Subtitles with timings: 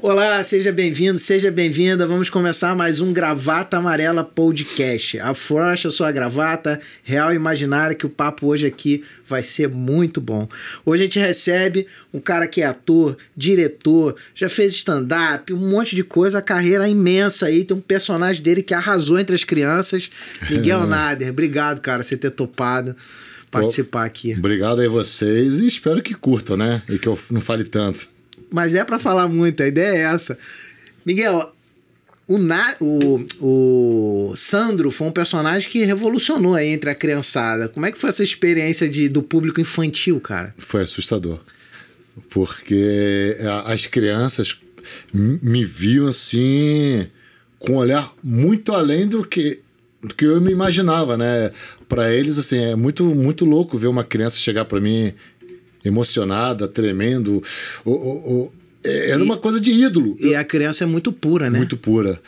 [0.00, 2.06] Olá, seja bem-vindo, seja bem-vinda.
[2.06, 5.18] Vamos começar mais um Gravata Amarela Podcast.
[5.18, 10.48] Afrouxa sua gravata, real e imaginária, que o papo hoje aqui vai ser muito bom.
[10.86, 15.96] Hoje a gente recebe um cara que é ator, diretor, já fez stand-up, um monte
[15.96, 17.64] de coisa, a carreira é imensa aí.
[17.64, 20.08] Tem um personagem dele que arrasou entre as crianças,
[20.48, 21.30] Miguel Nader.
[21.30, 22.94] Obrigado, cara, você ter topado
[23.50, 24.36] participar aqui.
[24.38, 26.82] Obrigado aí vocês e espero que curtam, né?
[26.88, 28.17] E que eu não fale tanto
[28.50, 30.38] mas é para falar muito, a ideia é essa.
[31.04, 31.52] Miguel,
[32.28, 37.68] o, Na, o, o Sandro foi um personagem que revolucionou aí entre a criançada.
[37.68, 40.54] Como é que foi essa experiência de, do público infantil, cara?
[40.58, 41.40] Foi assustador.
[42.28, 44.58] Porque as crianças
[45.12, 47.06] me viam assim
[47.58, 49.60] com um olhar muito além do que
[50.00, 51.50] do que eu me imaginava, né?
[51.88, 55.12] Para eles assim é muito muito louco ver uma criança chegar para mim
[55.88, 57.42] emocionada, tremendo.
[57.84, 58.52] O, o, o,
[58.84, 60.16] é, era e, uma coisa de ídolo.
[60.20, 61.58] E a criança é muito pura, né?
[61.58, 62.20] Muito pura.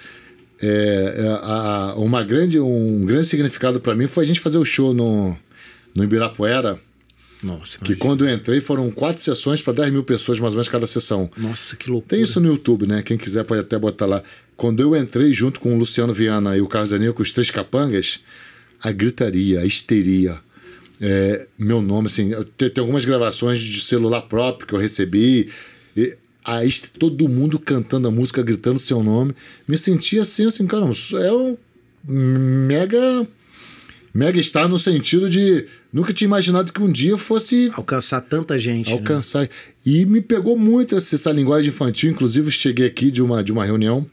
[0.63, 4.65] É, é a, uma grande, um grande significado para mim foi a gente fazer o
[4.65, 5.37] show no,
[5.95, 6.79] no Ibirapuera.
[7.43, 10.69] Nossa, que quando eu entrei foram quatro sessões para 10 mil pessoas, mais ou menos,
[10.69, 11.31] cada sessão.
[11.39, 12.17] Nossa, que loucura.
[12.17, 13.03] Tem isso no YouTube, né?
[13.03, 14.23] Quem quiser pode até botar lá.
[14.59, 17.51] Quando eu entrei junto com o Luciano Viana e o Carlos Danilo, com os três
[17.51, 18.21] capangas,
[18.83, 20.39] a gritaria, a histeria,
[21.01, 25.49] é, meu nome, assim, tem, tem, algumas gravações de celular próprio que eu recebi.
[25.97, 29.35] E, aí todo mundo cantando a música, gritando seu nome.
[29.67, 31.57] Me senti assim, assim, caramba, é um
[32.07, 33.27] mega.
[34.13, 38.89] Mega estar no sentido de nunca tinha imaginado que um dia fosse alcançar tanta gente.
[38.89, 38.93] Né?
[38.93, 39.43] Alcançar.
[39.43, 39.49] Né?
[39.87, 42.11] E me pegou muito essa, essa linguagem infantil.
[42.11, 44.05] Inclusive, cheguei aqui de uma, de uma reunião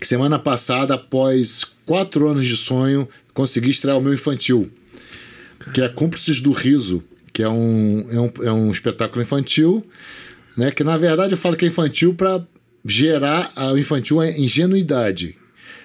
[0.00, 4.68] que semana passada, após quatro anos de sonho, consegui estrear o meu infantil
[5.72, 9.84] que é Cúmplices do Riso, que é um, é um, é um espetáculo infantil,
[10.56, 10.70] né?
[10.70, 12.44] Que na verdade eu falo que é infantil para
[12.84, 15.36] gerar o infantil a ingenuidade,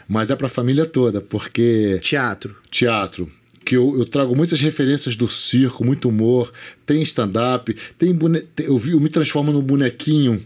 [0.08, 3.32] mas é para a família toda, porque teatro, teatro,
[3.66, 6.52] que eu, eu, trago muitas referências do circo, muito humor,
[6.86, 8.44] tem stand-up, tem bone...
[8.58, 10.44] eu, vi, eu me transformo num bonequinho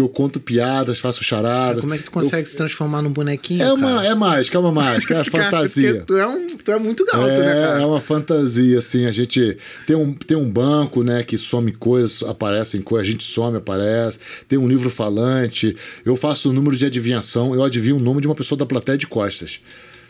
[0.00, 1.82] que eu conto piadas, faço charadas.
[1.82, 2.50] Como é que tu consegue eu...
[2.50, 3.62] se transformar num bonequinho?
[3.62, 6.02] É, uma, é mágica, é uma mágica, é fantasia.
[6.06, 7.82] tu, é um, tu é muito gato, é, né, cara?
[7.82, 9.06] É uma fantasia, assim.
[9.06, 13.24] A gente tem um, tem um banco, né, que some coisas, aparecem coisas, a gente
[13.24, 14.18] some, aparece.
[14.48, 15.76] Tem um livro falante.
[16.04, 18.96] Eu faço o número de adivinhação, eu adivinho o nome de uma pessoa da plateia
[18.96, 19.60] de costas.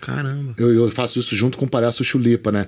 [0.01, 0.55] Caramba.
[0.57, 2.67] Eu, eu faço isso junto com o palhaço Chulipa, né?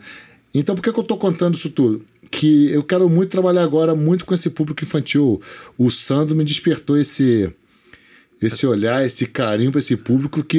[0.55, 2.05] Então, por que, que eu tô contando isso tudo?
[2.31, 5.41] Que eu quero muito trabalhar agora muito com esse público infantil.
[5.79, 7.53] O Sandro me despertou esse
[8.43, 10.59] esse olhar, esse carinho para esse público que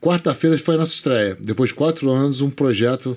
[0.00, 1.36] quarta-feira foi a nossa estreia.
[1.40, 3.16] Depois de quatro anos, um projeto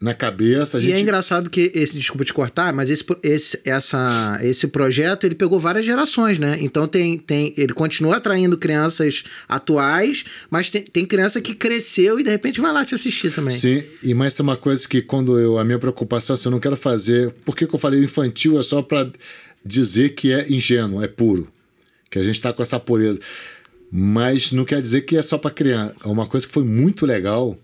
[0.00, 0.80] na cabeça.
[0.80, 0.90] Gente...
[0.90, 5.34] E é engraçado que esse, desculpa te cortar, mas esse, esse, essa, esse projeto ele
[5.34, 6.56] pegou várias gerações, né?
[6.60, 12.22] Então tem, tem, ele continua atraindo crianças atuais, mas tem, tem criança que cresceu e
[12.22, 13.54] de repente vai lá te assistir também.
[13.54, 16.60] Sim, e mais é uma coisa que quando eu a minha preocupação, se eu não
[16.60, 19.10] quero fazer, por que, que eu falei infantil é só para
[19.64, 21.48] dizer que é ingênuo, é puro,
[22.08, 23.18] que a gente está com essa pureza.
[23.90, 25.96] Mas não quer dizer que é só para criança.
[26.04, 27.58] É uma coisa que foi muito legal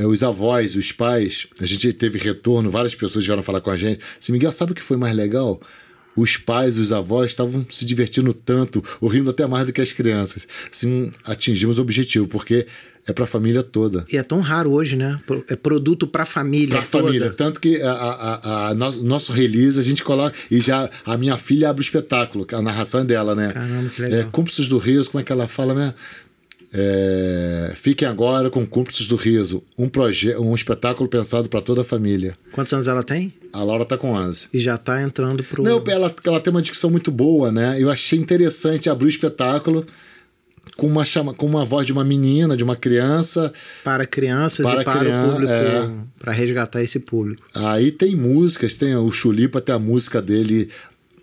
[0.00, 3.76] é, os avós, os pais, a gente teve retorno, várias pessoas vieram falar com a
[3.76, 4.00] gente.
[4.18, 5.60] Se Miguel, sabe o que foi mais legal?
[6.16, 9.92] Os pais, os avós estavam se divertindo tanto, ou rindo até mais do que as
[9.92, 10.48] crianças.
[10.72, 12.66] Assim, atingimos o objetivo, porque
[13.06, 14.06] é para a família toda.
[14.10, 15.20] E é tão raro hoje, né?
[15.48, 16.76] É produto para a família.
[16.76, 17.30] Para a família.
[17.30, 20.34] Tanto que a, a, a, nosso, nosso release a gente coloca.
[20.50, 23.52] E já a minha filha abre o espetáculo, a narração é dela, né?
[23.52, 24.20] Caramba, que legal.
[24.20, 25.94] É, Cúmplices do Rio, como é que ela fala, né?
[26.72, 29.90] É, fiquem agora com Cúmplices do Riso, um,
[30.40, 32.32] um espetáculo pensado para toda a família.
[32.52, 33.34] Quantos anos ela tem?
[33.52, 34.48] A Laura tá com 11.
[34.52, 35.64] E já tá entrando pro.
[35.64, 37.76] Não, ela, ela tem uma dicção muito boa, né?
[37.80, 39.84] Eu achei interessante abrir o espetáculo
[40.76, 43.52] com uma, chama, com uma voz de uma menina, de uma criança.
[43.82, 45.90] Para crianças para e para criança, o público, é...
[46.18, 47.42] para resgatar esse público.
[47.54, 50.70] Aí tem músicas, tem o Chulipa, tem a música dele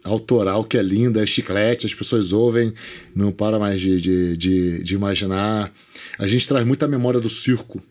[0.07, 2.73] autoral que é linda, é chiclete, as pessoas ouvem,
[3.15, 5.71] não para mais de, de, de, de imaginar.
[6.17, 7.81] A gente traz muita memória do circo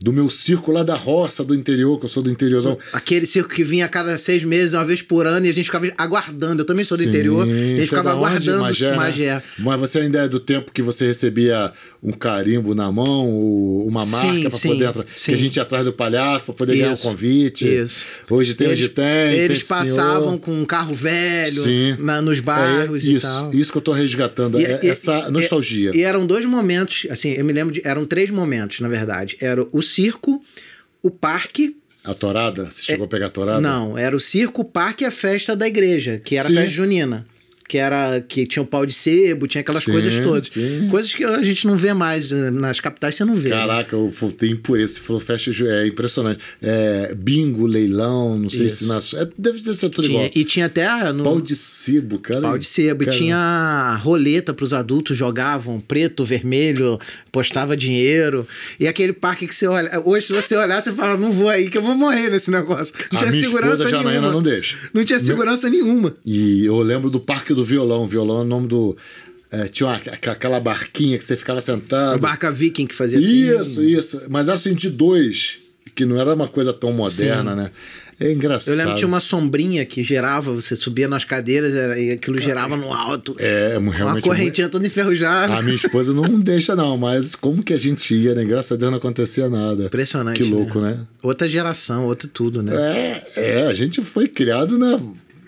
[0.00, 2.78] do meu circo lá da roça do interior, que eu sou do interiorzão.
[2.92, 5.66] Aquele circo que vinha a cada seis meses, uma vez por ano, e a gente
[5.66, 6.62] ficava aguardando.
[6.62, 7.42] Eu também sou do Sim, interior.
[7.42, 9.34] A gente ficava é aguardando Magé, Magé.
[9.34, 9.42] Né?
[9.58, 11.72] Mas você ainda é do tempo que você recebia
[12.02, 13.28] um carimbo na mão,
[13.86, 15.04] uma marca para poder entrar.
[15.16, 15.32] Sim.
[15.32, 16.82] Que a gente ia atrás do palhaço para poder Isso.
[16.82, 17.68] ganhar um convite.
[17.68, 18.04] Isso.
[18.30, 19.32] Hoje tem, eles, hoje tem.
[19.32, 20.38] Eles tem passavam senhor.
[20.38, 21.64] com um carro velho
[21.98, 23.50] na, nos bairros é, e isso, tal.
[23.52, 25.90] Isso que eu tô resgatando, e, é, e, essa nostalgia.
[25.92, 27.82] E, e eram dois momentos, assim, eu me lembro de.
[27.84, 29.36] Eram três momentos, na verdade.
[29.40, 30.42] Era o circo
[31.02, 31.76] o parque.
[32.04, 32.70] A torada?
[32.70, 33.60] Você chegou é, a pegar a torada?
[33.60, 36.56] Não, era o circo, o parque e a festa da igreja, que era Sim.
[36.56, 37.26] a festa junina.
[37.68, 40.48] que era que tinha o pau de sebo, tinha aquelas Sim, coisas todas.
[40.48, 40.88] sim.
[40.90, 43.50] Coisas que a gente não vê mais eh, nas capitais, você não vê.
[43.50, 43.56] né?
[43.56, 44.94] Caraca, eu tem impureza.
[44.94, 46.40] Você falou festa é impressionante.
[46.62, 48.84] É, bingo, leilão, não sei Isso.
[48.84, 49.20] se na.
[49.22, 50.30] É, deve ser tudo Tinha- igual.
[50.34, 52.40] e tinha até no Pau de sebo, cara.
[52.40, 53.04] pau de sebo.
[53.04, 56.98] E tinha roleta pros adultos, jogavam preto, vermelho,
[57.38, 58.46] postava dinheiro.
[58.80, 60.00] E aquele parque que você olha.
[60.04, 62.92] Hoje, se você olhar, você fala, não vou aí, que eu vou morrer nesse negócio.
[63.12, 64.12] Não A tinha minha segurança esposa, nenhuma.
[64.12, 64.76] Janaína, não deixa.
[64.92, 66.16] Não tinha segurança nenhuma.
[66.26, 68.08] E eu lembro do Parque do Violão.
[68.08, 68.96] Violão é o nome do.
[69.52, 69.96] é, tinha uma-
[70.32, 72.18] aquela barquinha que você ficava A sentado.
[72.18, 73.86] barca viking que fazia Isso, assim.
[73.98, 74.22] isso.
[74.28, 75.58] Mas era assim de dois,
[75.94, 77.70] que não era uma coisa tão moderna, né?
[78.20, 78.74] É engraçado.
[78.74, 82.40] Eu lembro que tinha uma sombrinha que gerava, você subia nas cadeiras era, e aquilo
[82.40, 83.36] gerava no alto.
[83.38, 84.24] É, uma realmente.
[84.24, 85.54] correntinha toda enferrujada.
[85.54, 88.44] A minha esposa não deixa, não, mas como que a gente ia, né?
[88.44, 89.84] Graças a Deus não acontecia nada.
[89.84, 90.42] Impressionante.
[90.42, 90.98] Que louco, né?
[91.22, 92.74] Outra geração, outro tudo, né?
[92.74, 95.00] É, é, a gente foi criado na,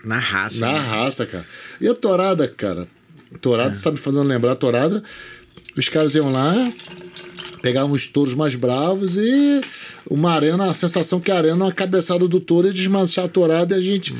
[0.05, 0.59] Na raça.
[0.65, 0.79] na né?
[0.79, 1.45] raça, cara.
[1.81, 2.87] E a torada, cara?
[3.33, 3.37] É.
[3.37, 5.03] Torada, sabe fazendo lembrar a torada?
[5.77, 6.53] Os caras iam lá,
[7.61, 9.61] pegavam os touros mais bravos e
[10.09, 13.75] uma arena, a sensação que a arena, uma cabeçada do touro e desmanchar a torada
[13.75, 14.13] e a gente.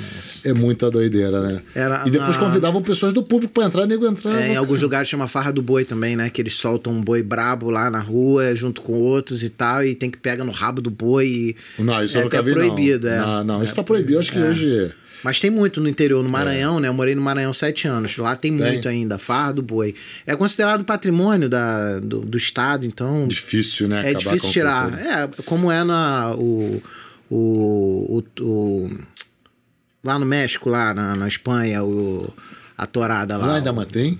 [0.45, 1.61] É muita doideira, né?
[1.75, 4.41] Era e depois na- convidavam pessoas do público pra entrar, nego entrava.
[4.41, 6.29] É, em alguns lugares chama farra do boi também, né?
[6.29, 9.95] Que eles soltam um boi brabo lá na rua, junto com outros e tal, e
[9.95, 11.27] tem que pegar no rabo do boi.
[11.27, 11.55] E...
[11.81, 13.13] Não, isso é eu nunca vi, proibido, não.
[13.13, 13.19] é.
[13.19, 14.19] Não, não, isso tá proibido.
[14.19, 14.91] Acho que hoje.
[15.23, 16.87] Mas tem muito no interior, no Maranhão, né?
[16.87, 18.17] Eu morei no Maranhão sete anos.
[18.17, 18.67] Lá tem, Tem.
[18.71, 19.93] muito ainda, farra do boi.
[20.25, 23.97] É considerado patrimônio da, do, do Estado, então Difícil, né?
[23.97, 24.99] é acabar difícil tirar.
[24.99, 26.81] É, como é na, o,
[27.29, 28.97] o, o, o-
[30.03, 32.31] lá no México, lá na, na Espanha, o,
[32.77, 33.45] a torada lá.
[33.45, 34.19] Lá ainda mantém?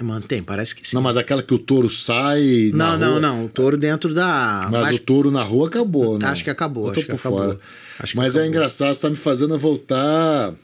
[0.00, 0.94] Mantém, parece que sim.
[0.94, 2.70] Não, mas aquela que o touro sai.
[2.72, 3.44] Não, não, rua- não.
[3.46, 4.68] O touro dentro da.
[4.70, 6.26] Mas o touro na rua acabou, né?
[6.28, 7.38] Acho que acabou, Eu tô por acabou.
[7.40, 7.60] fora.
[7.98, 10.54] Acho Mas é engraçado, você tá me fazendo voltar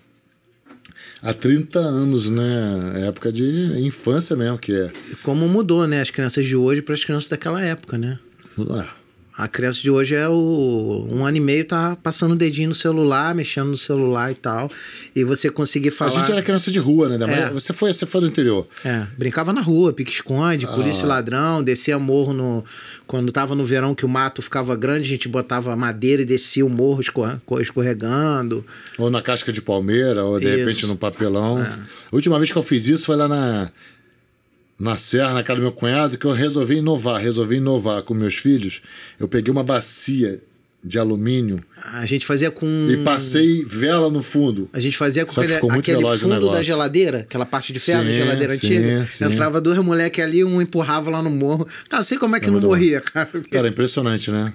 [1.21, 3.07] há 30 anos, né?
[3.09, 3.45] Época de
[3.81, 4.93] infância mesmo, que é.
[5.25, 6.01] Como mudou, né?
[6.01, 8.19] As crianças de hoje para as crianças daquela época, né?
[8.57, 8.87] Ué,
[9.37, 11.09] A criança de hoje é o.
[11.11, 14.71] Um ano e meio tá passando o dedinho no celular, mexendo no celular e tal.
[15.15, 16.13] E você conseguir A falar.
[16.21, 17.19] gente era criança de rua, né?
[17.33, 17.51] É.
[17.51, 18.65] Você, foi, você foi do interior.
[18.85, 20.69] É, brincava na rua, pique-esconde, Ah.
[20.69, 22.65] polícia ladrão, descia morro no.
[23.09, 26.65] Quando tava no verão que o mato ficava grande, a gente botava madeira e descia
[26.65, 28.65] o morro escorre- escorregando.
[28.99, 30.55] Ou na casca de palmeira, ou de Isso.
[30.55, 30.59] É.
[30.59, 31.61] repente no papelão.
[31.61, 33.71] A última vez que eu fiz isso foi lá na,
[34.79, 37.21] na serra, na casa do meu cunhado, que eu resolvi inovar.
[37.21, 38.83] Resolvi inovar com meus filhos.
[39.19, 40.41] Eu peguei uma bacia
[40.87, 42.67] de alumínio A gente fazia com.
[42.91, 44.69] e passei vela no fundo.
[44.71, 48.11] A gente fazia com Só aquele, aquele fundo da geladeira, aquela parte de ferro da
[48.11, 49.07] Sim, geladeira sim, antiga.
[49.07, 49.25] sim.
[49.25, 51.65] Entrava dois moleques ali, um empurrava lá no morro.
[51.89, 52.69] Cara, não sei como é que não muito bom.
[52.75, 53.31] morria, cara.
[53.51, 54.53] Cara, impressionante, né?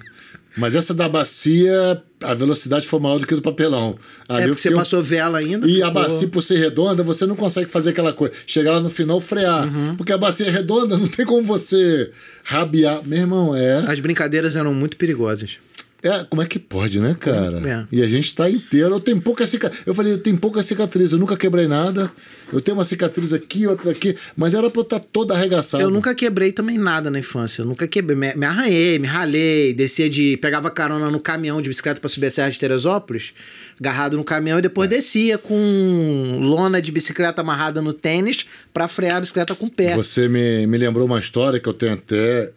[0.56, 3.96] Mas essa da bacia, a velocidade foi maior do que do papelão.
[4.28, 5.66] Ali é eu porque você passou vela ainda.
[5.68, 8.34] E a ficou- bacia, por ser redonda, você não consegue fazer aquela coisa.
[8.46, 9.66] Chegar lá no final, frear.
[9.72, 9.96] Uhum.
[9.96, 12.10] Porque a bacia é redonda, não tem como você
[12.44, 13.00] rabiar.
[13.06, 13.84] Meu irmão, é.
[13.86, 15.58] As brincadeiras eram muito perigosas.
[16.02, 17.86] É, como é que pode, né, cara?
[17.90, 17.96] É.
[17.96, 18.94] E a gente tá inteiro.
[18.94, 19.82] Eu tenho pouca cicatriz.
[19.86, 21.12] Eu falei, eu tenho pouca cicatriz.
[21.12, 22.10] Eu nunca quebrei nada.
[22.52, 24.16] Eu tenho uma cicatriz aqui, outra aqui.
[24.36, 25.82] Mas era pra eu estar toda arregaçada.
[25.82, 27.62] Eu nunca quebrei também nada na infância.
[27.62, 28.16] Eu nunca quebrei.
[28.16, 30.36] Me, me arranhei, me ralei, descia de.
[30.38, 33.32] pegava carona no caminhão de bicicleta pra subir a Serra de Teresópolis,
[33.78, 39.16] agarrado no caminhão e depois descia com lona de bicicleta amarrada no tênis pra frear
[39.16, 39.94] a bicicleta com o pé.
[39.96, 42.52] Você me, me lembrou uma história que eu tenho até.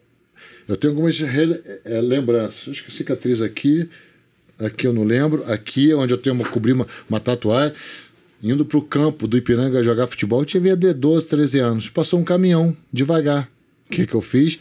[0.68, 2.68] Eu tenho algumas eh, lembranças.
[2.68, 3.88] Acho que cicatriz aqui.
[4.58, 5.44] Aqui eu não lembro.
[5.50, 7.74] Aqui é onde eu tenho uma, cobri uma, uma tatuagem.
[8.42, 11.88] Indo pro campo do Ipiranga jogar futebol, eu tinha de 12, 13 anos.
[11.88, 13.48] Passou um caminhão devagar.
[13.86, 14.58] O que, que eu fiz?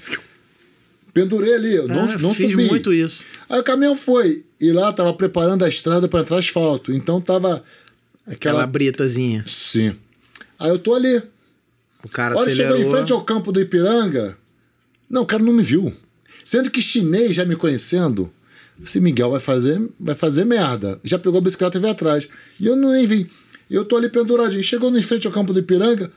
[1.14, 2.66] Pendurei ali, eu não, Ah, não fiz subi.
[2.68, 3.24] muito isso.
[3.50, 4.44] Aí o caminhão foi.
[4.60, 6.92] E lá tava preparando a estrada para entrar asfalto.
[6.92, 7.64] Então tava
[8.26, 8.68] Aquela aquela.
[8.68, 9.44] britazinha.
[9.48, 9.96] Sim.
[10.60, 11.22] Aí eu tô ali.
[12.04, 12.78] O cara A hora que acelerou.
[12.78, 14.38] chegou em frente ao campo do Ipiranga,
[15.14, 15.94] não, o cara não me viu.
[16.44, 18.34] Sendo que chinês já me conhecendo,
[18.84, 21.00] esse Miguel vai fazer, vai fazer merda.
[21.04, 22.28] Já pegou a bicicleta e veio atrás.
[22.60, 23.30] E eu não nem vi.
[23.70, 24.64] Eu tô ali penduradinho.
[24.64, 26.12] Chegou em frente ao campo do Ipiranga,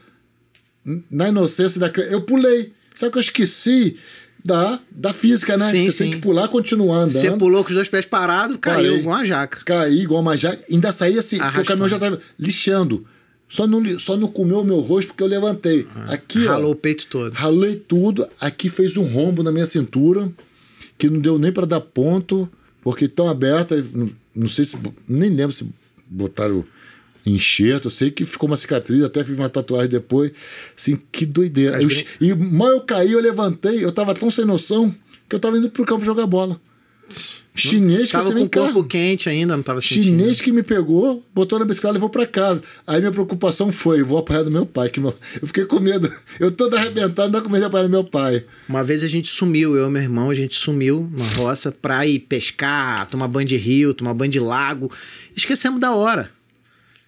[1.11, 2.73] na inocência da eu pulei.
[2.95, 3.97] Só que eu esqueci
[4.43, 5.69] da, da física, né?
[5.69, 5.97] Sim, Você sim.
[6.05, 7.11] tem que pular, continuar andando.
[7.21, 8.99] Você pulou com os dois pés parados, caiu Parei.
[8.99, 9.61] igual uma jaca.
[9.63, 10.63] Caí igual uma jaca.
[10.71, 13.05] Ainda saí assim, porque o caminhão já tava lixando.
[13.49, 15.87] Só não, só não comeu o meu rosto porque eu levantei.
[16.09, 16.51] Aqui, ó.
[16.51, 17.31] Ralou o peito todo.
[17.33, 18.27] Ralei tudo.
[18.41, 20.29] Aqui fez um rombo na minha cintura,
[20.97, 22.49] que não deu nem para dar ponto,
[22.81, 23.75] porque tão aberta.
[23.93, 24.77] Não, não sei se.
[25.07, 25.65] Nem lembro se
[26.09, 26.65] botaram
[27.25, 27.85] enxerto.
[27.87, 30.31] Eu sei que ficou uma cicatriz, até fiz uma tatuagem depois.
[30.77, 31.81] Assim, que doideira.
[31.81, 31.87] Eu-
[32.21, 34.93] e mal eu caí, eu levantei, eu tava tão sem noção
[35.29, 36.59] que eu tava indo pro campo jogar bola.
[37.55, 40.03] Chinês que Tava você com o corpo quente ainda, não tava sentindo.
[40.03, 42.61] Chinês que me pegou, botou na bicicleta e levou pra casa.
[42.85, 44.89] Aí minha preocupação foi: vou apanhar do meu pai.
[44.89, 46.11] Que meu- Eu fiquei com medo.
[46.39, 48.43] Eu todo arrebentado, não com medo de apanhar do meu pai.
[48.69, 52.05] Uma vez a gente sumiu, eu e meu irmão, a gente sumiu na roça pra
[52.05, 54.91] ir pescar, tomar banho de rio, tomar banho de lago.
[55.35, 56.29] Esquecemos da hora.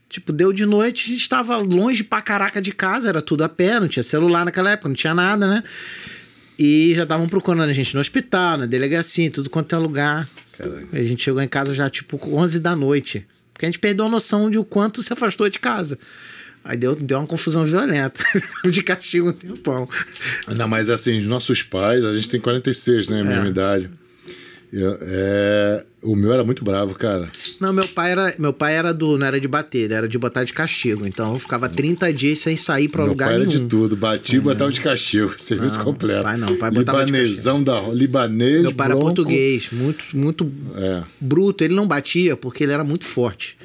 [0.09, 3.49] Tipo, deu de noite, a gente estava longe pra caraca de casa, era tudo a
[3.49, 5.63] pé, não tinha celular naquela época, não tinha nada, né?
[6.59, 10.27] E já estavam procurando a gente no hospital, na delegacia, em tudo quanto é lugar.
[10.57, 10.89] Caralho.
[10.91, 13.25] A gente chegou em casa já, tipo, 11 da noite.
[13.53, 15.97] Porque a gente perdeu a noção de o quanto se afastou de casa.
[16.61, 18.21] Aí deu, deu uma confusão violenta.
[18.69, 19.87] de castigo um tempão.
[20.53, 23.21] Não, mas assim, os nossos pais, a gente tem 46, né?
[23.21, 23.89] A mesma idade.
[24.71, 27.29] Eu- é, o meu era muito bravo, cara.
[27.59, 29.17] Não, meu pai era, meu pai era do.
[29.17, 31.07] Não era de bater, ele era de botar de castigo.
[31.07, 33.63] Então eu ficava 30 dias sem sair pra meu lugar pai era nenhum.
[33.63, 33.95] de tudo.
[33.95, 35.33] Bati e botava de castigo.
[35.41, 36.21] Serviço Não, completo.
[36.23, 38.61] pai não, pai botava de Libanêsão da libanês.
[38.61, 39.15] Meu pai era bronco.
[39.15, 41.03] português, muito, muito É.
[41.19, 41.63] bruto.
[41.63, 43.57] Ele não batia porque ele era muito forte.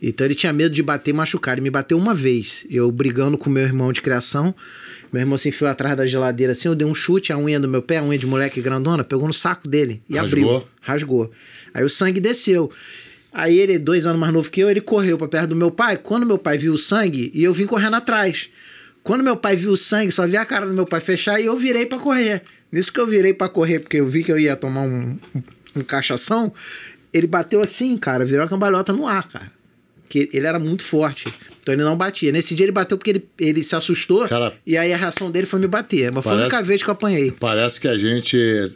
[0.00, 1.54] Então ele tinha medo de bater e machucar.
[1.54, 2.64] Ele me bateu uma vez.
[2.70, 4.54] Eu brigando com meu irmão de criação.
[5.12, 6.68] Meu irmão se enfiou atrás da geladeira assim.
[6.68, 9.26] Eu dei um chute, a unha do meu pé, a unha de moleque grandona, pegou
[9.26, 10.56] no saco dele e Rasgou?
[10.56, 10.68] abriu.
[10.80, 11.30] Rasgou.
[11.74, 12.70] Aí o sangue desceu.
[13.32, 15.96] Aí ele, dois anos mais novo que eu, ele correu pra perto do meu pai.
[15.96, 18.48] Quando meu pai viu o sangue, e eu vim correndo atrás.
[19.02, 21.46] Quando meu pai viu o sangue, só vi a cara do meu pai fechar e
[21.46, 22.42] eu virei pra correr.
[22.70, 25.42] Nisso que eu virei pra correr, porque eu vi que eu ia tomar um, um,
[25.76, 26.52] um cachação,
[27.12, 29.50] ele bateu assim, cara, virou a cambalhota no ar, cara.
[30.08, 31.32] Que ele era muito forte.
[31.72, 32.32] Então ele não batia.
[32.32, 34.26] Nesse dia ele bateu porque ele, ele se assustou.
[34.28, 36.10] Cara- e aí a reação dele foi me bater.
[36.10, 37.30] Mas foi a Parece- única vez que eu apanhei.
[37.32, 38.72] Parece que a gente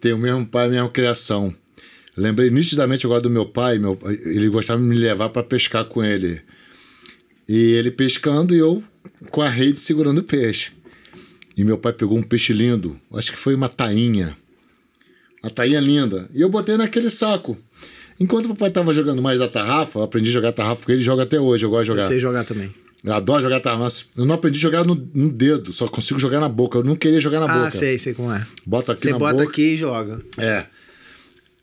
[0.00, 1.54] tem o mesmo pai, a mesma criação.
[2.16, 6.02] Lembrei nitidamente agora do meu pai, meu, ele gostava de me levar para pescar com
[6.04, 6.40] ele.
[7.48, 8.82] E ele pescando e eu
[9.30, 10.72] com a rede segurando o peixe.
[11.56, 14.36] E meu pai pegou um peixe lindo, acho que foi uma tainha.
[15.42, 16.28] Uma tainha linda.
[16.34, 17.56] E eu botei naquele saco.
[18.20, 21.02] Enquanto o papai estava jogando mais a tarrafa, eu aprendi a jogar tarrafa com ele,
[21.02, 22.04] joga até hoje, eu gosto de jogar.
[22.08, 22.74] Sei jogar também.
[23.04, 26.40] Eu adoro jogar tarrafa, eu não aprendi a jogar no, no dedo, só consigo jogar
[26.40, 26.78] na boca.
[26.78, 27.70] Eu não queria jogar na Ah, boca.
[27.70, 28.44] sei, sei como é.
[28.66, 29.44] Bota aqui Você na bota boca.
[29.48, 30.20] aqui e joga.
[30.36, 30.66] É.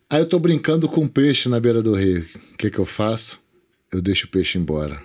[0.10, 2.26] Aí eu tô brincando com peixe na beira do rio.
[2.54, 3.40] O que que eu faço?
[3.92, 5.02] Eu deixo o peixe embora.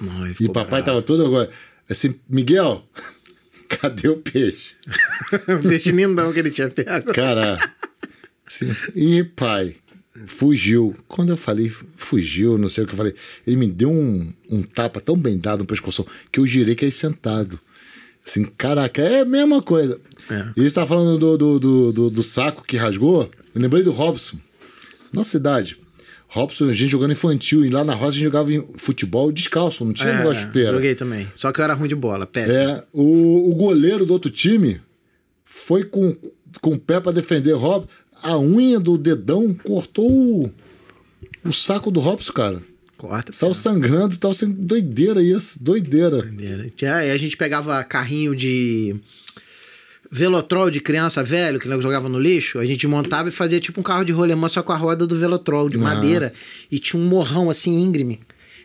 [0.00, 0.84] Ele E papai bravo.
[0.84, 1.50] tava todo agora
[1.90, 2.84] assim, Miguel,
[3.68, 4.74] cadê o peixe?
[5.68, 7.12] Peixe lindão que ele tinha pego.
[7.12, 7.56] Cara,
[8.46, 9.74] assim, e pai,
[10.26, 10.94] fugiu.
[11.06, 13.14] Quando eu falei fugiu, não sei o que eu falei,
[13.46, 16.84] ele me deu um, um tapa tão bem dado no pescoço que eu girei que
[16.84, 17.58] aí sentado.
[18.26, 19.98] Assim, caraca, é a mesma coisa.
[20.30, 20.48] É.
[20.56, 23.30] E você tava falando do, do, do, do- do saco que rasgou.
[23.54, 24.36] Eu lembrei do Robson.
[25.12, 25.78] Nossa cidade.
[26.30, 29.82] Robson, a gente jogando infantil, e lá na roça a gente jogava em futebol descalço,
[29.82, 30.68] não tinha negócio de chuteira.
[30.68, 31.26] É, joguei também.
[31.34, 32.58] Só que eu era ruim de bola, péssimo.
[32.58, 34.78] É, o, o goleiro do outro time
[35.42, 36.14] foi com,
[36.60, 37.88] com o pé para defender o Robson.
[38.22, 40.50] A unha do dedão cortou o,
[41.44, 42.62] o saco do Robson, cara.
[42.96, 43.32] Corta.
[43.32, 46.22] Saiu sangrando, tava sendo doideira isso, doideira.
[46.22, 46.66] Doideira.
[46.96, 48.96] Aí a gente pegava carrinho de
[50.10, 53.82] velotrol de criança velho, que jogava no lixo, a gente montava e fazia tipo um
[53.82, 56.32] carro de rolemã só com a roda do velotrol de madeira
[56.70, 58.20] e tinha um morrão assim íngreme.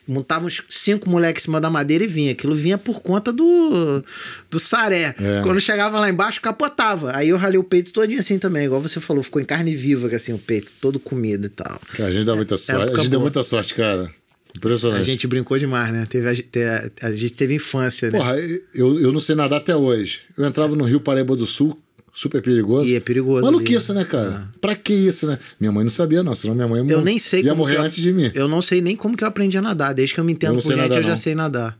[0.07, 2.33] Montava uns cinco moleques em cima da madeira e vinha.
[2.33, 4.03] Aquilo vinha por conta do,
[4.51, 5.15] do saré.
[5.19, 5.41] É.
[5.43, 7.15] Quando chegava lá embaixo, capotava.
[7.15, 10.13] Aí eu ralei o peito todinho assim também, igual você falou, ficou em carne viva,
[10.13, 11.79] assim, o peito todo comido e tal.
[11.93, 12.81] Cara, a gente dá muita sorte.
[12.81, 14.11] época A gente deu muita sorte, cara.
[14.55, 15.01] Impressionante.
[15.01, 16.05] A gente brincou demais, né?
[16.07, 18.19] Teve, a, a, a gente teve infância, né?
[18.19, 18.35] Porra,
[18.73, 20.21] eu, eu não sei nadar até hoje.
[20.37, 21.77] Eu entrava no Rio Paraíba do Sul,
[22.13, 22.85] super perigoso.
[22.85, 24.47] E é perigoso Maluquice, né, cara?
[24.61, 25.39] Pra que isso, né?
[25.59, 27.81] Minha mãe não sabia, não, senão minha mãe ia, Eu nem sei ia morrer eu-
[27.81, 28.31] antes de mim.
[28.35, 29.93] Eu não sei nem como que eu aprendi a nadar.
[29.93, 31.17] Desde que eu me Eu entendo não por gente, nadar, eu já não.
[31.17, 31.77] sei nadar.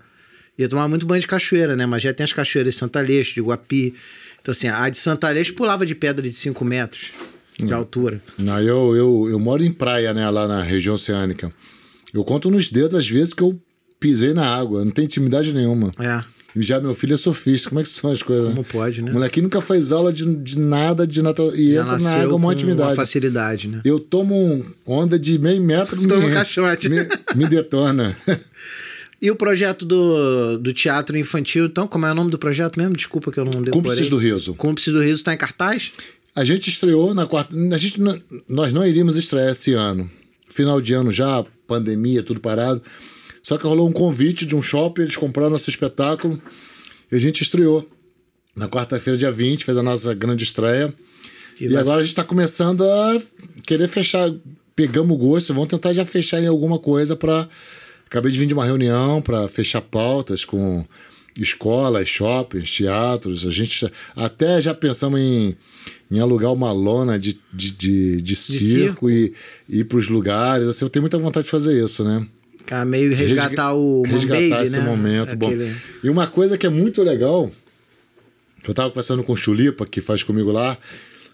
[0.58, 1.86] E eu tomava muito banho de cachoeira, né?
[1.86, 3.94] Mas já tem as cachoeiras de Santa Leixo, de Guapi.
[4.42, 7.12] Então, assim, a de Santa Leixo pulava de pedra de 5 metros
[7.58, 7.76] de Hum.
[7.76, 8.22] altura.
[8.40, 11.52] Não, eu, eu, eu moro em praia, né, lá na região oceânica.
[12.14, 13.60] Eu conto nos dedos as vezes que eu
[14.00, 15.92] pisei na água, não tem intimidade nenhuma.
[16.00, 16.20] É.
[16.56, 18.50] E já meu filho é surfista, como é que são as coisas?
[18.50, 19.10] Como pode, né?
[19.10, 21.42] O molequinho nunca faz aula de, de nada, de nata...
[21.56, 22.96] e Já entra na água com uma uma intimidade.
[22.96, 23.82] facilidade, né?
[23.84, 26.90] Eu tomo um onda de meio metro Toma me, caixote.
[26.90, 26.98] me,
[27.36, 28.16] me detona.
[29.22, 32.96] E o projeto do, do teatro infantil, então, como é o nome do projeto mesmo?
[32.96, 33.72] Desculpa que eu não decorei.
[33.72, 34.54] Cúmplices do Riso.
[34.54, 35.92] Cúmplices do Riso está em cartaz?
[36.36, 37.56] A gente estreou na quarta.
[37.56, 38.02] A gente,
[38.50, 40.10] nós não iríamos estrear esse ano.
[40.50, 42.82] Final de ano já, pandemia, tudo parado.
[43.44, 46.42] Só que rolou um convite de um shopping, eles compraram nosso espetáculo
[47.12, 47.88] e a gente estreou.
[48.56, 50.94] Na quarta-feira, dia 20, fez a nossa grande estreia.
[51.60, 53.22] E E, agora a gente está começando a
[53.66, 54.32] querer fechar.
[54.76, 57.48] Pegamos o gosto, vamos tentar já fechar em alguma coisa para.
[58.06, 60.86] Acabei de vir de uma reunião para fechar pautas com
[61.36, 63.46] escolas, shoppings, teatros.
[63.46, 65.58] A gente até já pensamos em,
[66.12, 69.34] em alugar uma lona de, de, de, de circo, e
[69.68, 70.68] e ir para os lugares.
[70.68, 72.26] Assim, eu tenho muita vontade de fazer isso, né?
[72.66, 74.86] Cara, meio resgatar Resga- o resgatar Baby, esse né?
[74.86, 75.36] momento.
[75.36, 77.52] Bom, Aquele- e uma coisa que é muito legal,
[78.66, 80.78] eu estava conversando com o Chulipa, que faz comigo lá,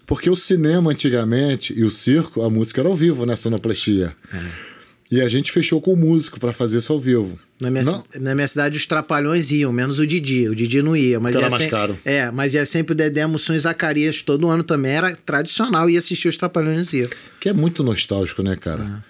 [0.06, 3.36] porque o cinema antigamente e o circo, a música era ao vivo, né?
[3.36, 4.14] Sonoplastia.
[4.34, 4.70] É.
[5.12, 7.36] E a gente fechou com o músico para fazer isso ao vivo.
[7.60, 7.82] Na minha,
[8.18, 10.48] na minha cidade, os trapalhões iam, menos o Didi.
[10.48, 11.18] O Didi não ia.
[11.18, 11.98] Mas era ia mais caro.
[12.04, 14.22] É, mas ia sempre o Dedé Mussum e Zacarias.
[14.22, 17.08] Todo ano também era tradicional e assistir os trapalhões ia.
[17.40, 19.04] Que é muito nostálgico, né, cara?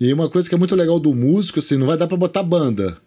[0.00, 2.42] E uma coisa que é muito legal do músico, assim, não vai dar para botar
[2.42, 2.98] banda.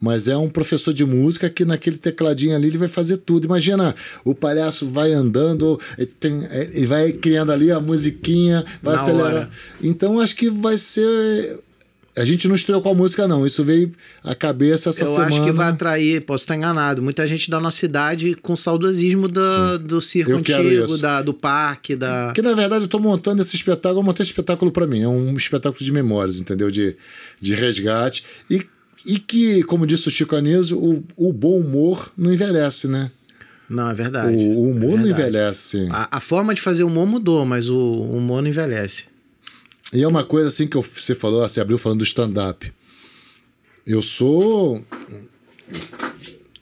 [0.00, 3.44] Mas é um professor de música que naquele tecladinho ali ele vai fazer tudo.
[3.44, 6.08] Imagina, o palhaço vai andando e,
[6.82, 9.26] e vai criando ali a musiquinha, vai Na acelerar.
[9.34, 9.50] hora.
[9.80, 11.60] Então acho que vai ser.
[12.16, 13.46] A gente não estreou com a música, não.
[13.46, 13.90] Isso veio
[14.22, 15.28] à cabeça essa Eu semana.
[15.28, 19.78] acho que vai atrair, posso estar enganado, muita gente da nossa cidade com saudosismo do,
[19.78, 22.26] do circo Eu antigo, da, do parque, da.
[22.26, 25.02] Porque, na verdade, eu tô montando esse espetáculo, eu montei esse espetáculo para mim.
[25.02, 26.70] É um espetáculo de memórias, entendeu?
[26.70, 26.94] De,
[27.40, 28.24] de resgate.
[28.50, 28.66] E,
[29.06, 33.10] e que, como disse o Chico Anísio, o, o bom humor não envelhece, né?
[33.70, 34.36] Não, é verdade.
[34.36, 35.10] O, o humor É não verdade.
[35.22, 35.88] envelhece.
[35.90, 39.06] A, a forma de fazer humor mudou, mas o humor não envelhece.
[39.92, 42.72] E é uma coisa assim que você falou, você abriu falando do stand-up.
[43.86, 44.82] Eu sou.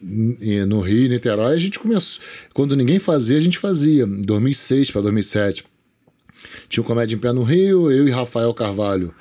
[0.03, 2.23] e No Rio, em Niterói, a gente começou.
[2.53, 4.05] Quando ninguém fazia, a gente fazia.
[4.05, 5.65] Em 2006 para 2007.
[6.69, 9.15] Tinha o Comédia em Pé no Rio, eu e Rafael Carvalho,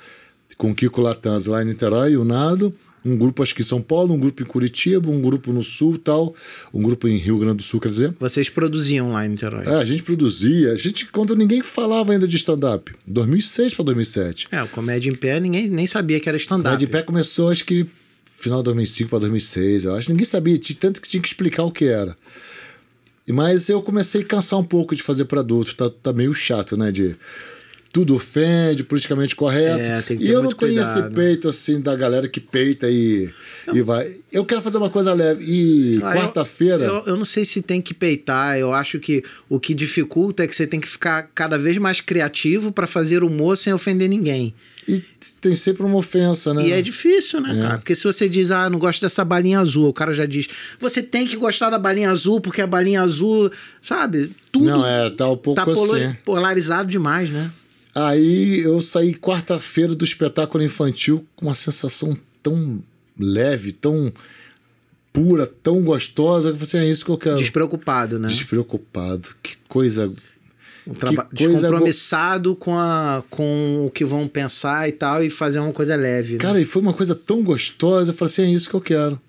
[0.56, 2.74] com Kiko Latanz lá em Niterói, o Nado.
[3.04, 5.98] Um grupo acho que em São Paulo, um grupo em Curitiba, um grupo no Sul
[5.98, 6.34] tal,
[6.72, 8.14] um grupo em Rio Grande do Sul, quer dizer.
[8.20, 9.64] Vocês produziam lá em Niterói.
[9.66, 14.48] É, a gente produzia, a gente, quando ninguém falava ainda de stand-up, 2006 para 2007.
[14.50, 16.76] É, o Comédia em Pé ninguém nem sabia que era stand-up.
[16.76, 17.86] de pé começou, acho que
[18.40, 20.10] final de 2005 para 2006, eu acho.
[20.10, 22.16] Ninguém sabia, tanto que tinha que explicar o que era.
[23.28, 26.76] Mas eu comecei a cansar um pouco de fazer para adulto, tá, tá meio chato,
[26.76, 26.90] né?
[26.90, 27.16] De
[27.92, 29.80] tudo ofende, politicamente correto.
[29.80, 31.00] É, tem que e ter eu não tenho cuidado.
[31.08, 33.28] esse peito assim da galera que peita e,
[33.72, 34.08] e vai.
[34.30, 35.44] Eu quero fazer uma coisa leve.
[35.44, 36.84] E Ah, eu- quarta-feira.
[36.84, 38.56] Eu, eu não sei se tem que peitar.
[38.58, 42.00] Eu acho que o que dificulta é que você tem que ficar cada vez mais
[42.00, 44.54] criativo para fazer humor sem ofender ninguém.
[44.88, 45.02] E
[45.40, 46.66] tem sempre uma ofensa, né?
[46.66, 47.62] E é difícil, né, É.
[47.62, 47.78] cara?
[47.78, 50.48] Porque se você diz, ah, não gosto dessa balinha azul, o cara já diz,
[50.80, 53.50] você tem que gostar da balinha azul, porque a balinha azul,
[53.82, 54.30] sabe?
[54.50, 56.16] Tudo Não, é, tá um pouco tá assim.
[56.24, 57.50] polarizado demais, né?
[57.94, 62.82] Aí eu saí quarta-feira do espetáculo infantil com uma sensação tão
[63.18, 64.12] leve, tão
[65.12, 67.36] pura, tão gostosa, que você é isso que eu quero.
[67.38, 68.28] Despreocupado, né?
[68.28, 69.30] Despreocupado.
[69.42, 70.12] Que coisa.
[70.86, 75.28] Um traba- que coisa Descompromissado com, a, com o que vão pensar e tal, e
[75.28, 76.34] fazer uma coisa leve.
[76.34, 76.38] né?
[76.38, 78.10] Cara, e foi uma coisa tão gostosa.
[78.12, 79.20] Eu falei assim: é isso que eu quero.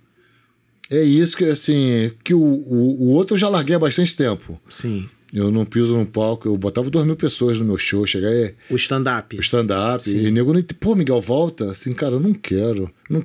[0.90, 4.60] É isso que, assim, que o, o, o outro eu já larguei há bastante tempo.
[4.70, 5.10] Sim.
[5.34, 8.54] Eu não piso num palco, eu botava duas mil pessoas no meu show, chegar aí.
[8.70, 9.38] O stand-up.
[9.38, 10.10] o stand-up.
[10.10, 11.72] E nego não Pô, Miguel, volta.
[11.72, 12.92] Assim, cara, eu não quero.
[13.10, 13.24] Não,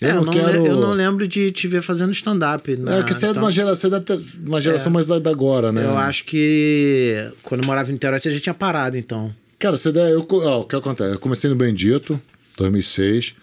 [0.00, 0.66] É, eu, não não, quero.
[0.66, 2.76] eu não lembro de te ver fazendo stand-up.
[2.76, 5.18] na- É, que você é de então, uma geração, da te- uma geração mais da
[5.18, 5.84] da agora, né?
[5.84, 9.34] Eu acho que quando eu morava em Niterói, você já tinha parado, então.
[9.58, 11.14] Cara, você der, eu, ó, o que acontece?
[11.14, 12.20] Eu comecei no Bendito,
[12.58, 13.34] 2006.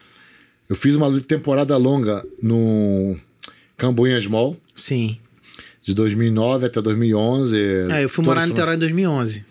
[0.69, 3.17] Eu fiz uma temporada longa no
[3.77, 5.17] Cambuinhas Mall, Sim.
[5.81, 7.57] De 2009 até 2011.
[7.91, 9.45] É, eu fui morar em final- Niterói em 2011.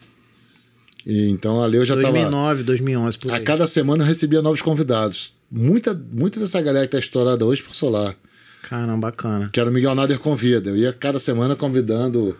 [1.07, 2.11] E então ali eu já tava...
[2.12, 3.43] 2009, 2011, por A aí.
[3.45, 5.33] cada semana eu recebia novos convidados.
[5.51, 8.14] Muita, muita dessa galera que tá estourada hoje passou lá.
[8.62, 9.49] Caramba, bacana.
[9.51, 10.69] Que era o Miguel Nader Convida.
[10.69, 12.37] Eu ia cada semana convidando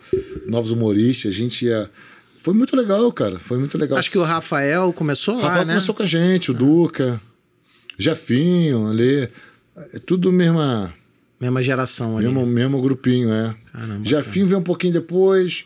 [0.46, 1.31] novos humoristas.
[1.31, 1.88] A gente ia.
[2.40, 3.38] Foi muito legal, cara.
[3.38, 3.98] Foi muito legal.
[3.98, 5.72] Acho que o Rafael começou lá, Rafael né?
[5.74, 7.18] começou com a gente, o Duca,
[7.98, 9.29] Jefinho ali.
[9.94, 10.92] É tudo mesma,
[11.40, 12.27] Mesma geração ali.
[12.27, 13.55] mesmo, mesmo grupinho, é.
[13.72, 15.64] Caramba, Jefinho veio um pouquinho depois.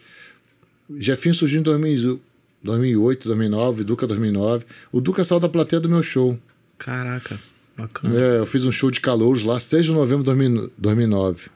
[0.99, 2.21] Jefinho surgiu em 2000
[2.63, 4.65] 2008, 2009, Duca 2009.
[4.93, 6.39] O Duca saiu da plateia do meu show.
[6.79, 7.37] Caraca,
[7.77, 8.17] bacana.
[8.21, 11.47] É, eu fiz um show de calouros lá, 6 de novembro de 2000 2009.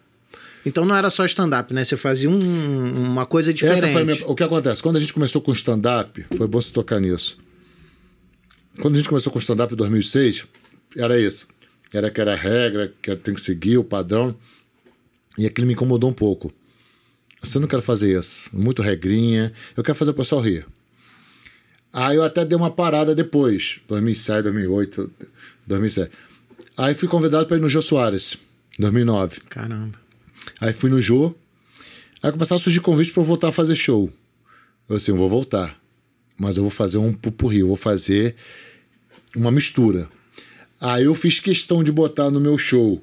[0.65, 1.85] Então não era só stand-up, né?
[1.85, 3.95] Você fazia um- uma coisa diferente.
[4.05, 4.83] Minha- o que acontece?
[4.83, 7.39] Quando a gente começou com stand-up, foi bom se tocar nisso.
[8.81, 10.45] Quando a gente começou com stand-up em 2006,
[10.97, 11.47] era isso.
[11.93, 14.37] Era que era a regra, que tem que seguir o padrão.
[15.39, 16.53] E aquilo me incomodou um pouco.
[17.43, 18.51] Você não quer fazer isso.
[18.53, 19.53] Muito regrinha.
[19.77, 20.67] Eu quero fazer o pessoal rir.
[21.93, 25.11] Aí eu até dei uma parada depois, 2007, 2008,
[25.67, 26.11] 2007.
[26.77, 28.37] Aí fui convidado para ir no Jô Soares,
[28.79, 29.41] em 2009.
[29.49, 29.99] Caramba.
[30.61, 31.35] Aí fui no Jô.
[32.23, 34.13] Aí começaram a surgir convites para eu voltar a fazer show.
[34.89, 35.81] Eu assim, eu vou voltar.
[36.39, 38.35] Mas eu vou fazer um pupurri, eu vou fazer
[39.35, 40.09] uma mistura.
[40.81, 43.03] Aí eu fiz questão de botar no meu show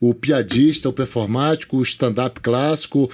[0.00, 3.10] o piadista, o performático, o stand-up clássico.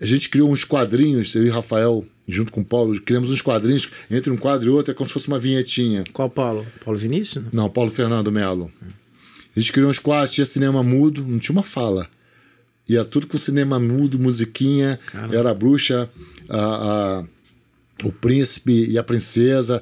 [0.00, 3.88] A gente criou uns quadrinhos, eu e Rafael, junto com o Paulo, criamos uns quadrinhos,
[4.10, 6.04] entre um quadro e outro, é como se fosse uma vinhetinha.
[6.12, 6.66] Qual Paulo?
[6.84, 7.44] Paulo Vinícius?
[7.52, 8.72] Não, Paulo Fernando Melo.
[9.54, 12.08] A gente criou uns quadros, tinha cinema mudo, não tinha uma fala.
[12.88, 15.36] Ia tudo com cinema mudo, musiquinha, Caramba.
[15.36, 16.10] era a bruxa,
[16.48, 17.24] a, a-
[18.02, 19.80] o príncipe e a princesa.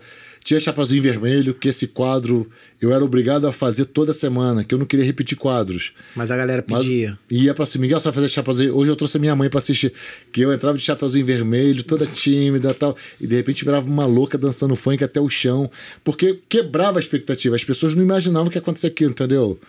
[0.48, 2.48] Tinha Chapeuzinho Vermelho, que esse quadro
[2.80, 5.92] eu era obrigado a fazer toda semana, que eu não queria repetir quadros.
[6.16, 7.18] Mas a galera Mas pedia.
[7.30, 8.74] ia pra cima, Miguel, você vai fazer Chapeuzinho.
[8.74, 9.92] Hoje eu trouxe a minha mãe pra assistir,
[10.32, 14.06] que eu entrava de Chapeuzinho Vermelho, toda tímida e tal, e de repente virava uma
[14.06, 15.70] louca dançando funk até o chão,
[16.02, 17.54] porque quebrava a expectativa.
[17.54, 19.60] As pessoas não imaginavam que ia acontecer aquilo, entendeu?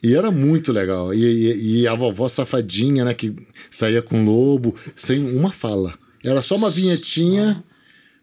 [0.00, 1.12] E era muito legal.
[1.12, 3.34] E, e- e a vovó safadinha, né, que
[3.72, 5.94] saía com lobo, sem uma fala.
[6.22, 7.60] Era só uma vinhetinha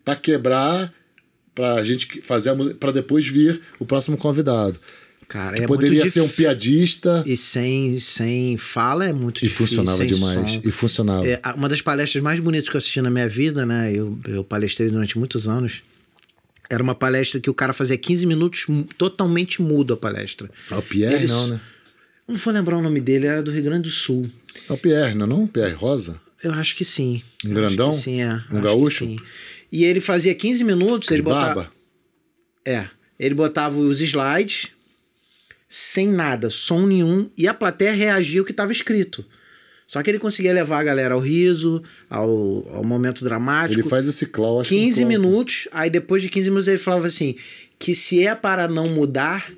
[0.05, 0.93] pra quebrar,
[1.55, 4.79] pra gente fazer a pra depois vir o próximo convidado.
[5.27, 9.65] Cara, Que é poderia ser um piadista E sem, sem fala é muito e difícil.
[9.67, 10.51] funcionava sem demais.
[10.51, 10.61] som.
[10.63, 11.27] E funcionava.
[11.27, 13.91] É, uma das palestras mais bonitas que eu assisti na minha vida, né?
[13.91, 15.81] Eu, eu palestrei durante muitos anos.
[16.69, 18.65] Era uma palestra que o cara fazia 15 minutos
[18.97, 20.49] totalmente mudo a palestra.
[20.69, 21.59] É o Pierre, Eles- não, né?
[22.27, 24.29] Não vou lembrar o nome dele, era do Rio Grande do Sul.
[24.69, 25.47] É o Pierre, não é não?
[25.47, 26.21] Pierre Rosa?
[26.43, 27.21] Eu acho que sim.
[27.45, 27.93] Um grandão?
[27.93, 28.41] sim, é.
[28.51, 29.05] Um gaúcho?
[29.05, 29.15] sim.
[29.73, 31.55] E ele fazia 15 minutos, De ele botava.
[31.55, 31.73] barba?
[32.63, 32.85] É.
[33.19, 34.69] Ele botava os slides
[35.67, 39.25] sem nada, som nenhum, e a plateia reagia ao que estava escrito.
[39.87, 42.29] Só que ele conseguia levar a galera ao riso, ao,
[42.71, 43.81] ao momento dramático.
[43.81, 45.09] Ele faz esse clown, acho que 15 um clown.
[45.09, 47.35] minutos, aí depois de 15 minutos ele falava assim:
[47.79, 49.51] que se é para não mudar,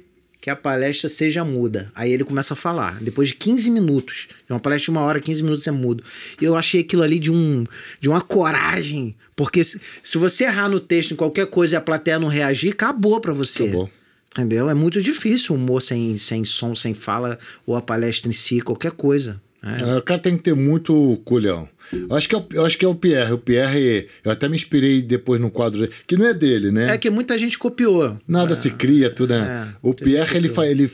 [0.45, 1.91] que a palestra seja muda.
[1.95, 3.01] Aí ele começa a falar.
[3.01, 6.03] Depois de 15 minutos, de uma palestra de uma hora, 15 minutos é mudo.
[6.39, 7.65] E eu achei aquilo ali de, um,
[7.99, 9.15] de uma coragem.
[9.35, 12.73] Porque se, se você errar no texto em qualquer coisa e a plateia não reagir,
[12.73, 13.63] acabou pra você.
[13.63, 13.89] Acabou.
[14.29, 14.69] Entendeu?
[14.69, 18.61] É muito difícil o humor sem, sem som, sem fala, ou a palestra em si,
[18.61, 19.41] qualquer coisa.
[19.63, 21.67] É, O cara tem que ter muito culhão.
[21.91, 23.33] Eu acho que é o, acho que é o Pierre.
[23.33, 26.93] O Pierre, eu até me inspirei depois no quadro que não é dele, né?
[26.93, 28.17] É que muita gente copiou.
[28.27, 29.73] Nada se cria, tudo, né?
[29.73, 30.89] é, o Pierre, ele, fa, ele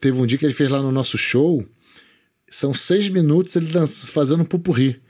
[0.00, 1.64] teve um dia que ele fez lá no nosso show.
[2.50, 5.00] São seis minutos ele dança, fazendo um pupurri.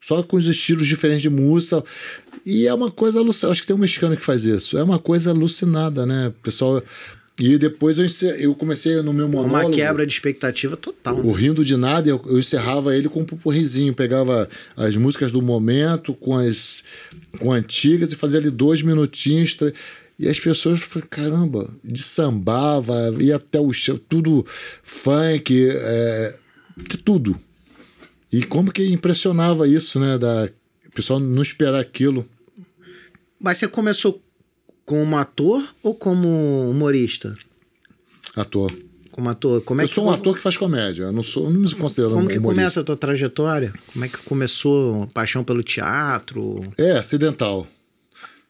[0.00, 1.82] Só com os estilos diferentes de música.
[2.44, 3.52] E é uma coisa alucinada.
[3.52, 4.76] Acho que tem um mexicano que faz isso.
[4.76, 6.32] É uma coisa alucinada, né?
[6.42, 6.82] Pessoal.
[7.38, 9.66] E depois eu, encer- eu comecei no meu monólogo.
[9.66, 11.16] Uma quebra de expectativa total.
[11.18, 13.92] O Rindo de Nada, eu, eu encerrava ele com um pupurrizinho.
[13.92, 16.84] Pegava as músicas do momento com as
[17.40, 19.54] com antigas e fazia ali dois minutinhos.
[19.54, 19.74] tre-
[20.16, 24.46] E as pessoas falaram, caramba, de sambava, ia até o chão, tudo
[24.84, 26.34] funk, é,
[26.88, 27.36] de tudo.
[28.32, 30.16] E como que impressionava isso, né?
[30.18, 30.48] Da,
[30.86, 32.24] o pessoal não esperar aquilo.
[33.40, 34.22] Mas você começou
[34.84, 37.34] como ator ou como humorista?
[38.36, 38.72] Ator.
[39.10, 39.62] Como ator?
[39.62, 41.04] Como é eu que sou um ator que faz comédia.
[41.04, 42.62] Eu não, sou, não me considero um Como que humorista.
[42.62, 43.72] começa a tua trajetória?
[43.92, 46.60] Como é que começou a paixão pelo teatro?
[46.76, 47.66] É, acidental.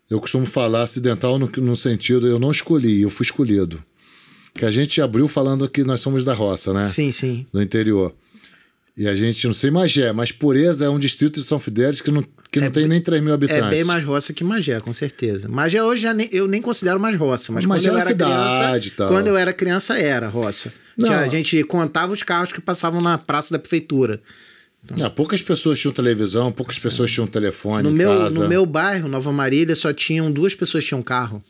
[0.08, 3.82] Eu costumo falar acidental no, no sentido, eu não escolhi, eu fui escolhido.
[4.54, 6.86] Que a gente abriu falando que nós somos da roça, né?
[6.86, 7.46] Sim, sim.
[7.52, 8.14] Do interior.
[8.96, 12.10] E a gente, não sei Magé, mas Pureza é um distrito de São Fidélis que
[12.10, 13.64] não, que não tem nem 3 mil habitantes.
[13.64, 15.48] É bem mais roça que Magé, com certeza.
[15.48, 18.06] Magé hoje já nem- eu nem considero mais roça, mas Magé quando eu é era
[18.10, 19.08] cidade e criança, tal.
[19.08, 20.72] quando eu era criança era roça.
[20.96, 21.08] Não.
[21.08, 24.20] Que a gente contava os carros que passavam na praça da prefeitura.
[25.02, 28.38] Ah, poucas pessoas tinham televisão, poucas pessoas tinham telefone No meu, casa.
[28.42, 31.42] no meu bairro, Nova Marília, só tinham duas pessoas que tinham carro.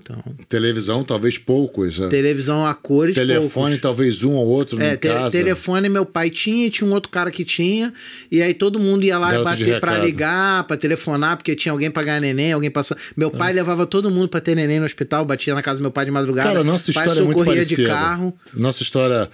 [0.00, 2.00] Então, Televisão, talvez poucos.
[2.00, 2.08] é.
[2.08, 3.80] televisão a cores, Telefone, poucos.
[3.80, 5.30] talvez um ou outro É, te- casa.
[5.36, 7.92] telefone meu pai tinha e tinha um outro cara que tinha.
[8.30, 10.04] E aí todo mundo ia lá recado.
[10.04, 12.96] ligar, pra telefonar, porque tinha alguém pra ganhar neném, alguém passar.
[13.16, 13.36] Meu É.
[13.36, 16.06] pai levava todo mundo pra ter neném no hospital, batia na casa do meu pai
[16.06, 16.48] de madrugada.
[16.48, 17.82] Cara, nossa pai história é muito parecida.
[17.82, 18.38] de carro.
[18.54, 19.28] Nossa história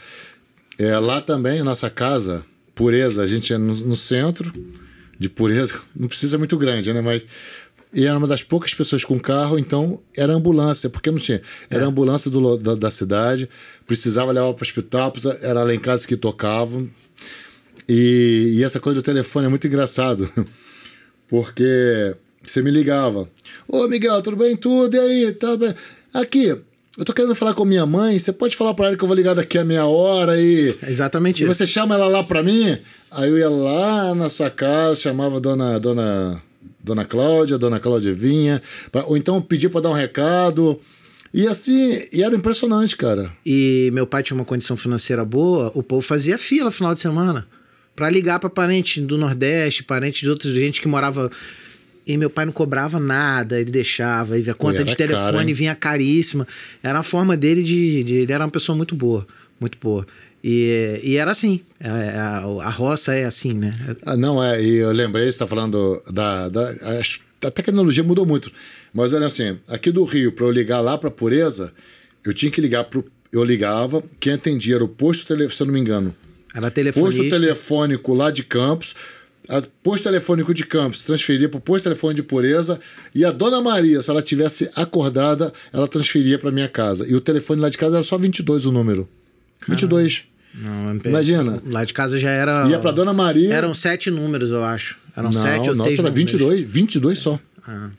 [0.79, 4.53] é lá também, nossa casa, pureza, a gente é no, no centro
[5.21, 7.01] de pureza, não precisa muito grande, né?
[7.01, 7.23] Mas
[7.95, 11.41] e era uma das poucas pessoas com carro, então era ambulância, porque não tinha.
[11.71, 11.87] Era É.
[11.87, 13.49] ambulância do, da, da cidade,
[13.87, 16.89] precisava levar para o hospital, era lá em casa que tocavam.
[17.89, 20.29] E, e essa coisa do telefone é muito engraçado,
[21.29, 23.29] porque você me ligava.
[23.69, 24.57] Ô, Miguel, tudo bem?
[24.57, 25.33] Tudo, e aí?
[25.33, 25.75] Tá bem?
[26.13, 26.47] Aqui,
[26.97, 29.17] eu tô querendo falar com minha mãe, você pode falar para ela que eu vou
[29.17, 30.75] ligar daqui a meia hora e...
[30.83, 31.55] É exatamente E isso.
[31.55, 32.79] você chama ela lá pra mim?
[33.11, 36.43] Aí eu ia lá na sua casa, chamava a dona, dona,
[36.85, 40.79] dona Cláudia, dona Cláudia vinha, pra- ou então pedia pra dar um recado.
[41.33, 43.29] E assim, e era impressionante, cara.
[43.45, 47.01] E meu pai tinha uma condição financeira boa, o povo fazia fila no final de
[47.01, 47.47] semana
[47.97, 51.31] pra ligar pra parente do Nordeste, parente de outra gente que morava.
[52.07, 55.55] E meu pai não cobrava nada, ele deixava, a conta de telefone hein?
[55.55, 56.47] vinha caríssima.
[56.83, 59.27] Era a forma dele de, de- Ele era uma pessoa muito boa,
[59.59, 60.07] muito boa.
[60.47, 61.63] E, e era assim.
[61.81, 63.75] A, a, a roça é assim, né?
[64.05, 66.71] Ah, não, é, e eu lembrei, você está falando da, da.
[66.71, 68.53] A, a tecnologia mudou muito.
[68.93, 71.73] Mas olha assim, aqui do Rio, para eu ligar lá para Pureza,
[72.23, 73.03] eu tinha que ligar pro.
[73.33, 76.15] Eu ligava, quem atendia era o posto telefônico, se eu não me engano.
[76.55, 77.23] Era telefonista.
[77.23, 78.95] Posto telefônico lá de Campos.
[79.49, 82.79] A posto telefônico de Campos transferia para o posto telefônico de Pureza.
[83.15, 87.09] E a dona Maria, se ela tivesse acordada, ela transferia para minha casa.
[87.09, 89.09] E o telefone lá de casa era só 22 o número.
[89.59, 89.81] Caramba.
[89.81, 90.34] 22.
[90.55, 91.61] Não, Imagina.
[91.67, 92.67] Lá de casa já era.
[92.69, 93.53] Ia para dona Maria.
[93.53, 94.97] Eram sete números, eu acho.
[95.17, 96.33] Eram não, sete ou nossa, seis era números.
[96.33, 97.41] 22, 22 só.
[97.67, 97.91] Ah.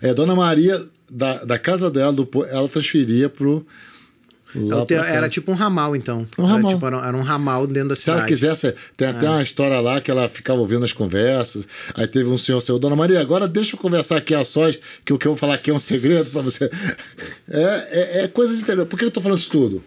[0.00, 0.80] É, dona Maria,
[1.10, 3.66] da, da casa dela, do, ela transferia pro.
[4.54, 6.26] Lá Te, pra era tipo um ramal, então.
[6.38, 6.72] Um era, ramal.
[6.72, 8.32] tipo, era, era um ramal dentro da Se ela cidade.
[8.32, 11.68] quisesse, tem até uma história lá que ela ficava ouvindo as conversas.
[11.94, 15.12] Aí teve um senhor seu, Dona Maria, agora deixa eu conversar aqui a sós, que
[15.12, 16.70] o que eu vou falar aqui é um segredo para você.
[17.50, 18.86] É, é, é coisa de interior.
[18.86, 19.82] Por que eu tô falando isso tudo?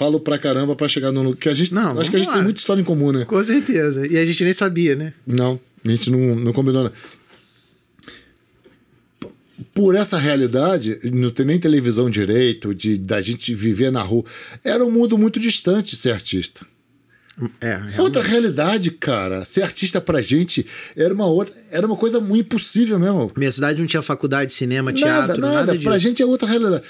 [0.00, 1.36] Falo pra caramba pra chegar no.
[1.36, 2.32] Que a gente, Não, acho que a gente lá.
[2.36, 3.26] tem muita história em comum, né?
[3.26, 4.06] Com certeza.
[4.06, 5.12] E a gente nem sabia, né?
[5.26, 6.84] Não, a gente não, não combinou.
[6.84, 6.92] Não.
[9.74, 14.24] Por essa realidade, não tem nem televisão direito, de da gente viver na rua.
[14.64, 16.64] Era um mundo muito distante ser artista.
[17.60, 18.00] É, realmente.
[18.00, 19.44] Outra realidade, cara.
[19.44, 20.64] Ser artista pra gente
[20.96, 23.30] era uma outra, era uma coisa muito impossível mesmo.
[23.36, 25.72] Minha cidade não tinha faculdade de cinema, Nada, teatro, nada, nada.
[25.72, 25.84] disso.
[25.84, 26.84] pra gente é outra realidade.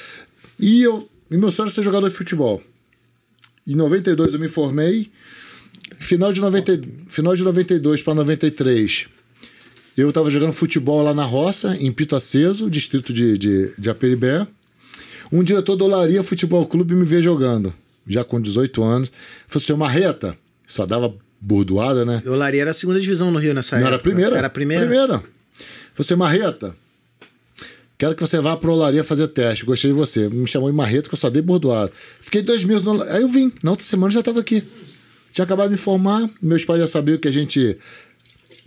[0.61, 2.63] E eu, e meu sonho era ser jogador de futebol.
[3.67, 5.11] Em 92 eu me formei.
[5.99, 9.07] Final de, 90, final de 92 para 93,
[9.97, 14.47] eu estava jogando futebol lá na roça, em Pito Aceso, distrito de, de, de Aperibé.
[15.31, 17.73] Um diretor do Olaria Futebol Clube me vê jogando,
[18.07, 19.13] já com 18 anos.
[19.47, 22.23] Falei, senhor Marreta, só dava bordoada, né?
[22.27, 23.89] Olaria era a segunda divisão no Rio nessa Não época.
[23.89, 24.37] era a primeira?
[24.39, 24.87] Era a primeira?
[24.87, 25.23] Primeira.
[25.97, 26.75] Você, Marreta,
[28.01, 29.67] quero que você vá para Olaria fazer teste.
[29.67, 30.27] Gostei de você.
[30.31, 31.93] Me chamou de Marreta, que eu só dei bordoado.
[32.19, 33.03] Fiquei dois meses no.
[33.03, 33.53] Aí eu vim.
[33.63, 34.65] Na outra semana eu já estava aqui.
[35.31, 36.29] Tinha acabado de me formar.
[36.41, 37.77] Meus pais já sabiam que a gente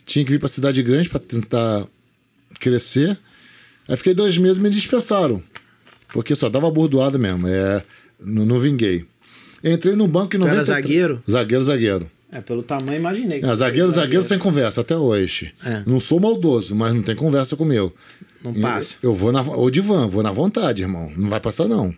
[0.05, 1.83] tinha que vir para cidade grande para tentar
[2.59, 3.17] crescer.
[3.89, 5.41] Aí fiquei dois meses e me dispensaram.
[6.09, 7.47] Porque só dava bordoado mesmo.
[7.47, 7.83] É,
[8.19, 9.03] não, não vinguei.
[9.63, 10.55] Entrei no banco em Tu 90.
[10.55, 11.23] era zagueiro?
[11.29, 12.11] Zagueiro, zagueiro.
[12.33, 13.41] É, pelo tamanho imaginei.
[13.43, 15.53] É, zagueiro, zagueiro sem conversa, até hoje.
[15.63, 15.83] É.
[15.85, 17.93] Não sou maldoso, mas não tem conversa comigo.
[18.43, 18.97] Não passa.
[19.03, 19.43] Eu, eu vou na.
[19.71, 21.11] Divan, vou na vontade, irmão.
[21.15, 21.95] Não vai passar, não.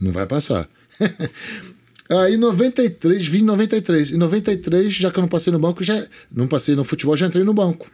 [0.00, 0.68] Não vai passar.
[2.10, 4.12] Aí, em 93, vim em 93.
[4.12, 6.04] Em 93, já que eu não passei no banco, já.
[6.34, 7.88] Não passei no futebol, já entrei no banco.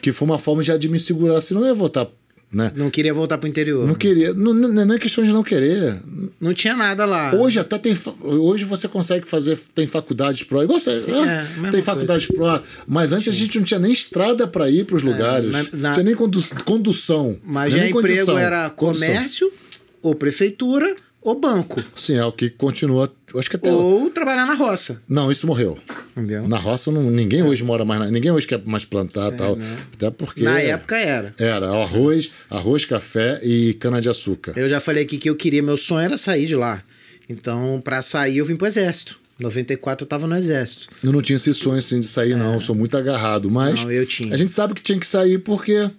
[0.00, 2.08] Que foi uma forma já de me segurar, senão eu ia voltar.
[2.52, 2.70] Né?
[2.76, 3.86] Não queria voltar pro interior.
[3.86, 4.32] Não queria.
[4.32, 5.96] Não, não, não é questão de não querer.
[6.40, 7.34] Não tinha nada lá.
[7.34, 7.98] Hoje até tem.
[8.20, 9.58] Hoje você consegue fazer.
[9.74, 10.62] Tem faculdades pro.
[10.62, 10.92] Igual você.
[11.08, 11.48] né?
[11.66, 12.62] é, tem faculdades pro.
[12.86, 15.50] Mas antes a gente não tinha nem estrada para ir para os lugares.
[15.50, 17.36] na- na- Não tinha nem condu condução.
[17.44, 19.08] Mas é já nem emprego condição, era condução.
[19.08, 19.52] comércio,
[20.00, 20.94] ou prefeitura,
[21.26, 21.82] ou banco.
[21.94, 23.12] Sim, é o que continua.
[23.34, 23.70] Acho que até.
[23.72, 25.02] Ou trabalhar na roça.
[25.08, 25.76] Não, isso morreu.
[26.16, 26.46] Entendeu?
[26.46, 28.00] Na roça não, ninguém hoje mora mais.
[28.00, 29.58] Na, ninguém hoje quer mais plantar e tal.
[29.92, 30.42] Até porque.
[30.42, 31.34] É, Na época era.
[31.38, 34.52] Era arroz, arroz, café e cana-de-açúcar.
[34.56, 36.82] Eu já falei aqui que eu queria, meu sonho era sair de lá.
[37.28, 39.18] Então, pra sair, eu vim pro exército.
[39.38, 40.86] Em 94 eu tava no exército.
[41.02, 42.54] Eu não tinha esse sonho assim de sair, não.
[42.54, 43.50] Eu sou muito agarrado.
[43.50, 43.84] Mas É.
[43.84, 44.32] Não, eu tinha.
[44.32, 45.90] a gente sabe que tinha que sair porque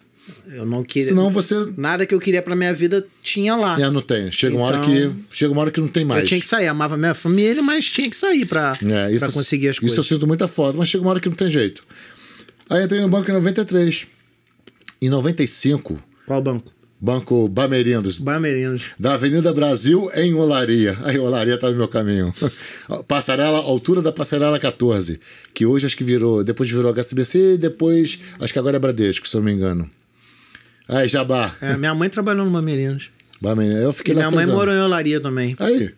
[0.52, 1.08] Eu não queria.
[1.08, 3.80] senão você Nada que eu queria pra minha vida tinha lá.
[3.80, 4.32] É, não tem.
[4.32, 6.22] Chega uma hora Então, que chega uma hora que não tem mais.
[6.24, 9.34] Eu tinha que sair, amava minha família, mas tinha que sair pra, É, isso, pra
[9.34, 10.08] conseguir as Isso eu coisas.
[10.08, 11.84] sinto muita falta, mas chega uma hora que não tem jeito.
[12.70, 14.08] Aí entrei no banco em 93.
[15.02, 16.74] Em 95, Qual banco?
[17.00, 18.82] Banco Bamerindos, Bamerinos.
[19.00, 20.98] da Avenida Brasil em Olaria.
[21.04, 22.34] Aí Olaria tá no meu caminho.
[23.08, 25.20] Passarela, altura da Passarela 14,
[25.54, 29.36] que hoje acho que virou, depois virou HSBC depois, acho que agora é Bradesco, se
[29.36, 29.88] eu não me engano.
[30.90, 31.56] Aí, Jabá.
[31.62, 33.10] É, minha mãe trabalhou no Bamerinos.
[33.42, 33.82] Bamerindos.
[33.84, 34.56] Eu fiquei E lá minha mãe anos.
[34.56, 35.56] morou em Olaria também.
[35.60, 35.94] Aí.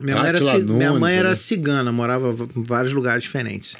[0.00, 1.34] Minha mãe, era, ci- minha Nunes, mãe era né?
[1.34, 3.76] cigana, morava em vários lugares diferentes.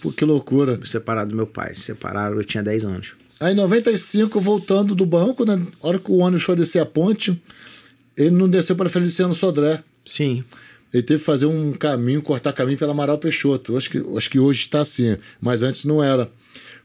[0.00, 0.80] Pô, que loucura.
[0.84, 1.74] Separado do meu pai.
[1.74, 3.12] Se separaram, eu tinha 10 anos.
[3.40, 5.54] Aí em 95, voltando do banco, né?
[5.56, 7.40] Na hora que o ônibus foi descer a ponte,
[8.16, 9.80] ele não desceu para Feliciano Sodré.
[10.04, 10.42] Sim.
[10.92, 13.76] Ele teve que fazer um caminho, cortar caminho pela Amaral Peixoto.
[13.76, 16.28] Acho que, acho que hoje está assim, mas antes não era.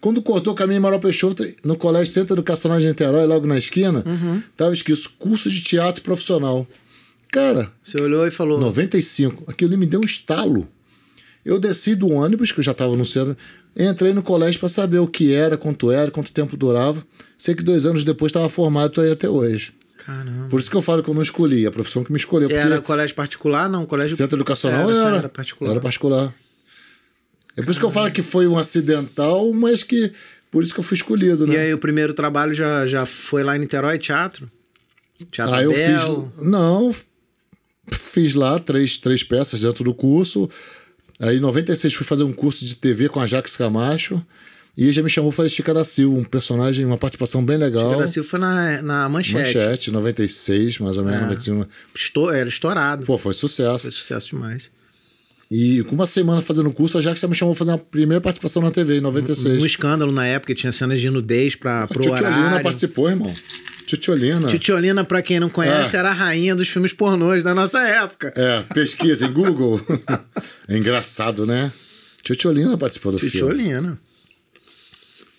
[0.04, 4.04] Quando cortou o caminho Amaral Peixoto, no Colégio Centro Educacional de Niterói, logo na esquina,
[4.52, 6.68] estava escrito curso de teatro profissional.
[7.32, 8.60] Cara, Você olhou e falou.
[8.60, 10.68] 95, aquilo me deu um estalo.
[11.46, 13.38] Eu desci do ônibus, que eu já estava no centro,
[13.78, 17.02] entrei no colégio para saber o que era, quanto era, quanto tempo durava.
[17.38, 19.74] Sei que dois anos depois estava formado, aí até hoje.
[20.06, 20.50] Caramba.
[20.50, 22.50] Por isso que eu falo que eu não escolhi, a profissão que me escolheu.
[22.50, 23.70] Era colégio particular?
[23.70, 24.18] Não, colégio.
[24.18, 25.72] centro educacional Era, era, era particular.
[25.72, 26.36] Era particular.
[27.56, 30.12] É por isso que eu falo que foi um acidental, mas que
[30.52, 31.54] por isso que eu fui escolhido, né?
[31.54, 34.52] E aí, o primeiro trabalho já, já foi lá em Niterói, teatro?
[35.32, 36.32] Teatro Aí eu Bel?
[36.38, 36.48] fiz.
[36.48, 36.96] Não.
[37.92, 40.50] Fiz lá três, três peças dentro do curso.
[41.20, 44.24] Aí em 96 fui fazer um curso de TV com a Jax Camacho.
[44.76, 47.92] E já me chamou para fazer Chica da Silva, um personagem, uma participação bem legal.
[47.92, 49.58] Chica da Silva foi na, na Manchete.
[49.58, 51.24] Manchete, 96, mais ou menos, é.
[51.24, 51.68] 95.
[51.96, 53.06] Estou, era estourado.
[53.06, 53.82] Pô, foi sucesso.
[53.82, 54.72] Foi sucesso demais.
[55.56, 58.20] E com uma semana fazendo o curso, a Jax me chamou para fazer a primeira
[58.20, 59.60] participação na TV, em 96.
[59.60, 62.26] Um, um escândalo na época, tinha cenas de nudez para pro horário.
[62.26, 63.32] Titiolina participou, irmão.
[63.86, 64.48] Titiolina.
[64.48, 66.00] Titiolina, pra quem não conhece, é.
[66.00, 68.34] era a rainha dos filmes pornôs da nossa época.
[68.36, 69.80] É, pesquisa em Google.
[70.68, 71.72] é engraçado, né?
[72.24, 73.54] Titiolina participou do Titiolina.
[73.54, 73.64] filme.
[73.64, 74.00] Titiolina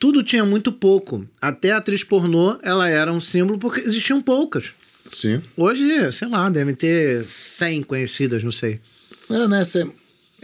[0.05, 1.27] tudo tinha muito pouco.
[1.41, 4.67] Até a atriz pornô, ela era um símbolo porque existiam poucas.
[5.09, 5.41] Sim.
[5.57, 8.81] Hoje, sei lá, devem ter 100 conhecidas, não sei.
[9.31, 9.65] É, né?
[9.65, 9.91] Cê...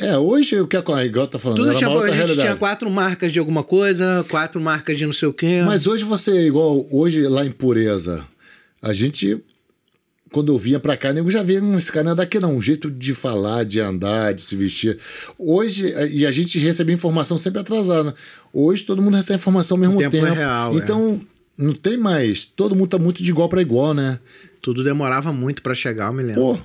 [0.01, 2.19] É, hoje o que a igual tá falando, Tudo era tinha, uma outra a gente
[2.19, 2.49] realidade.
[2.49, 5.63] tinha quatro marcas de alguma coisa, quatro marcas de não sei o quê.
[5.65, 8.27] Mas hoje você, igual hoje lá em Pureza,
[8.83, 9.43] a gente
[10.31, 12.63] quando eu vinha pra cá, nego já via, esse cara não é daqui não, um
[12.63, 14.97] jeito de falar, de andar, de se vestir.
[15.39, 18.15] Hoje, e a gente recebe informação sempre atrasada.
[18.53, 20.13] Hoje todo mundo recebe informação ao mesmo o tempo.
[20.13, 20.27] tempo.
[20.27, 21.21] É real, então,
[21.59, 21.63] é.
[21.63, 22.45] não tem mais.
[22.45, 24.21] Todo mundo tá muito de igual para igual, né?
[24.63, 26.43] Tudo demorava muito para chegar, eu me lembro.
[26.43, 26.59] Pô,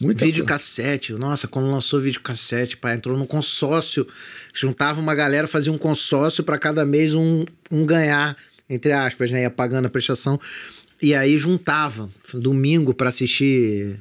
[0.00, 4.06] muito Vídeo cassete, nossa, quando lançou vídeo cassete, pai, entrou num consórcio,
[4.54, 8.36] juntava uma galera, fazia um consórcio para cada mês um, um ganhar,
[8.70, 9.42] entre aspas, né?
[9.42, 10.40] Ia pagando a prestação.
[11.02, 14.00] E aí juntava domingo para assistir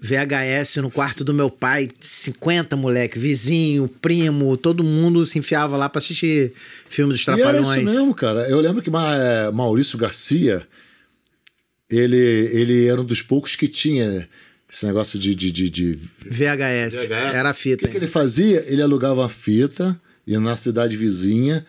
[0.00, 5.88] VHS no quarto do meu pai, 50 moleque, vizinho, primo, todo mundo se enfiava lá
[5.88, 6.52] para assistir
[6.88, 7.66] filme dos Trapalhões.
[7.66, 8.48] E era isso mesmo, cara.
[8.48, 10.66] Eu lembro que é, Maurício Garcia,
[11.90, 14.28] ele, ele era um dos poucos que tinha
[14.72, 15.34] esse negócio de.
[15.34, 15.92] de, de, de...
[16.24, 16.94] VHS.
[16.94, 17.10] VHS.
[17.10, 17.84] Era a fita.
[17.84, 18.64] O que, que, ele fazia?
[18.66, 21.66] Ele alugava a fita, ia na cidade vizinha.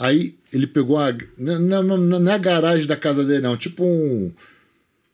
[0.00, 1.16] Aí ele pegou a.
[1.38, 3.56] Não, não, não é a garagem da casa dele, não.
[3.56, 4.32] Tipo um,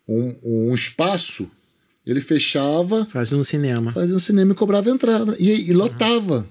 [0.09, 1.51] um, um espaço.
[2.07, 3.05] Ele fechava.
[3.07, 3.93] Fazia um cinema.
[3.93, 5.37] Fazia um cinema e cobrava entrada.
[5.39, 6.39] E, e lotava.
[6.39, 6.47] Uhum.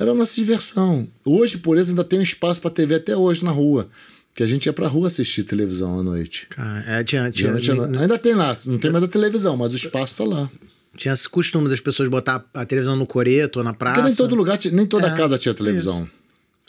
[0.00, 1.06] Era a nossa diversão.
[1.24, 3.88] Hoje, por exemplo, ainda tem um espaço para TV até hoje na rua.
[4.38, 6.46] Que a gente ia pra rua assistir televisão à noite.
[6.48, 7.52] Cara, é, tinha, tinha,
[8.00, 10.48] Ainda tem lá, não tem mais a televisão, mas o espaço tá lá.
[10.96, 13.94] Tinha esse costume das pessoas botar a televisão no coreto ou na praça.
[13.96, 16.08] Porque nem todo lugar, nem toda é, casa tinha televisão.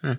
[0.01, 0.17] É.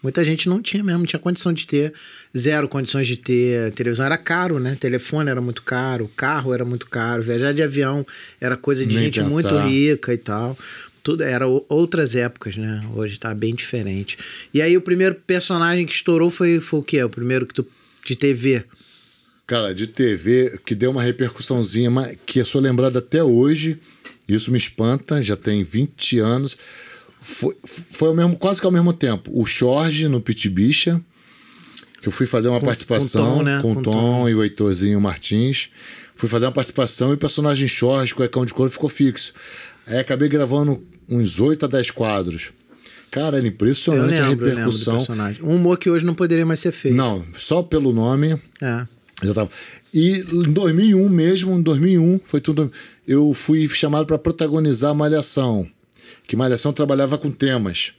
[0.00, 1.92] Muita gente não tinha mesmo, não tinha condição de ter,
[2.38, 4.06] zero condições de ter televisão.
[4.06, 4.76] Era caro, né?
[4.78, 8.06] Telefone era muito caro, carro era muito caro, viajar de avião
[8.40, 9.32] era coisa de Nem gente pensar.
[9.32, 10.56] muito rica e tal.
[11.06, 12.80] Tudo era outras épocas, né?
[12.92, 14.18] Hoje tá bem diferente.
[14.52, 17.00] E aí o primeiro personagem que estourou foi, foi o quê?
[17.04, 17.64] O primeiro que tu
[18.04, 18.64] de TV.
[19.46, 21.90] Cara, de TV que deu uma repercussãozinha,
[22.26, 23.78] que eu sou lembrado até hoje.
[24.26, 26.58] Isso me espanta, já tem 20 anos
[27.20, 29.30] foi, foi ao mesmo, quase que ao mesmo tempo.
[29.32, 31.00] O Jorge no Pit Bicha,
[32.00, 33.58] que eu fui fazer uma com, participação com, Tom, né?
[33.60, 35.68] com, com Tom, Tom, e o Heitorzinho Martins.
[36.14, 39.32] Fui fazer uma participação e o personagem Jorge, cuecão de couro, ficou fixo.
[39.86, 42.52] Aí acabei gravando uns 8 a 10 quadros.
[43.10, 45.06] Cara, era impressionante lembro, a repercussão.
[45.42, 46.96] Um humor que hoje não poderia mais ser feito.
[46.96, 48.38] Não, só pelo nome.
[48.60, 48.86] É.
[49.22, 49.50] Já tava.
[49.94, 52.70] E em 2001 mesmo, em 2001, foi tudo.
[53.06, 55.66] Eu fui chamado para protagonizar Malhação
[56.26, 57.92] que Malhação trabalhava com temas.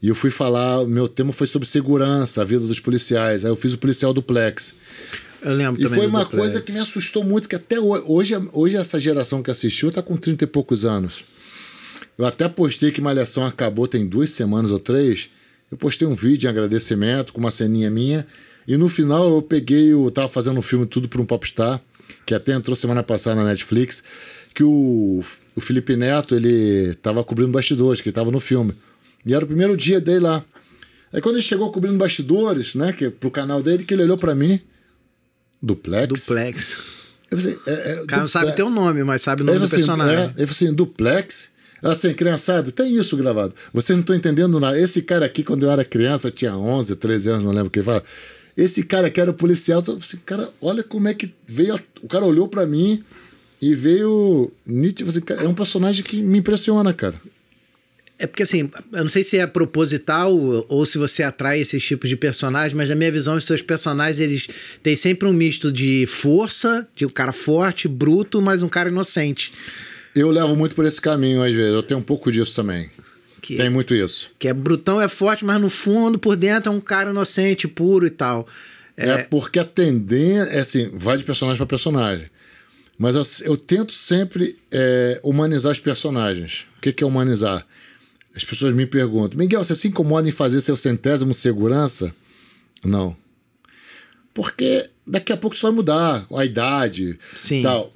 [0.00, 3.44] E eu fui falar, meu tema foi sobre segurança, a vida dos policiais.
[3.44, 4.74] Aí eu fiz o policial duplex.
[5.40, 5.98] Eu lembro e também.
[5.98, 6.42] foi uma duplex.
[6.42, 10.16] coisa que me assustou muito, que até hoje, hoje essa geração que assistiu está com
[10.16, 11.24] 30 e poucos anos.
[12.18, 15.30] Eu até postei que Malhação acabou tem duas semanas ou três.
[15.70, 18.26] Eu postei um vídeo em agradecimento com uma ceninha minha.
[18.66, 21.80] E no final eu peguei, eu tava fazendo um filme Tudo para um Popstar,
[22.24, 24.04] que até entrou semana passada na Netflix,
[24.54, 28.74] que o o Felipe Neto, ele tava cobrindo bastidores, que ele tava no filme.
[29.24, 30.44] E era o primeiro dia dele lá.
[31.12, 34.34] Aí quando ele chegou cobrindo bastidores, né, que, pro canal dele, que ele olhou para
[34.34, 34.60] mim,
[35.62, 36.26] duplex.
[36.26, 37.02] Duplex.
[37.30, 39.64] Eu falei, é, é, o cara não sabe teu nome, mas sabe o nome do
[39.64, 40.16] assim, personagem.
[40.16, 41.50] É, ele falou assim, duplex?
[41.82, 43.54] Assim, criançada, tem isso gravado.
[43.72, 44.78] Vocês não estão entendendo nada.
[44.78, 47.70] Esse cara aqui, quando eu era criança, eu tinha 11, 13 anos, não lembro o
[47.70, 48.02] que ele fala.
[48.56, 51.74] Esse cara que era o policial, assim, cara, olha como é que veio.
[51.74, 51.80] A...
[52.02, 53.02] O cara olhou para mim
[53.60, 55.10] e veio nítido.
[55.10, 57.20] Assim, é um personagem que me impressiona, cara.
[58.18, 60.32] É porque assim, eu não sei se é proposital
[60.68, 64.20] ou se você atrai esses tipos de personagens, mas na minha visão, os seus personagens,
[64.20, 64.48] eles
[64.80, 69.50] têm sempre um misto de força, de um cara forte, bruto, mas um cara inocente.
[70.14, 71.72] Eu levo muito por esse caminho, às vezes.
[71.72, 72.90] Eu tenho um pouco disso também.
[73.40, 74.30] Que, Tem muito isso.
[74.38, 78.06] Que é brutão, é forte, mas no fundo, por dentro, é um cara inocente, puro
[78.06, 78.46] e tal.
[78.96, 82.30] É, é porque a tendência, é assim, vai de personagem para personagem.
[82.96, 86.66] Mas eu, eu tento sempre é, humanizar os personagens.
[86.78, 87.66] O que, que é humanizar?
[88.34, 92.14] As pessoas me perguntam: Miguel, você se incomoda em fazer seu centésimo segurança?
[92.84, 93.16] Não.
[94.32, 97.62] Porque daqui a pouco isso vai mudar, a idade Sim.
[97.62, 97.92] tal.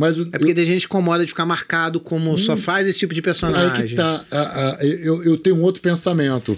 [0.00, 2.98] Mas o- É porque tem gente que incomoda de ficar marcado como só faz esse
[2.98, 3.86] tipo de personagem.
[3.88, 4.24] que tá.
[4.30, 6.56] a- a- eu, eu tenho um outro pensamento.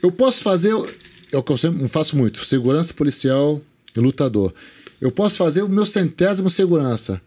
[0.00, 0.72] Eu posso fazer.
[1.32, 3.60] É o que eu sempre faço muito: segurança policial
[3.96, 4.54] e lutador.
[5.00, 7.20] Eu posso fazer o meu centésimo segurança.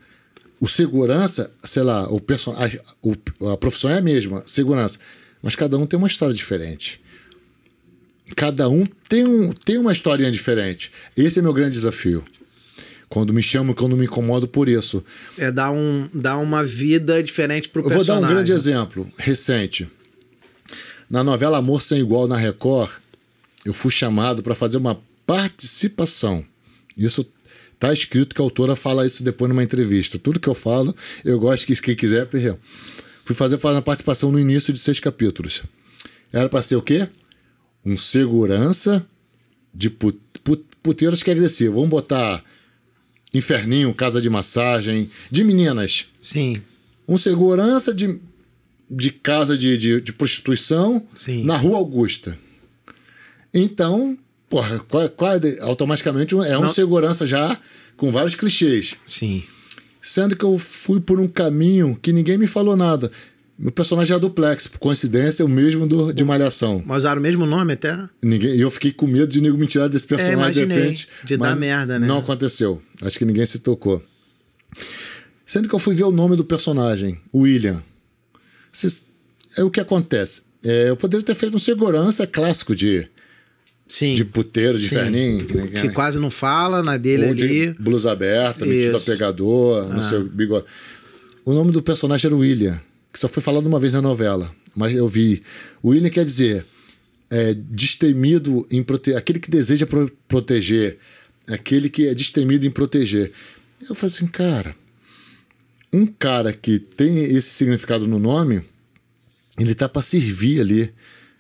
[0.62, 2.54] O segurança, sei lá, o person...
[2.54, 4.98] a, a profissão é a mesma, segurança.
[5.42, 7.02] Mas cada um tem uma história diferente.
[8.36, 10.90] Cada um tem, um, tem uma historinha diferente.
[11.18, 12.24] Esse é meu grande desafio.
[13.14, 15.04] Quando me chamam, quando me incomodo por isso.
[15.38, 18.26] É dar, um, dar uma vida diferente pro Eu vou dar personagem.
[18.26, 19.88] um grande exemplo recente.
[21.08, 22.90] Na novela Amor Sem Igual na Record,
[23.64, 26.44] eu fui chamado para fazer uma participação.
[26.98, 27.24] Isso
[27.80, 30.18] tá escrito que a autora fala isso depois numa entrevista.
[30.18, 32.58] Tudo que eu falo, eu gosto que quem quiser, perreu.
[33.24, 35.62] Fui fazer uma participação no início de seis capítulos.
[36.32, 37.08] Era para ser o quê?
[37.86, 39.06] Um segurança
[39.72, 41.76] de put, put, puteiros que é agressivo.
[41.76, 42.44] Vamos botar
[43.34, 46.62] inferninho, casa de massagem, de meninas Sim.
[47.08, 48.20] um segurança de,
[48.90, 51.44] de casa de, de, de prostituição Sim.
[51.44, 52.38] na Rua Augusta.
[53.54, 54.18] Então,
[54.50, 56.70] porra, qual- qual é automaticamente é um Não.
[56.74, 57.58] segurança já
[57.98, 58.96] com vários clichês.
[59.06, 59.44] Sim.
[60.02, 63.12] Sendo que eu fui por um caminho que ninguém me falou nada.
[63.58, 66.84] Meu personagem é duplex, por coincidência, é o mesmo do, de Malhação.
[66.86, 67.98] Mas usaram o mesmo nome até?
[68.22, 70.84] Ninguém, e eu fiquei com medo de nego me tirar desse personagem de É, imaginei.
[70.84, 71.08] repente.
[71.24, 72.08] De dar merda, né?
[72.08, 72.82] Não aconteceu.
[73.02, 74.04] Acho que ninguém se tocou.
[75.46, 77.84] Sendo que eu fui ver o nome do personagem, William.
[79.56, 80.42] É o que acontece.
[80.64, 83.08] É, eu poderia ter feito um segurança clássico de,
[83.88, 84.16] Sim.
[84.16, 84.96] de puteiro, de Sim.
[84.96, 85.46] ferninho.
[85.46, 87.74] Que quase não fala, na dele Ou de ali.
[87.80, 89.12] blusa aberta, metido a Isso.
[89.12, 89.14] Ah.
[89.14, 90.66] pegador, no seu bigode.
[91.46, 92.82] O nome do personagem era William,
[93.14, 94.54] que só foi falado uma vez na novela.
[94.76, 95.44] Mas eu vi.
[95.86, 96.66] William quer dizer
[97.30, 99.18] é, destemido em proteger.
[99.18, 100.98] Aquele que deseja pro- proteger.
[101.48, 103.32] Aquele que é destemido em proteger.
[103.88, 104.76] Eu falei assim, cara.
[105.92, 108.64] Um cara que tem esse significado no nome,
[109.60, 110.92] ele tá para servir ali.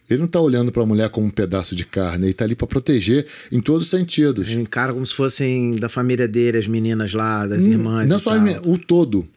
[0.10, 2.56] Ele não tá olhando para a mulher como um pedaço de carne, ele tá ali
[2.56, 4.50] para proteger em todos os sentidos.
[4.50, 8.06] Encara como se fossem da família dele, as meninas lá, das irmãs.
[8.06, 8.70] Hum, Não e só tal.
[8.70, 9.28] o todo.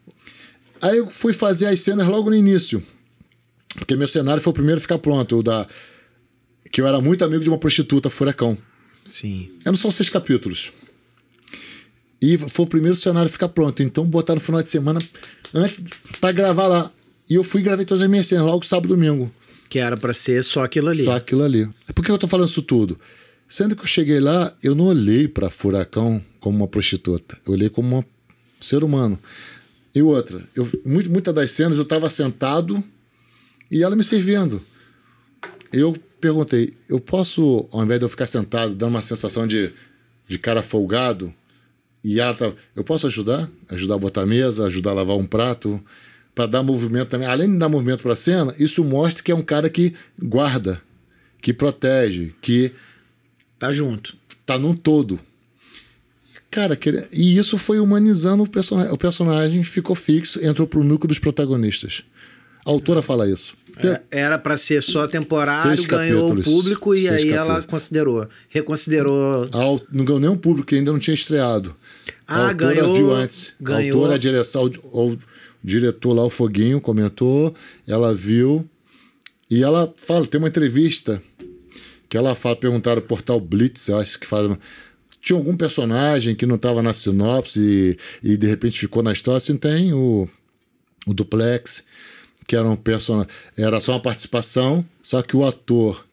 [0.81, 2.83] Aí eu fui fazer as cenas logo no início.
[3.75, 5.39] Porque meu cenário foi o primeiro a ficar pronto.
[5.39, 5.67] O da.
[6.71, 8.59] Que eu era muito amigo de uma prostituta, Furacão.
[9.05, 9.51] Sim.
[9.65, 10.73] Eram só seis capítulos.
[12.21, 13.83] E foi o primeiro cenário a ficar pronto.
[13.83, 14.99] Então botaram no final de semana
[15.55, 15.83] antes
[16.21, 16.91] para gravar lá.
[17.29, 19.31] E eu fui e gravei todas as minhas cenas, logo sábado e domingo.
[19.69, 21.05] Que era pra ser só aquilo ali.
[21.05, 21.69] Só aquilo ali.
[21.95, 22.99] Por que eu tô falando isso tudo?
[23.49, 27.37] Sendo que eu cheguei lá, eu não olhei para Furacão como uma prostituta.
[27.47, 28.05] Eu olhei como um
[28.61, 29.19] ser humano.
[29.97, 32.85] E outra, eu, muito, muitas das cenas eu estava sentado
[33.71, 34.61] e ela me servindo.
[35.73, 39.73] Eu perguntei, eu posso, ao invés de eu ficar sentado, dando uma sensação de,
[40.29, 41.33] de cara folgado,
[42.05, 43.51] e ela tá, eu posso ajudar?
[43.71, 45.83] Ajudar a botar a mesa, ajudar a lavar um prato,
[46.35, 47.27] para dar movimento também.
[47.27, 50.79] Além de dar movimento para a cena, isso mostra que é um cara que guarda,
[51.41, 52.71] que protege, que
[53.59, 54.15] Tá junto.
[54.45, 55.19] tá num todo.
[56.57, 58.91] Cara, que- e isso foi humanizando o personagem.
[58.93, 62.03] O personagem ficou fixo, entrou pro núcleo dos protagonistas.
[62.65, 63.55] A autora fala isso.
[63.79, 67.67] É, Era pra ser só temporário, ganhou o público e aí ela capítulos.
[67.67, 68.27] considerou.
[68.49, 69.49] Reconsiderou.
[69.93, 71.77] Não ganhou nenhum público, que ainda não tinha estreado.
[72.27, 73.55] Ah, a autora ganhou- viu antes.
[73.61, 73.99] ganhou.
[73.99, 75.19] A autora, a direção, o, o
[75.63, 77.53] diretor lá, o Foguinho, comentou,
[77.87, 78.67] ela viu.
[79.51, 81.23] E ela fala, tem uma entrevista
[82.09, 84.59] que ela fala, perguntaram ao portal Blitz, eu acho que faz uma.
[85.27, 89.39] Tinha algum personagem que não estava na sinopse e, e de repente ficou na história?
[89.39, 90.29] Assim, tem o,
[91.05, 91.83] o Duplex,
[92.47, 93.29] que era um personagem.
[93.59, 96.07] Era só uma participação, só que o ator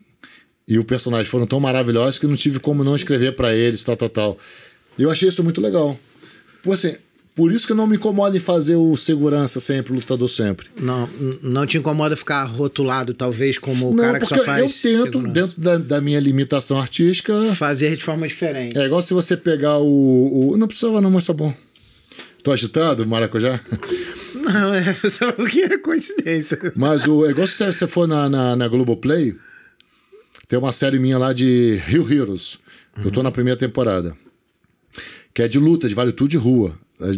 [0.67, 3.95] e o personagem foram tão maravilhosos que não tive como não escrever para eles, tal,
[3.95, 4.37] tal, tal.
[4.97, 5.95] Eu achei isso muito legal.
[6.63, 6.95] Por, assim,
[7.35, 10.67] por isso que não me incomoda em fazer o segurança sempre, o lutador sempre.
[10.79, 11.09] Não,
[11.41, 14.83] não te incomoda ficar rotulado, talvez, como o não, cara que só faz.
[14.83, 15.33] eu tento, segurança.
[15.33, 17.33] dentro da, da minha limitação artística.
[17.55, 18.77] Fazer de forma diferente.
[18.77, 20.51] É igual se você pegar o.
[20.51, 21.53] o não precisava, não, mas tá bom.
[22.43, 23.59] Tô agitado, maracujá?
[24.35, 26.59] Não, é só porque é coincidência.
[26.75, 29.35] Mas o, é igual se você for na, na, na Globoplay,
[30.47, 32.59] tem uma série minha lá de Rio Heroes.
[33.03, 34.15] Eu tô na primeira temporada.
[35.33, 36.77] Que é de luta, de vale tudo de rua.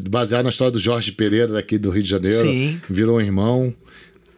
[0.09, 2.47] Baseado na história do Jorge Pereira, daqui do Rio de Janeiro.
[2.47, 2.82] Sim.
[2.89, 3.73] Virou um irmão.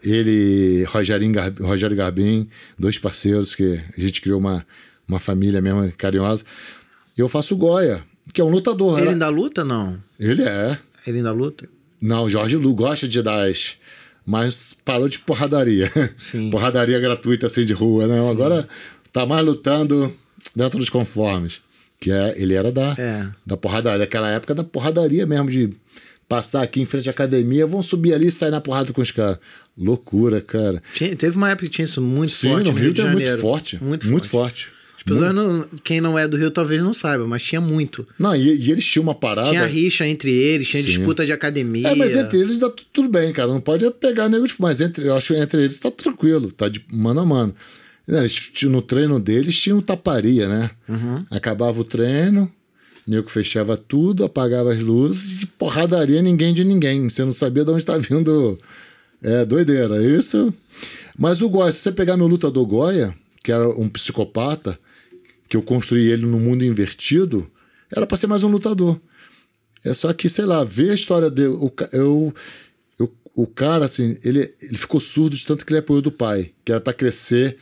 [0.04, 4.66] Ele, Rogerinho Rogério Garbim, dois parceiros que a gente criou uma,
[5.08, 6.44] uma família mesmo carinhosa.
[7.18, 8.94] E eu faço o Goya, que é um lutador.
[8.98, 9.98] Ele Era- ainda luta, não?
[10.20, 10.78] Ele é.
[11.06, 11.68] Ele ainda luta?
[12.00, 13.76] Não, o Jorge Lu gosta de dar as.
[14.26, 15.92] Mas parou de porradaria.
[16.20, 16.50] Sim.
[16.52, 18.06] porradaria gratuita assim de rua.
[18.08, 18.68] Não, agora
[19.12, 20.14] tá mais lutando
[20.56, 21.62] dentro dos conformes.
[22.00, 23.28] Que é, ele era da, É.
[23.46, 24.00] da porradaria.
[24.00, 25.70] Daquela época da porradaria mesmo, de
[26.30, 29.12] passar aqui em frente à academia, vão subir ali e sair na porrada com os
[29.12, 29.40] caras.
[29.78, 30.82] Loucura, cara.
[30.94, 33.20] Tinha- teve uma época que tinha isso muito Sim, forte no Rio, de é muito
[33.20, 33.42] Janeiro.
[33.42, 33.84] forte.
[33.84, 34.66] Muito, Muito forte.
[34.66, 34.78] forte.
[34.98, 38.06] As pessoas não- quem não é do Rio talvez não saiba, mas tinha muito.
[38.20, 39.50] Não, e, e eles tinham uma parada.
[39.50, 40.90] Tinha rixa entre eles, tinha Sim.
[40.90, 41.88] disputa de academia.
[41.88, 43.48] É, mas entre eles dá tu- tudo bem, cara.
[43.48, 46.68] Não pode pegar nego de Mas entre, eu acho que entre eles tá tranquilo, tá
[46.68, 47.56] de mano a mano.
[48.08, 50.72] Eles, no treino deles tinham taparia, né?
[50.88, 51.26] Uhum.
[51.30, 52.50] Acabava o treino,
[53.06, 57.10] o nego fechava tudo, apagava as luzes e porradaria ninguém de ninguém.
[57.10, 58.58] Você não sabia de onde tá vindo.
[59.22, 60.54] É doideira, isso.
[61.18, 64.80] Mas o Goya, se você pegar meu lutador Goya, que era um psicopata,
[65.50, 67.50] que eu construí ele no mundo invertido,
[67.94, 69.00] era pra ser mais um lutador.
[69.84, 71.50] É só que, sei lá, ver a história dele.
[71.50, 72.34] O, eu,
[73.00, 76.52] eu- o cara, assim, ele, ele ficou surdo de tanto que ele apoiou do pai,
[76.66, 77.58] que era pra crescer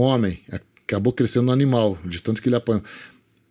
[0.00, 0.40] homem.
[0.84, 2.82] Acabou crescendo no animal, de tanto que ele apanhou.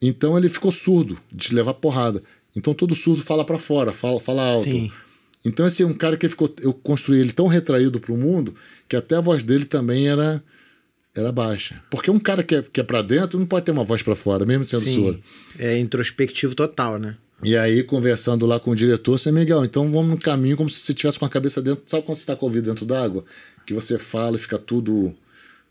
[0.01, 2.23] Então ele ficou surdo de levar porrada.
[2.55, 4.63] Então todo surdo fala pra fora, fala, fala alto.
[4.63, 4.91] Sim.
[5.45, 8.53] Então esse é um cara que ficou, eu construí ele tão retraído pro mundo
[8.87, 10.43] que até a voz dele também era
[11.15, 11.81] era baixa.
[11.89, 14.15] Porque um cara que é, que é para dentro não pode ter uma voz pra
[14.15, 15.23] fora, mesmo sendo surdo.
[15.57, 17.17] É introspectivo total, né?
[17.41, 20.81] E aí, conversando lá com o diretor, você, Miguel, então vamos no caminho como se
[20.81, 21.83] você tivesse com a cabeça dentro.
[21.85, 23.23] Sabe quando você está com o ouvido dentro d'água?
[23.65, 25.15] Que você fala e fica tudo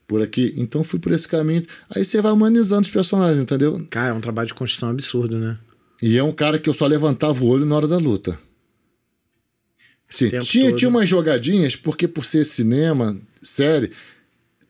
[0.09, 0.52] por aqui.
[0.56, 1.62] Então fui por esse caminho.
[1.94, 3.86] Aí você vai humanizando os personagens, entendeu?
[3.90, 5.56] Cara, é um trabalho de construção absurdo, né?
[6.02, 8.38] E é um cara que eu só levantava o olho na hora da luta.
[10.09, 10.78] Sim, tinha, todo.
[10.78, 13.92] tinha umas jogadinhas, porque por ser cinema, série,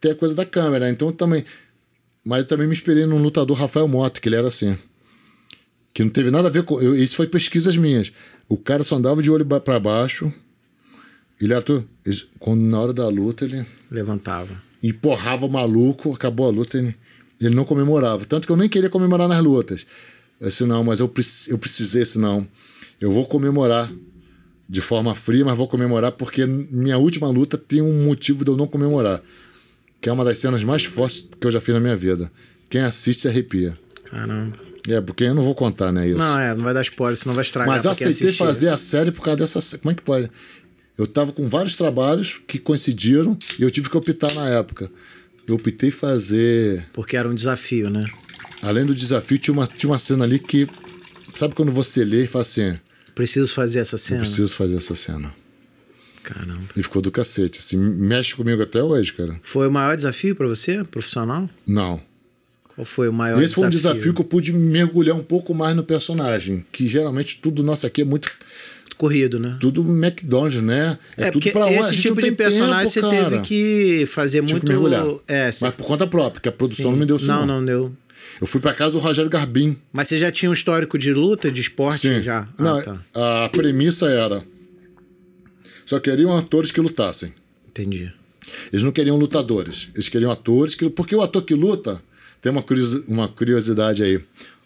[0.01, 0.91] tem a coisa da câmera.
[0.91, 1.45] Então também.
[2.25, 4.77] Mas eu também me inspirei num lutador Rafael Mota, que ele era assim.
[5.95, 6.81] Que não teve nada a ver com.
[6.81, 8.13] Eu, isso foi pesquisas minhas.
[8.49, 10.33] O cara só andava de olho pra baixo.
[11.41, 11.85] Ele atua.
[12.05, 14.61] ele- Quando na hora da luta, ele Levantava.
[14.83, 16.95] Empurrava o maluco, acabou a luta, ele,
[17.41, 18.25] ele não comemorava.
[18.25, 19.87] Tanto que eu nem queria comemorar nas lutas.
[20.41, 22.47] Eu disse, não, mas eu, preci- eu precisei, senão
[23.01, 23.91] eu vou comemorar
[24.69, 28.57] de forma fria, mas vou comemorar porque minha última luta tem um motivo de eu
[28.57, 29.21] não comemorar.
[30.01, 32.31] Que é uma das cenas mais fortes que eu já fiz na minha vida.
[32.71, 33.75] Quem assiste se arrepia.
[34.05, 34.57] Caramba.
[34.89, 36.19] É, porque eu não vou contar, né, isso.
[36.19, 37.75] Não, é, não vai dar spoiler, senão vai estragar.
[37.75, 39.79] Mas eu aceitei fazer a série por causa dessa.
[39.79, 40.31] Como é que pode?
[40.99, 44.91] Eu tava com vários trabalhos que coincidiram e eu tive que optar na época.
[45.47, 46.87] Eu optei fazer.
[46.93, 48.01] Porque era um desafio, né?
[48.61, 50.67] Além do desafio, tinha uma, tinha uma cena ali que.
[51.35, 52.77] Sabe quando você lê e fala assim:
[53.15, 54.21] Preciso fazer essa eu cena.
[54.21, 55.33] preciso fazer essa cena.
[56.23, 56.67] Caramba.
[56.77, 57.61] E ficou do cacete.
[57.61, 59.41] Assim, mexe comigo até hoje, cara.
[59.43, 61.49] Foi o maior desafio pra você, profissional?
[61.67, 62.03] Não.
[62.75, 65.75] Qual foi o maior Esse foi um desafio que eu pude mergulhar um pouco mais
[65.75, 66.67] no personagem.
[66.71, 68.31] Que geralmente tudo nosso aqui é muito.
[68.99, 69.57] Corrido, né?
[69.61, 70.99] Tudo McDonald's, né?
[71.17, 71.77] É, tudo porque pra onde?
[71.77, 73.43] Esse tipo de personagem tempo, você teve cara.
[73.43, 74.61] que fazer muito.
[74.61, 75.07] que mergulhar.
[75.29, 75.51] É.
[75.61, 77.29] Mas por conta própria, porque a produção não me deu isso.
[77.29, 77.93] não, Não, deu.
[78.41, 79.77] Eu fui pra casa do Rogério Garbim.
[79.93, 82.23] Mas você já tinha um histórico de luta, de esporte Sim.
[82.23, 82.49] já?
[82.59, 83.01] Ah, não, tá.
[83.45, 84.45] A premissa era.
[85.87, 87.33] Só queriam atores que lutassem.
[87.69, 88.13] Entendi.
[88.73, 89.89] Eles não queriam lutadores.
[89.95, 90.75] Eles queriam atores.
[90.75, 90.91] Que...
[90.91, 92.03] Porque o ator que luta.
[92.41, 92.53] Tem
[93.09, 94.21] uma curiosidade aí.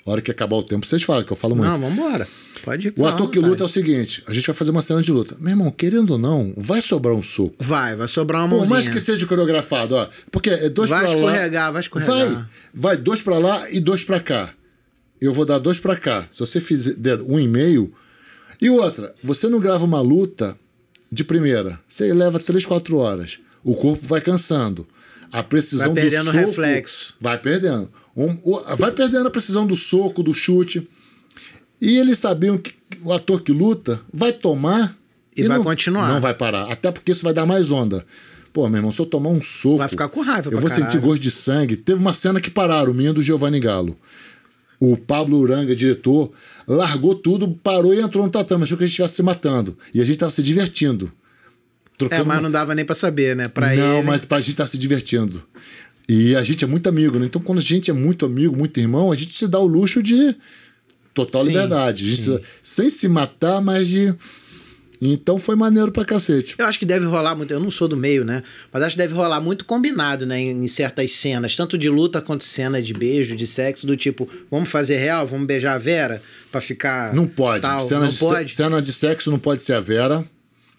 [0.05, 1.69] A hora que acabar o tempo, vocês falam, que eu falo muito.
[1.71, 2.27] Não, vambora.
[2.65, 2.95] Pode ir.
[2.97, 5.37] o ator que luta é o seguinte: a gente vai fazer uma cena de luta.
[5.39, 7.55] Meu irmão, querendo ou não, vai sobrar um soco.
[7.61, 8.75] Vai, vai sobrar uma Por mãozinha.
[8.75, 10.09] mais que seja coreografado, ó.
[10.31, 11.15] Porque é dois Vai pra lá.
[11.17, 12.17] escorregar, vai escorregar.
[12.33, 14.53] Vai, vai dois pra lá e dois pra cá.
[15.21, 16.27] Eu vou dar dois pra cá.
[16.33, 17.93] Se você fizer um e meio.
[18.61, 20.57] E outra, você não grava uma luta
[21.11, 21.79] de primeira.
[21.89, 23.39] Você leva três, quatro horas.
[23.63, 24.87] O corpo vai cansando.
[25.33, 26.47] A precisão Vai perdendo do soco.
[26.47, 27.15] reflexo.
[27.21, 27.89] Vai perdendo.
[28.17, 30.87] Um- o- vai perdendo a precisão do soco, do chute.
[31.81, 34.97] E eles sabiam que o ator que luta vai tomar
[35.37, 36.13] E vai não, continuar.
[36.13, 36.71] Não vai parar.
[36.71, 38.05] Até porque isso vai dar mais onda.
[38.53, 39.79] Pô, meu irmão, se eu tomar um soco.
[39.79, 40.91] Vai ficar com raiva Eu vou caralho.
[40.91, 41.75] sentir gosto de sangue.
[41.75, 43.97] Teve uma cena que pararam, minha do Giovanni Galo.
[44.79, 46.31] O Pablo Uranga, diretor,
[46.69, 48.65] largou tudo, parou e entrou no tatame.
[48.65, 49.79] Achou que a gente estivesse se matando.
[49.95, 51.11] E a gente estava se divertindo.
[51.95, 53.47] É, Trocando mas uma- não dava nem pra saber, né?
[53.49, 54.07] Pra não, ele.
[54.07, 55.43] mas pra gente estar se divertindo.
[56.09, 57.27] E a gente é muito amigo, né?
[57.27, 60.03] Então, quando a gente é muito amigo, muito irmão, a gente se dá o luxo
[60.03, 60.35] de
[61.15, 62.17] total Sim, liberdade.
[62.17, 64.15] Se- sem se matar, mas de.
[65.05, 66.55] Então foi maneiro pra cacete.
[66.57, 67.51] Eu acho que deve rolar muito.
[67.53, 68.41] Eu não sou do meio, né?
[68.73, 70.39] Mas acho que deve rolar muito combinado, né?
[70.41, 74.29] Em, em certas cenas, tanto de luta quanto cena de beijo, de sexo, do tipo,
[74.49, 76.23] vamos fazer real, vamos beijar a Vera
[76.53, 77.13] pra ficar.
[77.13, 77.63] Não pode.
[77.63, 77.81] Tal.
[77.83, 78.53] Cena, não de, pode.
[78.55, 80.25] cena de sexo não pode ser a Vera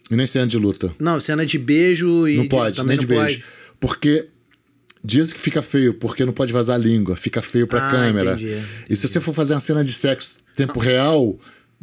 [0.09, 0.95] e nem cena de luta.
[0.99, 2.37] Não, cena de beijo e.
[2.37, 3.39] Não de- pode, também nem de não beijo.
[3.39, 3.51] pode.
[3.77, 4.27] Porque
[5.03, 8.33] diz que fica feio, porque não pode vazar a língua, fica feio pra Ah, câmera.
[8.33, 8.57] entendi,
[8.89, 11.37] E se você for fazer uma cena de sexo tempo real,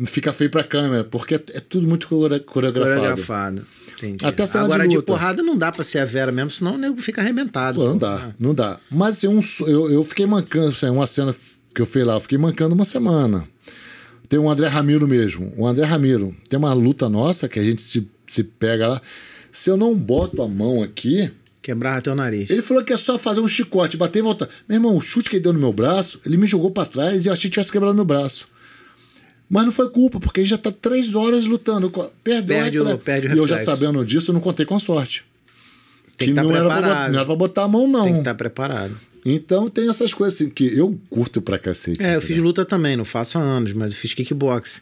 [0.06, 3.00] fica feio pra câmera, porque é, é tudo muito core- coreografado.
[3.00, 3.66] Coreografado.
[3.98, 4.24] Entendi.
[4.24, 6.78] Até cena Agora de de, porrada não dá pra ser a Vera mesmo, senão o
[6.78, 7.78] nego fica arrebentado.
[7.80, 8.80] Pô, não dá, não dá.
[8.90, 11.34] Mas assim, um, so- eu, eu fiquei mancando, assim, uma cena
[11.74, 13.46] que eu fiz lá, eu fiquei mancando uma semana.
[14.28, 15.52] tem o André Ramiro mesmo.
[15.56, 19.02] O André Ramiro tem uma luta nossa que a gente se, se pega lá.
[19.52, 21.30] Se eu não boto a mão aqui,
[21.70, 22.50] Quebrar teu nariz.
[22.50, 24.48] ele falou que é só fazer um chicote, bater e voltar.
[24.68, 27.24] Meu irmão, o chute que ele deu no meu braço, ele me jogou pra trás
[27.24, 28.48] e eu achei que tivesse quebrado meu braço.
[29.48, 31.90] Mas não foi culpa, porque ele já tá três horas lutando.
[32.24, 34.80] Perdeu Perde o- perde o E eu já sabendo disso, eu não contei com a
[34.80, 35.24] sorte.
[36.16, 36.96] Tem que que tá não, era pra, preparado.
[36.98, 38.04] botar- não era pra botar a mão, não.
[38.04, 39.00] Tem que estar preparado.
[39.24, 42.02] Então tem essas coisas assim que eu curto pra cacete.
[42.02, 44.80] É, eu fiz luta também, não faço há anos, mas eu fiz kickbox.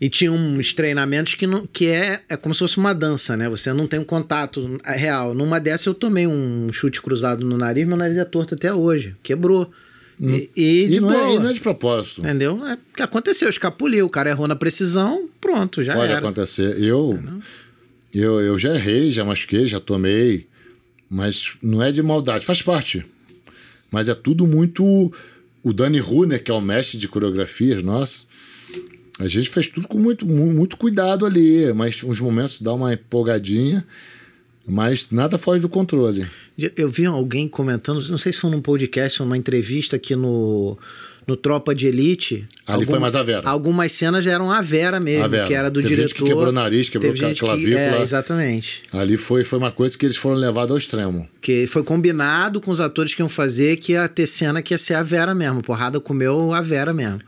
[0.00, 3.50] E tinha uns treinamentos que, não, que é, é como se fosse uma dança, né?
[3.50, 5.34] Você não tem um contato real.
[5.34, 9.14] Numa dessa eu tomei um chute cruzado no nariz, meu nariz é torto até hoje.
[9.22, 9.70] Quebrou.
[10.18, 12.22] E, e, de E não, é, e não é de propósito.
[12.22, 12.66] Entendeu?
[12.66, 14.06] É porque aconteceu, escapuliu.
[14.06, 16.18] O cara errou na precisão, pronto, já Pode era.
[16.18, 16.82] acontecer.
[16.82, 17.18] Eu,
[18.14, 20.46] eu, eu já errei, já machuquei, já tomei.
[21.10, 23.04] Mas não é de maldade, faz parte.
[23.90, 25.12] Mas é tudo muito.
[25.62, 28.24] O Dani Runer, que é o mestre de coreografias, nossa.
[29.20, 31.72] A gente fez tudo com muito, mu- muito cuidado ali.
[31.74, 33.84] Mas uns momentos dá uma empolgadinha.
[34.66, 36.26] Mas nada foge do controle.
[36.76, 40.78] Eu vi alguém comentando, não sei se foi num podcast ou numa entrevista aqui no,
[41.26, 42.46] no Tropa de Elite.
[42.66, 43.48] Ali foi mais a Vera.
[43.48, 45.46] Algumas cenas eram a Vera mesmo, A Vera.
[45.46, 46.14] que era do Teve gente diretor.
[46.16, 47.80] que quebrou o nariz, quebrou Teve a gente que- clavícula.
[47.80, 48.82] é, exatamente.
[48.92, 51.26] Ali foi, foi uma coisa que eles foram levados ao extremo.
[51.40, 54.78] Que foi combinado com os atores que iam fazer que ia ter cena que ia
[54.78, 55.62] ser a Vera mesmo.
[55.62, 57.20] Porrada comeu a Vera mesmo.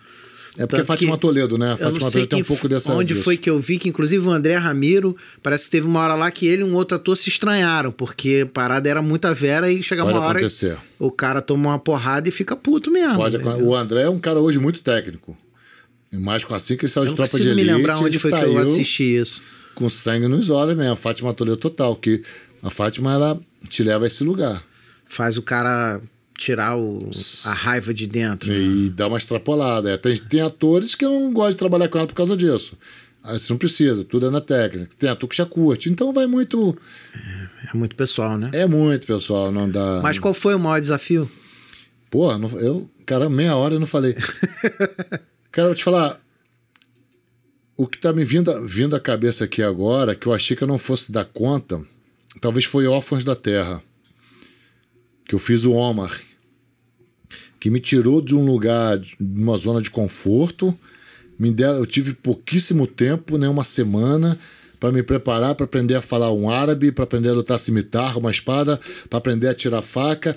[0.58, 1.68] É porque Tanto a Fátima Toledo, né?
[1.68, 2.92] A Eu Fátima Toledo tem um pouco dessa.
[2.92, 3.24] onde disso.
[3.24, 6.30] foi que eu vi que, inclusive, o André Ramiro, parece que teve uma hora lá
[6.30, 9.82] que ele e um outro ator se estranharam, porque a parada era muita vera e
[9.82, 10.38] chegava Pode uma hora.
[10.40, 10.76] acontecer.
[10.98, 13.16] O cara toma uma porrada e fica puto mesmo.
[13.16, 13.66] Pode, entendeu?
[13.66, 15.36] o André é um cara hoje muito técnico.
[16.12, 18.18] Mais com assim que ele saiu Eu de tropa de consigo me elite, lembrar onde
[18.18, 19.42] foi que eu assisti isso.
[19.74, 20.92] com sangue nos olhos mesmo.
[20.92, 22.22] A Fátima Toledo total, que
[22.62, 23.40] a Fátima ela
[23.70, 24.62] te leva a esse lugar
[25.06, 26.00] Faz o cara
[26.42, 26.98] tirar o,
[27.44, 28.52] a raiva de dentro.
[28.52, 29.90] e dá uma extrapolada.
[29.90, 32.76] É, tem, tem atores que não gosto de trabalhar com ela por causa disso.
[33.24, 34.90] Você não precisa, tudo é na técnica.
[34.98, 35.88] Tem ator que já curte.
[35.88, 36.76] Então vai muito.
[37.72, 38.50] É muito pessoal, né?
[38.52, 39.52] É muito, pessoal.
[39.52, 40.00] Não dá.
[40.02, 41.30] Mas qual foi o maior desafio?
[42.10, 42.90] Porra, não- eu.
[43.06, 44.14] Cara, meia hora eu não falei.
[45.52, 46.20] cara, eu vou te falar.
[47.76, 50.68] O que tá me vindo, vindo à cabeça aqui agora, que eu achei que eu
[50.68, 51.80] não fosse dar conta,
[52.40, 53.82] talvez foi Órfãos da Terra.
[55.26, 56.12] Que eu fiz o Omar.
[57.62, 60.76] Que me tirou de um lugar, de uma zona de conforto.
[61.38, 64.36] Me deram, eu tive pouquíssimo tempo, né, uma semana,
[64.80, 68.32] para me preparar para aprender a falar um árabe, para aprender a lutar cimitarra, uma
[68.32, 70.34] espada, para aprender a tirar faca.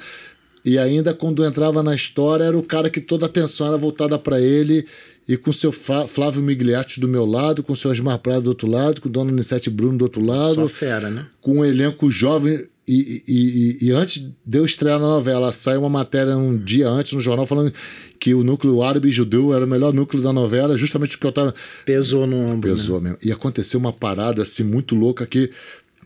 [0.64, 4.20] E ainda quando entrava na história, era o cara que toda a atenção era voltada
[4.20, 4.86] para ele,
[5.28, 8.50] e com o seu Flávio Migliatti do meu lado, com o seu Osmar Prado do
[8.50, 11.26] outro lado, com o Dona Anissete Bruno do outro lado Só fera, né?
[11.42, 12.68] com um elenco jovem.
[12.88, 17.14] E, e, e, antes de eu estrear na novela, saiu uma matéria um dia antes
[17.14, 17.74] no jornal falando
[18.20, 21.32] que o núcleo árabe e judeu era o melhor núcleo da novela, justamente porque eu
[21.32, 21.56] tava.
[21.84, 22.70] Pesou no ombro.
[22.70, 22.76] né?
[22.78, 23.18] Pesou mesmo.
[23.24, 25.50] E aconteceu uma parada assim muito louca que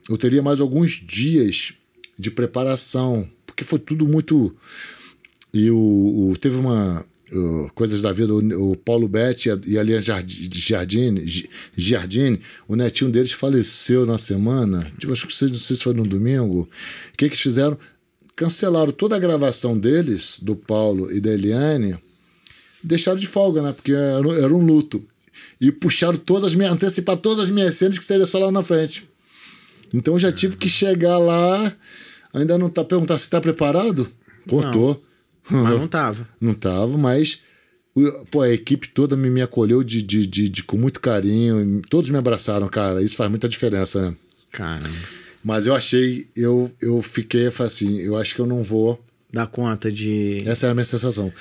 [0.09, 1.73] eu teria mais alguns dias
[2.17, 4.55] de preparação, porque foi tudo muito.
[5.53, 7.05] E o, o- teve uma.
[7.31, 12.75] O, Coisas da vida, o, o Paulo Betti e a- Jardi- Giardini, Gi- Giardini, o
[12.75, 14.91] netinho deles faleceu na semana.
[14.97, 16.61] Tipo, acho que vocês- não sei se foi no domingo.
[16.61, 16.67] O
[17.17, 17.77] que, que eles fizeram?
[18.35, 21.97] Cancelaram toda a gravação deles, do Paulo e da Eliane,
[22.83, 23.73] deixaram de folga, né?
[23.73, 25.03] Porque era, era um luto.
[25.59, 26.71] E puxaram todas as minhas.
[26.73, 29.07] anteciparam todas as minhas cenas que seria só lá na frente.
[29.93, 31.75] Então já tive que chegar lá.
[32.33, 34.07] Ainda não tá perguntando se tá preparado?
[34.47, 34.71] Pô, Não.
[35.49, 36.27] Mas não tava.
[36.39, 37.39] Não tava, mas
[38.31, 41.81] pô, a equipe toda me, me acolheu de, de, de, de- com muito carinho.
[41.89, 43.01] Todos me abraçaram, cara.
[43.01, 44.15] Isso faz muita diferença, né?
[44.51, 44.89] Caramba.
[45.43, 49.03] Mas eu achei, eu, eu fiquei eu falei assim, eu acho que eu não vou.
[49.31, 50.43] Dá conta de.
[50.45, 51.31] Essa é a minha sensação.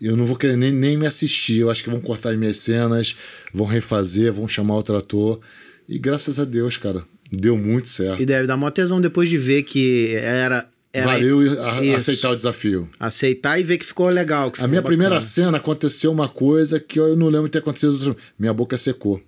[0.00, 1.58] Eu não vou querer nem, nem me assistir.
[1.58, 3.14] Eu acho que vão cortar as minhas cenas,
[3.52, 5.40] vão refazer, vão chamar outro ator.
[5.88, 8.22] E graças a Deus, cara, deu muito certo.
[8.22, 10.68] E deve dar mó tesão depois de ver que era.
[10.92, 12.88] Era Valeu a- aceitar o desafio.
[12.98, 14.50] Aceitar e ver que ficou legal.
[14.50, 15.30] que A ficou minha primeira bacana.
[15.30, 18.16] cena aconteceu uma coisa que eu não lembro de ter acontecido.
[18.38, 19.22] Minha boca secou.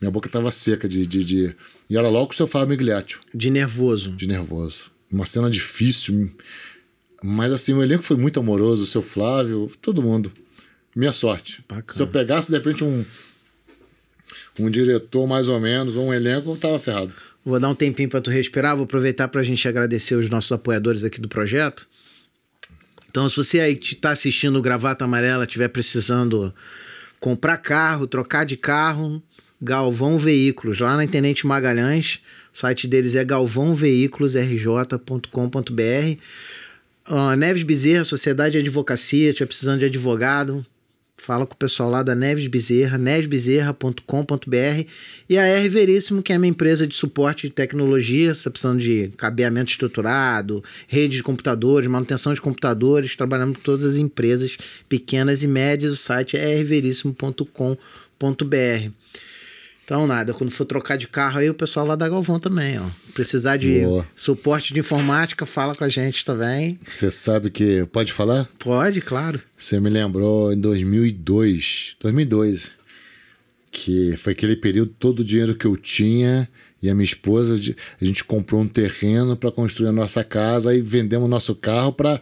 [0.00, 1.56] Minha boca estava seca de, de, de-
[1.90, 4.12] E era logo o seu Fábio Migliaccio, De nervoso.
[4.12, 4.90] de nervoso.
[5.10, 6.30] Uma cena difícil.
[7.22, 10.32] Mas assim, o elenco foi muito amoroso, o seu Flávio, todo mundo.
[10.94, 11.64] Minha sorte.
[11.68, 11.84] Bacana.
[11.96, 13.04] Se eu pegasse, de repente, um,
[14.58, 17.14] um diretor mais ou menos, ou um elenco, eu tava ferrado.
[17.44, 20.52] Vou dar um tempinho para tu respirar, vou aproveitar para a gente agradecer os nossos
[20.52, 21.88] apoiadores aqui do projeto.
[23.10, 26.54] Então, se você aí está assistindo o Gravata Amarela, estiver precisando
[27.20, 29.22] comprar carro, trocar de carro,
[29.60, 32.20] Galvão Veículos, lá na Tenente Magalhães,
[32.54, 36.18] o site deles é galvãoveiculosrj.com.br.
[37.06, 40.64] Ah, Neves Bezerra, Sociedade de Advocacia, estiver precisando de advogado,
[41.22, 44.88] Fala com o pessoal lá da Neves Bezerra, nevesbezerra.com.br
[45.28, 48.80] e a R Veríssimo, que é minha empresa de suporte de tecnologia, você tá precisando
[48.80, 54.58] de cabeamento estruturado, rede de computadores, manutenção de computadores, trabalhamos com todas as empresas
[54.88, 58.90] pequenas e médias, o site é rveríssimo.com.br.
[59.92, 62.88] Então, nada, quando for trocar de carro aí, o pessoal lá da Galvão também, ó.
[63.12, 64.06] Precisar de Boa.
[64.16, 66.78] suporte de informática, fala com a gente também.
[66.88, 67.84] Você sabe que.
[67.92, 68.48] Pode falar?
[68.58, 69.38] Pode, claro.
[69.54, 71.96] Você me lembrou em 2002.
[72.00, 72.70] 2002.
[73.70, 76.48] Que foi aquele período, todo o dinheiro que eu tinha
[76.82, 77.54] e a minha esposa,
[78.00, 82.18] a gente comprou um terreno para construir a nossa casa e vendemos nosso carro para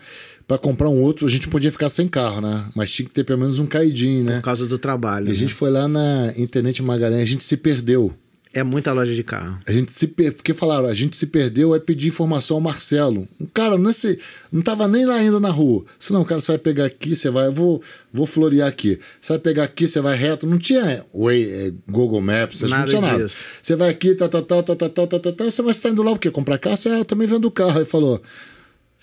[0.51, 2.65] para comprar um outro, a gente podia ficar sem carro, né?
[2.75, 4.37] Mas tinha que ter pelo menos um caidinho, né?
[4.39, 5.27] Por causa do trabalho.
[5.27, 5.39] E a né?
[5.39, 8.13] gente foi lá na Internet Magalhães, a gente se perdeu.
[8.53, 9.61] É muita loja de carro.
[9.65, 10.35] A gente se per...
[10.35, 13.29] Porque falaram, a gente se perdeu, aí pedir informação ao Marcelo.
[13.41, 14.19] Um cara, nesse...
[14.51, 15.85] não tava nem lá ainda na rua.
[15.97, 17.47] Disse, não, cara, você vai pegar aqui, você vai.
[17.47, 17.81] Eu vou,
[18.13, 18.99] vou florear aqui.
[19.21, 20.49] Você vai pegar aqui, você vai reto.
[20.49, 23.23] Não tinha Way, é, Google Maps, Nada não tinha nada.
[23.23, 23.45] disso.
[23.63, 25.49] Você vai aqui, tal, tal, tal, tal, tal, tal, tal.
[25.49, 26.29] Você vai estar indo lá o quê?
[26.29, 26.77] Comprar carro?
[26.77, 27.79] Você, ah, eu também vendo carro.
[27.79, 28.21] Aí falou.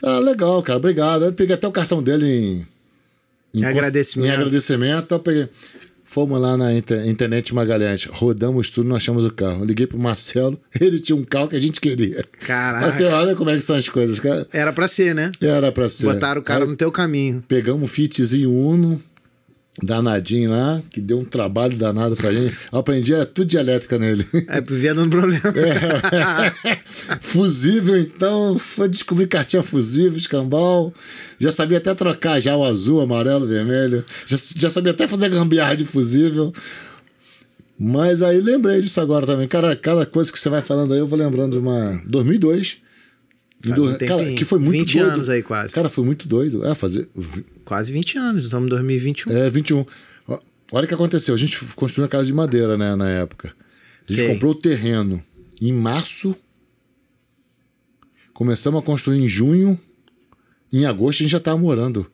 [0.03, 1.23] Ah, legal, cara, obrigado.
[1.23, 2.67] Aí eu peguei até o cartão dele em.
[3.59, 4.27] Em agradecimento.
[4.27, 5.11] Em agradecimento.
[5.15, 5.49] Eu peguei.
[6.09, 9.65] Fomos lá na inter- internet Magalhães, rodamos tudo, não achamos o carro.
[9.65, 12.23] Liguei pro Marcelo, ele tinha um carro que a gente queria.
[12.45, 12.85] Caraca.
[12.87, 14.47] Assim, olha como é que são as coisas, cara.
[14.53, 15.31] Era pra ser, né?
[15.41, 16.05] Era pra ser.
[16.05, 17.43] Botaram o cara Aí no teu caminho.
[17.45, 19.03] Pegamos um Fitzinho Uno,
[19.83, 22.57] danadinho lá, que deu um trabalho danado pra gente.
[22.71, 24.25] Eu aprendi é, tudo de elétrica nele.
[24.47, 25.41] É, via dando problema.
[27.21, 30.93] fusível, então, foi descobrir cartinha fusível, escambau.
[31.39, 34.03] Já sabia até trocar já o azul, amarelo, vermelho.
[34.25, 36.53] Já, já sabia até fazer gambiarra de fusível.
[37.79, 39.47] Mas aí lembrei disso agora também.
[39.47, 42.01] Cara, cada coisa que você vai falando aí, eu vou lembrando de uma.
[42.05, 42.86] 2002.
[43.63, 45.11] Faz um cara, que foi muito 20 doido.
[45.13, 45.73] anos aí, quase.
[45.73, 46.65] Cara, foi muito doido.
[46.65, 47.09] É, fazer.
[47.65, 49.31] Quase 20 anos, estamos em 2021.
[49.35, 49.85] É, 21.
[50.27, 50.39] Ó,
[50.71, 51.33] Olha o que aconteceu.
[51.33, 53.55] A gente construiu uma casa de madeira, né, na época.
[54.07, 54.33] A gente Sei.
[54.33, 55.23] comprou o terreno
[55.61, 56.35] em março.
[58.33, 59.79] Começamos a construir em junho.
[60.71, 62.05] Em agosto a gente já estava morando.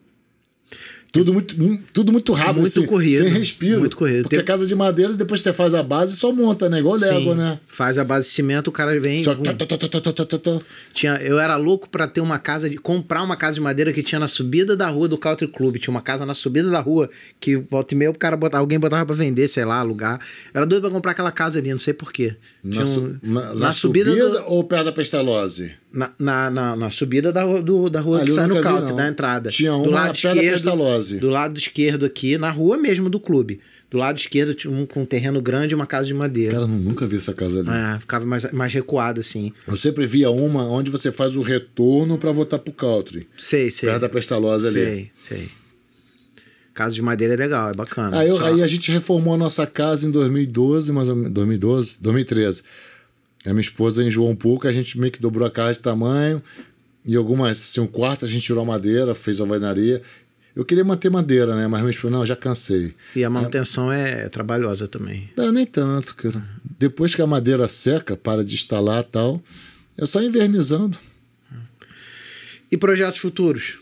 [1.14, 3.78] Tudo muito, mu- tudo muito rápido, Muito assim, corrido, sem respiro.
[3.78, 4.22] muito corrido.
[4.22, 6.80] Porque Tem- a casa de madeira, depois você faz a base, só monta, né?
[6.80, 7.60] Igual Lego, né?
[7.68, 9.22] Faz a base de cimento, o cara vem.
[9.22, 9.32] Só...
[9.36, 10.58] tá, tá, tá.
[10.92, 14.02] Tinha, eu era louco pra ter uma casa de comprar uma casa de madeira que
[14.02, 15.76] tinha na subida da rua do Country Club.
[15.78, 17.08] Tinha uma casa na subida da rua
[17.38, 20.18] que volta e meia o cara botava, alguém botava pra vender, sei lá, alugar.
[20.52, 22.34] Eu era doido pra comprar aquela casa ali, não sei porquê.
[22.62, 25.72] Na, su- na- na subida, do- ou perto da Pestalozzi?
[25.94, 28.54] Na, na, na, na subida da, rua- do, da rua Ali que sai no
[28.96, 29.48] da entrada.
[29.50, 30.16] Tinha do uma lado
[30.52, 31.18] Pestalozzi.
[31.18, 33.60] Do lado esquerdo aqui, na rua mesmo do clube.
[33.90, 36.52] Do lado esquerdo tinha um com um terreno grande e uma casa de madeira.
[36.54, 37.68] Cara, nunca vi essa casa ali.
[37.68, 39.52] É, ficava mais, mais recuado assim.
[39.68, 43.28] Eu sempre via uma onde você faz o retorno para voltar pro country.
[43.38, 43.88] Sei, sei.
[43.88, 44.74] Perto da Pestalozzi ali.
[44.84, 45.48] Sei, sei.
[46.72, 48.18] Casa de madeira é legal, é bacana.
[48.18, 51.98] Aí, eu- aí a gente reformou a nossa casa em 2012, mais ou menos, 2012,
[52.00, 52.62] 2013.
[53.44, 56.42] A minha esposa enjoou um pouco, a gente meio que dobrou a casa de tamanho.
[57.04, 60.00] E algumas, assim, um quarto a gente tirou a madeira, fez alvenaria.
[60.56, 61.66] Eu queria manter madeira, né?
[61.66, 62.94] Mas minha esposa, não, já cansei.
[63.14, 65.28] E a manutenção é trabalhosa também.
[65.36, 66.42] Não, nem tanto, cara.
[66.78, 69.42] Depois que a madeira seca, para de instalar e tal,
[69.98, 70.96] é só invernizando.
[72.70, 73.78] E projetos futuros?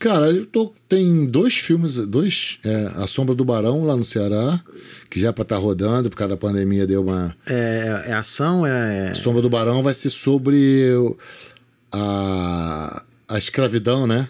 [0.00, 4.58] Cara, eu tô, tem dois filmes, dois, é, A Sombra do Barão lá no Ceará,
[5.10, 7.36] que já é pra estar rodando, por causa da pandemia deu uma...
[7.46, 8.66] É, é ação?
[8.66, 9.10] É.
[9.10, 10.90] A Sombra do Barão vai ser sobre
[11.92, 14.26] a, a escravidão, né?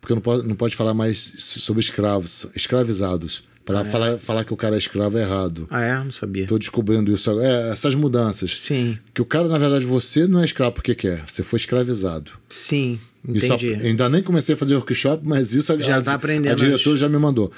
[0.00, 3.44] Porque não pode, não pode falar mais sobre escravos, escravizados.
[3.66, 5.68] Para falar, falar que o cara é escravo é errado.
[5.70, 5.94] Ah, é?
[6.02, 6.46] Não sabia.
[6.48, 7.46] Tô descobrindo isso agora.
[7.46, 8.58] É, essas mudanças.
[8.58, 12.32] Sim, Que o cara, na verdade, você não é escravo porque quer, você foi escravizado.
[12.48, 12.98] sim,
[13.28, 13.68] entendi.
[13.68, 16.54] eu ainda nem comecei a fazer workshop, mas isso a, Já a, tá aprendendo a
[16.56, 17.50] diretora já me mandou.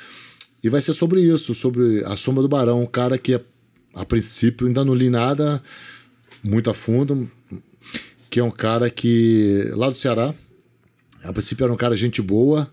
[0.62, 3.39] E vai ser sobre isso, sobre a sombra do barão, um cara que
[3.95, 5.62] a princípio ainda não li nada
[6.43, 7.31] muito a fundo,
[8.31, 10.35] que é um cara que lá do Ceará,
[11.23, 12.69] a princípio era um cara gente boa,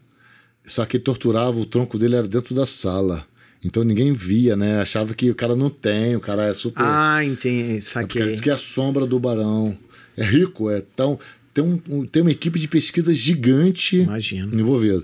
[0.65, 3.25] só que torturava, o tronco dele era dentro da sala.
[3.63, 4.81] Então ninguém via, né?
[4.81, 7.73] Achava que o cara não tem, o cara é super Ah, entendi.
[7.73, 8.25] porque Saquei.
[8.25, 9.77] diz que é a sombra do barão.
[10.17, 11.19] É rico, é tão.
[11.53, 14.57] Tem, um, um- tem uma equipe de pesquisa gigante Imagino.
[14.59, 15.03] envolvida.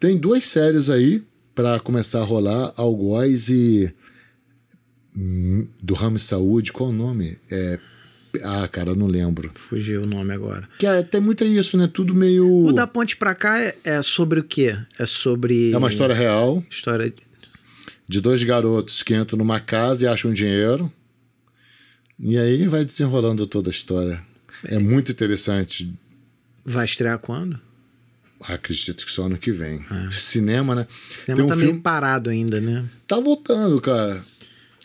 [0.00, 1.22] Tem duas séries aí
[1.54, 3.92] para começar a rolar: Algoz e.
[5.16, 6.72] hum, Do Ramo de Saúde.
[6.72, 7.36] Qual o nome?
[7.50, 7.78] É,
[8.42, 9.50] ah, cara, não lembro.
[9.54, 10.68] Fugiu o nome agora.
[10.78, 11.88] Que é, tem muito isso, né?
[11.92, 12.64] Tudo meio.
[12.66, 14.76] O da ponte pra cá é, é sobre o quê?
[14.98, 15.70] É sobre.
[15.72, 17.12] É uma história real História.
[18.08, 20.90] de dois garotos que entram numa casa e acham dinheiro.
[22.18, 24.20] E aí vai desenrolando toda a história.
[24.66, 25.92] É muito interessante.
[26.64, 27.58] Vai estrear quando?
[28.40, 29.84] Acredito que só ano que vem.
[30.10, 30.86] Cinema, né?
[31.18, 32.84] Cinema Tem um tá filme- meio parado ainda, né?
[33.06, 34.24] Tá voltando, cara.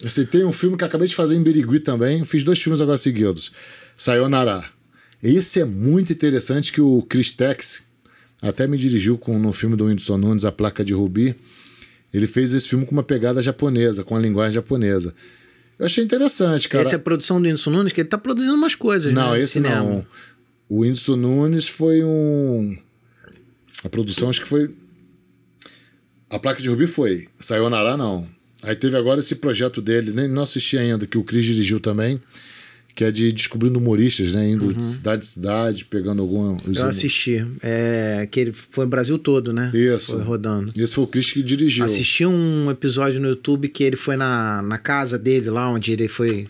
[0.03, 2.23] Assim, tem um filme que eu acabei de fazer em Birigui também.
[2.23, 3.51] Fiz dois filmes agora seguidos.
[3.97, 4.63] Sayonara.
[5.21, 7.83] Esse é muito interessante que o Chris Tex
[8.41, 11.35] até me dirigiu com, no filme do Whindersson Nunes, A Placa de Rubi.
[12.13, 15.13] Ele fez esse filme com uma pegada japonesa, com a linguagem japonesa.
[15.79, 16.81] Eu achei interessante, cara.
[16.83, 19.39] Essa é a produção do Whindersson Nunes, que ele tá produzindo umas coisas, Não, né?
[19.39, 19.81] esse cinema.
[19.81, 20.05] não.
[20.67, 22.77] O Whindersson Nunes foi um.
[23.83, 24.69] A produção acho que foi.
[26.29, 27.27] A placa de Rubi foi.
[27.39, 28.27] Sayonara não.
[28.61, 32.21] Aí teve agora esse projeto dele, nem não assisti ainda, que o Cris dirigiu também,
[32.99, 34.49] que é de descobrindo humoristas, né?
[34.49, 36.49] Indo de cidade em cidade, pegando algum.
[36.51, 36.59] Uhum.
[36.75, 37.45] Eu assisti.
[37.63, 39.71] É, que ele foi no Brasil todo, né?
[39.73, 40.11] Isso.
[40.11, 40.73] Foi rodando.
[40.75, 41.85] Esse foi o Cris que dirigiu.
[41.85, 46.09] Assisti um episódio no YouTube que ele foi na, na casa dele, lá onde ele
[46.09, 46.49] foi.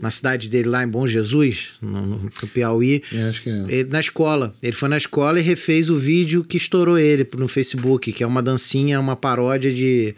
[0.00, 3.02] Na cidade dele, lá em Bom Jesus, no, no- no Piauí.
[3.12, 3.64] É, acho que é.
[3.66, 4.54] Ele, na escola.
[4.62, 8.26] Ele foi na escola e refez o vídeo que estourou ele no Facebook, que é
[8.26, 10.14] uma dancinha, uma paródia de.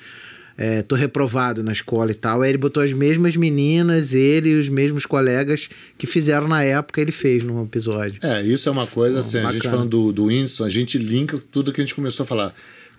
[0.59, 2.43] É, tô reprovado na escola e tal.
[2.43, 7.01] Aí ele botou as mesmas meninas, ele e os mesmos colegas que fizeram na época,
[7.01, 8.19] ele fez no episódio.
[8.23, 9.71] É, isso é uma coisa, assim, a gente bacana.
[9.77, 12.53] falando do, do Whindersson, a gente linka tudo que a gente começou a falar.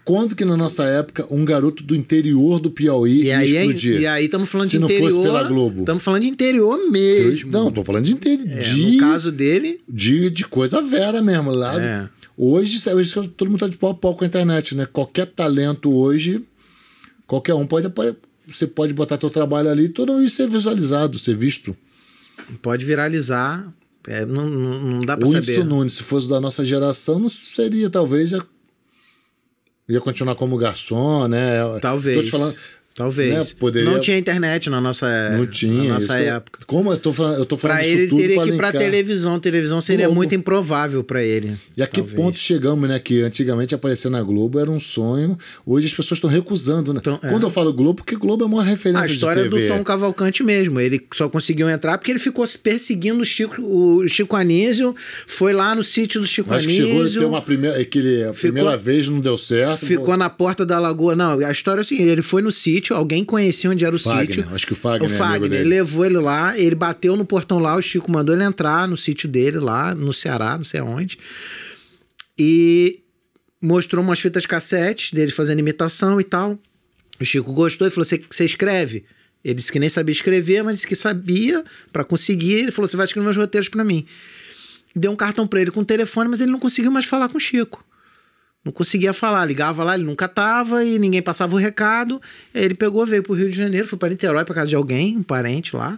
[0.06, 4.00] Quando que na nossa época um garoto do interior do Piauí E ia aí, explodir?
[4.02, 5.22] e aí estamos falando Se de não fosse interior.
[5.24, 5.80] pela Globo.
[5.82, 7.52] Estamos falando de interior mesmo.
[7.52, 11.52] Não, tô falando de, interi- É, de, No caso dele, de, de coisa vera mesmo.
[11.52, 12.10] Lá É.
[12.36, 14.88] Hoje, hoje todo mundo tá de pau a pau com a internet, né?
[14.92, 16.42] Qualquer talento hoje,
[17.30, 17.88] qualquer um pode,
[18.48, 21.78] você pode botar teu trabalho ali e todo isso ser visualizado, ser visto.
[22.62, 23.72] pode viralizar.
[24.08, 25.52] É, não, não, não dá pra O saber.
[25.52, 28.44] Whindersson Nunes, se fosse da nossa geração, não seria, talvez, ia,
[29.88, 31.58] ia continuar como garçom, né?
[31.80, 32.18] Talvez.
[32.18, 32.58] Tô te falando,
[33.00, 33.34] Talvez.
[33.34, 35.84] né, poderia- Não tinha internet na nossa, não tinha.
[35.88, 36.60] na nossa que eu- época.
[36.68, 39.40] como eu tô falando, eu tô falando Pra ele, teria pra que ir pra televisão.
[39.40, 40.18] Televisão seria Globo.
[40.18, 41.56] muito improvável pra ele.
[41.78, 42.14] E a que talvez.
[42.16, 43.00] ponto chegamos, né?
[43.00, 45.38] Que antigamente aparecer na Globo era um sonho.
[45.66, 47.00] Hoje as pessoas estão recusando, né?
[47.00, 47.30] Então, é.
[47.30, 49.58] Quando eu falo Globo, porque Globo é uma referência A história do.
[49.70, 50.78] Tom Cavalcante mesmo.
[50.82, 54.94] Ele só conseguiu entrar porque ele ficou perseguindo o Chico, o Chico Anísio.
[55.26, 57.22] Foi lá no sítio do Chico Acho que chegou a Anísio.
[57.22, 57.80] ter uma primeira.
[57.80, 59.86] é Que ele, a Ficou- primeira vez não deu certo.
[59.86, 61.16] Ficou na porta da lagoa.
[61.16, 64.00] Não, a história é o seguinte: ele foi no sítio, alguém conhecia onde era o
[64.00, 64.48] Fagner, sítio.
[64.56, 65.64] acho que o Fagner O é Fagner dele.
[65.70, 69.28] levou ele lá, ele bateu no portão lá, o Chico mandou ele entrar no sítio
[69.30, 71.18] dele lá, no Ceará, não sei aonde.
[72.38, 73.00] E
[73.62, 76.58] mostrou umas fitas cassete dele fazendo imitação e tal.
[77.20, 79.04] O Chico gostou e falou: Você escreve?
[79.44, 82.54] Ele disse que nem sabia escrever, mas disse que sabia pra conseguir.
[82.54, 84.06] Ele falou: Você vai escrever meus roteiros pra mim.
[84.96, 87.38] Deu um cartão pra ele com o telefone, mas ele não conseguiu mais falar com
[87.38, 87.86] o Chico.
[88.64, 92.22] Não conseguia falar, ligava lá, ele nunca tava e ninguém passava o recado.
[92.54, 95.18] Aí ele pegou, veio pro Rio de Janeiro, foi para Niterói, pra casa de alguém,
[95.18, 95.98] um parente lá.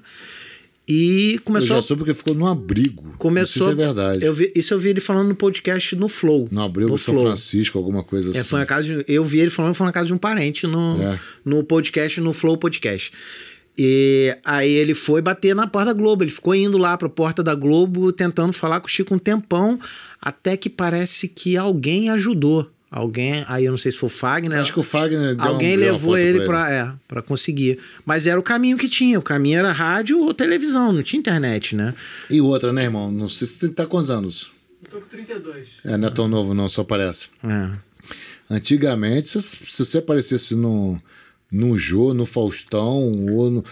[0.87, 1.75] E Eu começou.
[1.75, 3.13] já soube porque ficou num abrigo.
[3.17, 4.25] começou Não sei se é verdade.
[4.25, 6.47] Eu vi, isso eu vi ele falando no podcast no Flow.
[6.51, 7.27] No abrigo no São Flow.
[7.27, 8.39] Francisco, alguma coisa assim.
[8.39, 10.67] É, foi na casa de, eu vi ele falando foi na casa de um parente
[10.67, 11.19] no, É.
[11.45, 13.11] no podcast, no Flow Podcast.
[13.83, 16.23] E aí ele foi bater na porta da Globo.
[16.23, 19.79] Ele ficou indo lá pra porta da Globo, tentando falar com o Chico um tempão,
[20.21, 22.69] até que parece que alguém ajudou.
[22.91, 24.59] Alguém, aí eu não sei se foi o Fagner.
[24.59, 26.93] Acho que o Fagner deu Alguém um, deu uma levou força ele pra pra, é,
[27.07, 27.79] pra conseguir.
[28.05, 29.17] Mas era o caminho que tinha.
[29.17, 31.95] O caminho era rádio ou televisão, não tinha internet, né?
[32.29, 33.09] E outra, né, irmão?
[33.09, 34.51] Não sei se você tá com quantos anos.
[34.91, 35.69] Tô com 32.
[35.85, 37.29] É, não é tão novo, não, só parece.
[37.43, 37.71] É.
[38.47, 41.01] Antigamente, se, se você aparecesse no,
[41.51, 43.65] no Jô, no Faustão, ou no.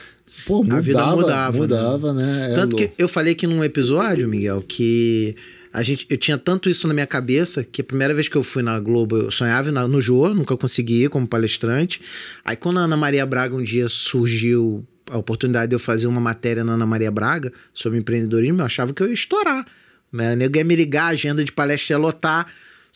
[0.45, 2.51] Pô, A mudava, vida mudava, mudava, né?
[2.51, 2.95] É Tanto que louco.
[2.97, 5.35] eu falei aqui num episódio, Miguel, que
[5.73, 8.43] a gente, eu tinha tanto isso na minha cabeça que a primeira vez que eu
[8.43, 11.99] fui na Globo, eu sonhava na- no Jô, nunca consegui ir como palestrante.
[12.45, 16.21] Aí quando a Ana Maria Braga um dia surgiu a oportunidade de eu fazer uma
[16.21, 19.65] matéria na Ana Maria Braga sobre empreendedorismo, eu achava que eu ia estourar.
[20.11, 20.33] Né?
[20.33, 22.47] O nego ia me ligar, a agenda de palestra ia lotar.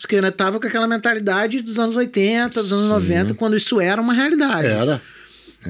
[0.03, 3.79] Só que ainda tava com aquela mentalidade dos anos 80, dos anos 90, quando isso
[3.79, 4.67] era uma realidade.
[4.67, 5.01] Era.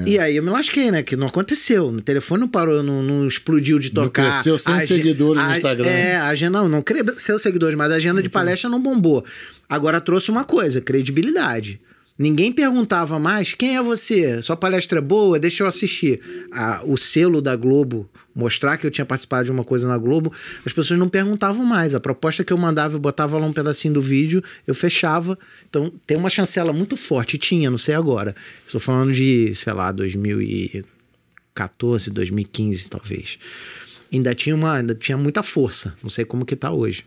[0.04, 1.04] E aí eu me lasquei, né?
[1.04, 1.86] Que não aconteceu.
[1.86, 4.32] O telefone não parou, não, não explodiu de Não tocar.
[4.32, 5.88] cresceu 100 A agen- seguidores no a- Instagram.
[5.88, 9.24] É, a agenda não, não cresceu seguidores, mas a agenda de palestra não bombou.
[9.68, 11.80] Agora trouxe uma coisa, credibilidade.
[12.16, 16.20] Ninguém perguntava mais quem é você, sua palestra é boa, deixa eu assistir.
[16.84, 20.32] O selo da Globo, mostrar que eu tinha participado de uma coisa na Globo,
[20.64, 21.92] as pessoas não perguntavam mais.
[21.92, 25.36] A proposta que eu mandava, eu botava lá um pedacinho do vídeo, eu fechava.
[25.68, 28.36] Então tem uma chancela muito forte, tinha, não sei agora.
[28.64, 33.40] Estou falando de, sei lá, 2014, 2015 talvez.
[34.12, 37.04] Ainda tinha, uma, ainda tinha muita força, não sei como que tá hoje.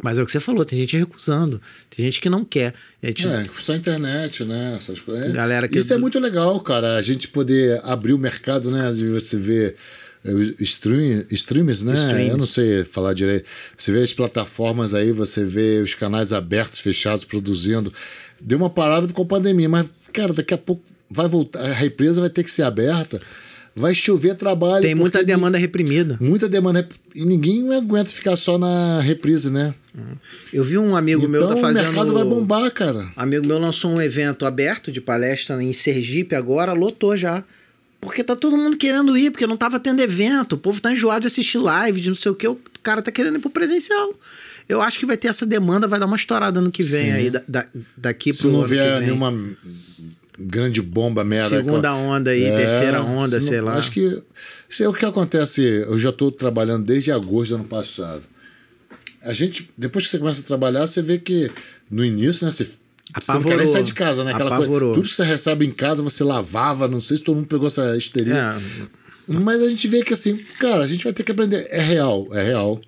[0.00, 2.72] Mas é o que você falou, tem gente recusando, tem gente que não quer.
[3.02, 4.74] A gente- É, só internet, né?
[4.76, 5.32] Essas coisas.
[5.32, 6.96] Galera que- Isso é muito legal, cara.
[6.96, 8.82] A gente poder abrir o mercado, né?
[8.86, 9.74] Vezes você vê
[10.24, 11.94] é, os stream, streamers, né?
[11.94, 12.30] Streams.
[12.30, 13.48] Eu não sei falar direito.
[13.76, 17.92] Você vê as plataformas aí, você vê os canais abertos, fechados, produzindo.
[18.40, 22.20] Deu uma parada com a pandemia, mas, cara, daqui a pouco vai voltar, a represa
[22.20, 23.20] vai ter que ser aberta.
[23.78, 24.82] Vai chover trabalho.
[24.82, 26.16] Tem muita demanda reprimida.
[26.20, 26.88] Muita demanda.
[27.14, 29.74] E ninguém aguenta ficar só na reprise, né?
[30.52, 31.84] Eu vi um amigo então meu tá fazendo.
[31.84, 33.10] o mercado vai bombar, cara.
[33.16, 37.42] Amigo meu lançou um evento aberto de palestra em Sergipe agora, lotou já.
[38.00, 40.52] Porque tá todo mundo querendo ir, porque não tava tendo evento.
[40.52, 42.46] O povo tá enjoado de assistir live, de não sei o que.
[42.46, 44.14] O cara tá querendo ir pro presencial.
[44.68, 47.10] Eu acho que vai ter essa demanda, vai dar uma estourada no que vem Sim.
[47.10, 47.66] aí, da, da-
[47.96, 49.06] daqui Se pro não que vier vem.
[49.08, 49.32] nenhuma
[50.38, 51.48] grande bomba merda.
[51.56, 53.74] Segunda onda aí, terceira onda, se não- sei lá.
[53.74, 54.22] Acho que
[54.68, 55.60] isso é o que acontece.
[55.62, 58.22] Eu já estou trabalhando desde agosto do ano passado.
[59.22, 61.50] A gente, depois que você começa a trabalhar, você vê que
[61.90, 62.64] no início, né, você,
[63.20, 64.32] você não quer sair de casa, né?
[64.32, 64.90] Aquela Apavorou.
[64.90, 66.86] coisa, tudo que você recebe em casa, você lavava.
[66.86, 68.34] Não sei se todo mundo pegou essa histeria.
[69.28, 71.66] É, Mas a gente vê que assim, cara, a gente vai ter que aprender.
[71.70, 72.80] É real, é real.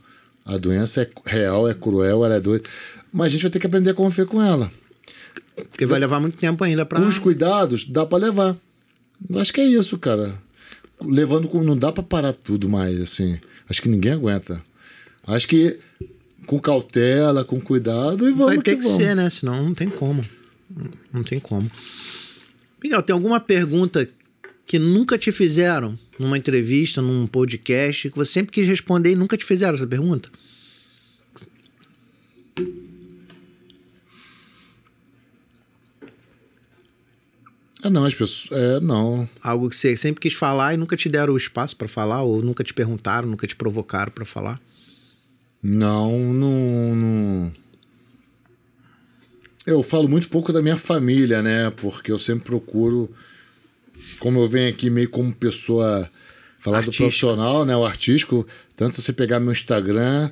[0.47, 2.65] A doença é real, é cruel, ela é doida.
[3.13, 4.71] Mas a gente vai ter que aprender a conviver com ela.
[5.71, 6.85] Porque vai levar muito tempo ainda.
[6.85, 8.57] Com os cuidados, dá pra levar.
[9.37, 10.35] Acho que é isso, cara.
[11.01, 11.63] Levando com.
[11.63, 13.39] Não dá pra parar tudo mais, assim.
[13.69, 14.63] Acho que ninguém aguenta.
[15.27, 15.79] Acho que
[16.47, 18.97] com cautela, com cuidado e vamos Vai ter que, que, vamos.
[18.97, 19.31] ser, né?
[19.31, 20.25] Senão não tem como.
[21.13, 21.71] Não tem como.
[22.83, 24.09] Miguel, tem alguma pergunta
[24.67, 29.37] que nunca te fizeram numa entrevista, num podcast, que você sempre quis responder e nunca
[29.37, 30.29] te fizeram essa pergunta?
[37.83, 38.49] Ah, não, as pessoas.
[38.53, 39.29] É, não.
[39.43, 42.43] Algo que você sempre quis falar e nunca te deram o espaço pra falar, ou
[42.43, 44.61] nunca te perguntaram, nunca te provocaram pra falar?
[45.63, 47.53] Não, não, não.
[49.67, 51.71] Eu falo muito pouco da minha família, né?
[51.71, 53.11] Porque eu sempre procuro.
[54.19, 56.11] Como eu venho aqui meio como pessoa.
[56.61, 57.05] Falar Artístico.
[57.05, 57.77] do profissional, né?
[57.77, 58.47] O artístico.
[58.77, 60.31] Tanto se você pegar meu Instagram,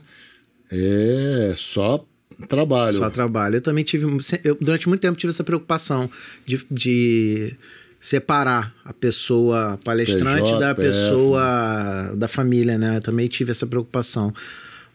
[0.70, 2.04] é só
[2.46, 2.98] trabalho.
[2.98, 3.56] Só trabalho.
[3.56, 4.06] Eu também tive.
[4.44, 6.10] Eu, durante muito tempo tive essa preocupação
[6.46, 7.54] de, de
[8.00, 12.96] separar a pessoa palestrante PJ, da PF, pessoa da família, né?
[12.98, 14.32] Eu também tive essa preocupação.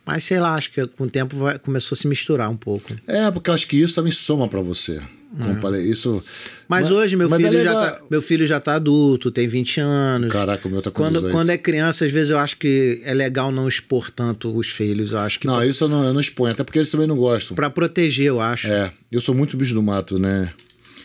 [0.05, 2.93] Mas sei lá, acho que com o tempo vai- começou a se misturar um pouco.
[3.07, 5.01] É, porque eu acho que isso também soma pra você.
[5.35, 6.23] Como falei, Isso.
[6.67, 9.79] Mas, hoje meu mas filho, é já tá, meu filho já tá adulto, tem 20
[9.79, 10.31] anos.
[10.31, 11.31] Caraca, o meu tá com Quando, 18.
[11.31, 15.11] quando é criança, às vezes eu acho que é legal não expor tanto os filhos.
[15.11, 17.17] Eu acho que Não, isso eu não, eu não exponho, até porque eles também não
[17.17, 17.55] gostam.
[17.55, 18.67] pra proteger, eu acho.
[18.67, 20.51] É, eu sou muito bicho do mato, né?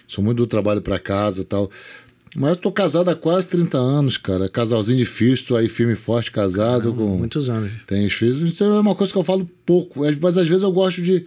[0.06, 1.70] Sou muito do trabalho pra casa e tal.
[2.36, 4.48] Mas eu tô casado há quase 30 anos, cara.
[4.48, 7.16] Casalzinho difícil, tô aí firme e forte, casado com.
[7.18, 7.72] Muitos anos.
[7.86, 8.40] Tem os filhos.
[8.42, 10.00] Isso é uma coisa que eu falo pouco.
[10.20, 11.24] Mas às vezes eu gosto de,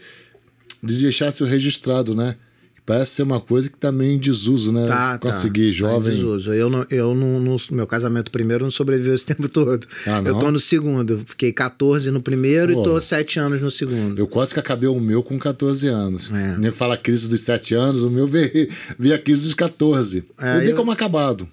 [0.82, 2.36] de deixar isso registrado, né?
[2.84, 4.88] Parece ser uma coisa que tá meio em desuso, né?
[4.88, 6.12] Tá, Conseguir tá, jovem.
[6.12, 6.52] Tá desuso.
[6.54, 9.88] eu não, eu não, no meu casamento primeiro não sobreviveu esse tempo todo.
[10.08, 10.32] Ah, não?
[10.32, 11.20] Eu tô no segundo.
[11.26, 12.82] Fiquei 14 no primeiro Pô.
[12.82, 14.18] e tô 7 anos no segundo.
[14.20, 16.32] Eu quase que acabei o meu com 14 anos.
[16.34, 16.58] É.
[16.58, 18.68] Nego fala crise dos 7 anos, o meu veio,
[18.98, 20.26] veio a crise dos 14.
[20.40, 21.48] É, eu dei eu- como acabado.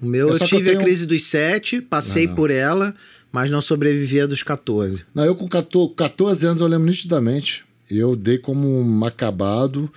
[0.00, 2.94] O meu É eu que eu tive tenho- a crise dos 7, passei por ela,
[3.32, 5.02] mas não sobrevivi a dos 14.
[5.12, 7.64] Não, eu com 14, 14 anos eu lembro nitidamente.
[7.90, 9.90] Eu dei como um acabado.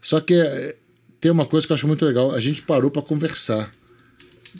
[0.00, 0.76] Só que é,
[1.20, 2.32] tem uma coisa que eu acho muito legal.
[2.34, 3.72] A gente parou pra conversar.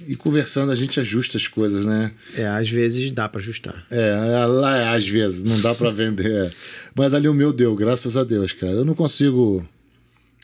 [0.07, 2.13] E conversando a gente ajusta as coisas, né?
[2.37, 3.85] É, às vezes dá pra ajustar.
[3.91, 6.55] É, lá é, às vezes, não dá pra vender.
[6.95, 8.73] Mas ali o meu deu, graças a Deus, cara.
[8.73, 9.67] Eu não consigo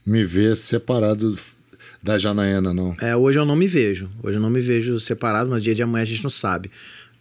[0.05, 1.39] me ver separado
[2.03, 2.97] da Janaína, não.
[3.01, 4.11] É, hoje eu não me vejo.
[4.23, 6.71] Hoje eu não me vejo separado, mas dia de amanhã a gente não sabe.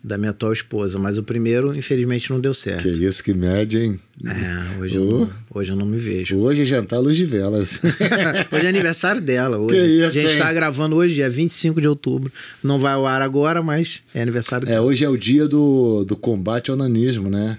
[0.07, 0.99] Da minha atual esposa.
[0.99, 2.83] Mas o primeiro, infelizmente, não deu certo.
[2.83, 3.99] Que isso, que média, hein?
[4.23, 6.37] É, hoje, eu não, hoje eu não me vejo.
[6.37, 7.81] Hoje é jantar à luz de velas.
[8.53, 9.57] hoje é aniversário dela.
[9.57, 9.75] Hoje.
[9.75, 10.37] Que isso, a gente hein?
[10.37, 12.31] tá gravando hoje, dia 25 de outubro.
[12.63, 14.85] Não vai ao ar agora, mas é aniversário é, dela.
[14.85, 17.57] hoje é o dia do, do combate ao nanismo, né?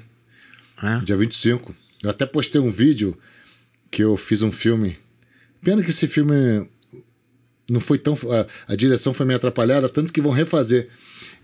[0.80, 1.00] É.
[1.00, 1.74] Dia 25.
[2.04, 3.18] Eu até postei um vídeo
[3.90, 4.96] que eu fiz um filme.
[5.64, 6.64] Pena que esse filme
[7.68, 8.16] não foi tão.
[8.68, 10.88] A, a direção foi meio atrapalhada, tanto que vão refazer.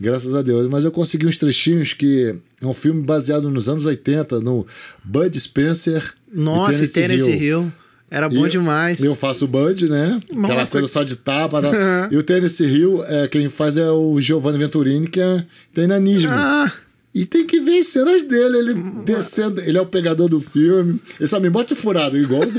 [0.00, 0.68] Graças a Deus.
[0.68, 4.66] Mas eu consegui uns trechinhos que é um filme baseado nos anos 80, no
[5.04, 6.14] Bud Spencer.
[6.32, 7.72] Nossa, e Tennessee Hill.
[8.10, 9.02] Era bom E demais.
[9.02, 10.20] Eu faço o Bud, né?
[10.30, 10.72] Aquela Nossa.
[10.72, 11.62] coisa só de tapa.
[11.62, 11.70] tá?
[12.12, 16.30] e o Tennessee Hill, é, quem faz é o Giovanni Venturini, que é, tem nanismo.
[16.30, 16.70] Ah,
[17.14, 19.60] E tem que ver as cenas dele, ele descendo.
[19.60, 20.98] Ele é o pegador do filme.
[21.20, 22.42] Ele só me bota furado, igual.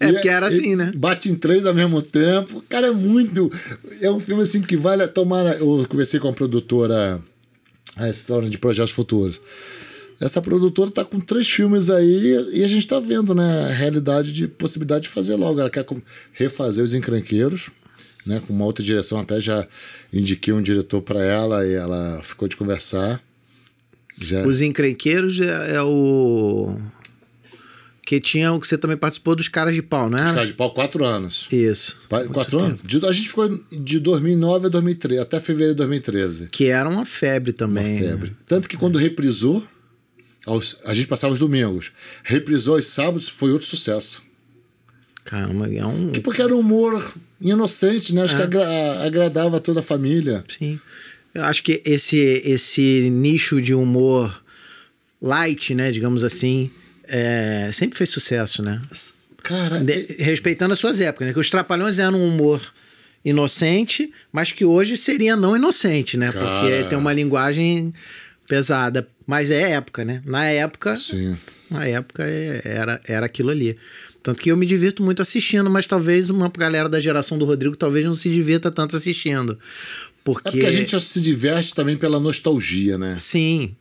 [0.00, 0.92] É, porque era assim, né?
[0.94, 2.62] Bate em três ao mesmo tempo.
[2.68, 3.50] Cara, é muito.
[4.00, 5.58] É um filme assim que vale a tomar.
[5.58, 7.20] Eu conversei com a produtora,
[7.96, 9.40] a história de projetos futuros.
[10.20, 13.66] Essa produtora tá com três filmes aí e a gente tá vendo, né?
[13.68, 15.60] A realidade de possibilidade de fazer logo.
[15.60, 15.84] Ela quer
[16.32, 17.70] refazer os encranqueiros.
[18.24, 19.20] né, com uma outra direção.
[19.20, 19.66] Até já
[20.12, 23.22] indiquei um diretor para ela e ela ficou de conversar.
[24.18, 24.46] Já...
[24.46, 26.78] Os Encrenqueiros é, é o.
[28.04, 30.24] Que tinha o que você também participou dos Caras de Pau, né?
[30.24, 31.48] Os Caras de Pau, quatro anos.
[31.50, 31.98] Isso.
[32.32, 32.80] Quatro anos?
[32.84, 36.48] De, a gente ficou de 2009 a 2013, até fevereiro de 2013.
[36.50, 37.96] Que era uma febre também.
[37.96, 38.36] Uma febre.
[38.46, 39.66] Tanto que quando reprisou,
[40.84, 41.90] a gente passava os domingos.
[42.22, 44.22] Reprisou os sábados, foi outro sucesso.
[45.24, 46.12] Caramba, é um.
[46.22, 48.22] Porque era um humor inocente, né?
[48.22, 48.38] Acho é.
[48.38, 50.44] que agra agradava toda a família.
[50.48, 50.80] Sim.
[51.36, 52.16] Eu acho que esse,
[52.46, 54.42] esse nicho de humor
[55.20, 56.70] light, né, digamos assim,
[57.04, 58.80] é, sempre fez sucesso, né?
[59.42, 61.34] Cara, de, respeitando as suas épocas, né?
[61.34, 62.62] Que os Trapalhões eram um humor
[63.22, 66.32] inocente, mas que hoje seria não inocente, né?
[66.32, 66.60] Cara...
[66.60, 67.92] Porque tem uma linguagem
[68.48, 69.06] pesada.
[69.26, 70.22] Mas é época, né?
[70.24, 70.96] Na época.
[70.96, 71.36] Sim.
[71.70, 73.76] Na época é, era, era aquilo ali.
[74.22, 77.76] Tanto que eu me divirto muito assistindo, mas talvez uma galera da geração do Rodrigo
[77.76, 79.58] talvez não se divirta tanto assistindo.
[80.26, 80.48] Porque...
[80.48, 83.14] É porque a gente se diverte também pela nostalgia, né?
[83.16, 83.76] Sim.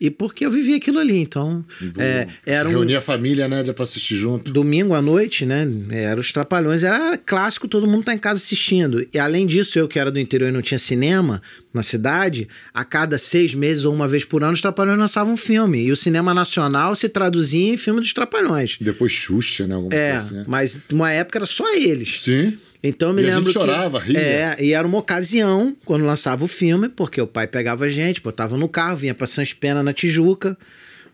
[0.00, 1.64] E porque eu vivi aquilo ali, então.
[1.80, 3.64] Do, é, era um, a família, né?
[3.64, 4.52] para assistir junto.
[4.52, 5.66] Domingo à noite, né?
[5.90, 9.04] Era os Trapalhões, era clássico, todo mundo tá em casa assistindo.
[9.12, 11.42] E além disso, eu que era do interior e não tinha cinema
[11.74, 15.36] na cidade, a cada seis meses ou uma vez por ano, os Trapalhões lançavam um
[15.36, 15.82] filme.
[15.82, 18.78] E o cinema nacional se traduzia em filme dos Trapalhões.
[18.80, 19.74] Depois Xuxa, né?
[19.74, 20.44] Alguma é, coisa assim, né?
[20.46, 22.20] mas uma época era só eles.
[22.22, 22.56] Sim.
[22.82, 23.40] Então eu me e lembro.
[23.40, 24.20] A gente chorava, que, ria.
[24.20, 28.20] É, e era uma ocasião quando lançava o filme, porque o pai pegava a gente,
[28.20, 30.56] botava no carro, vinha pra Sans Pena na Tijuca,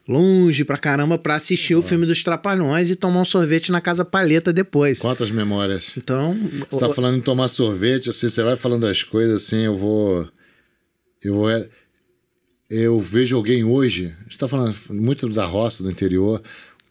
[0.07, 4.05] longe pra caramba, pra assistir o filme dos Trapalhões e tomar um sorvete na Casa
[4.05, 4.99] Paleta depois.
[4.99, 5.95] Quantas memórias.
[5.97, 6.37] Então.
[6.71, 10.29] Você tá falando em tomar sorvete, assim, você vai falando as coisas assim, eu vou.
[11.23, 11.49] Eu vou.
[12.69, 16.43] Eu vejo alguém hoje, a gente tá falando muito da roça, do interior.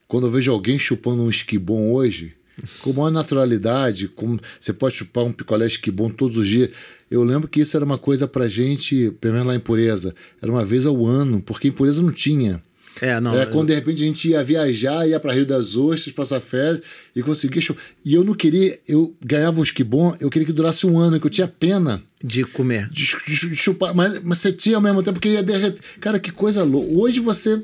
[0.07, 2.35] Quando eu vejo alguém chupando um esquibom hoje,
[2.81, 6.69] com maior naturalidade, com, você pode chupar um picolé esquibom todos os dias.
[7.09, 10.51] Eu lembro que isso era uma coisa pra gente, pelo menos lá em Pureza, era
[10.51, 12.61] uma vez ao ano, porque em Pureza não tinha.
[13.01, 13.33] É, não.
[13.33, 16.81] Era quando de repente a gente ia viajar, ia para Rio das Ostras, passar férias
[17.15, 17.61] e conseguia.
[18.05, 21.25] E eu não queria, eu ganhava um esquibom, eu queria que durasse um ano, que
[21.25, 22.01] eu tinha pena.
[22.23, 22.87] De comer.
[22.89, 25.81] De, de, de chupar, mas, mas você tinha ao mesmo tempo, porque ia derreter.
[25.99, 26.97] Cara, que coisa louca.
[26.97, 27.61] Hoje você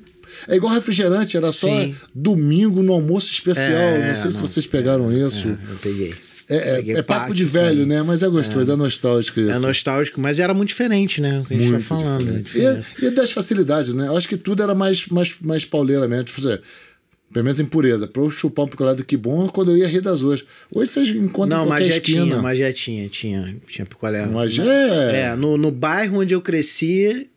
[0.48, 1.96] é igual refrigerante, era só Sim.
[2.14, 3.68] domingo no almoço especial.
[3.68, 4.32] É, não sei não.
[4.32, 5.48] se vocês pegaram isso.
[5.48, 6.16] É, eu peguei.
[6.50, 8.02] É, é, é papo de velho, né?
[8.02, 9.52] Mas é gostoso, é, é nostálgico isso.
[9.52, 11.40] É nostálgico, mas era muito diferente, né?
[11.40, 12.44] O que a gente muito tá falando.
[12.56, 14.08] E, e, das facilidades, né?
[14.08, 16.24] Eu acho que tudo era mais, mais, mais pauleira mesmo.
[16.24, 16.60] Tipo, você,
[17.32, 18.08] pelo menos em pureza.
[18.08, 20.44] Pra eu chupar um picolé que bom quando eu ia rir das hoje.
[20.74, 22.26] Hoje vocês encontram Não, mas já esquina.
[22.26, 24.26] tinha, mas já tinha, tinha, tinha picolé.
[24.26, 25.22] Mas é...
[25.22, 27.30] É, no, no bairro onde eu cresci,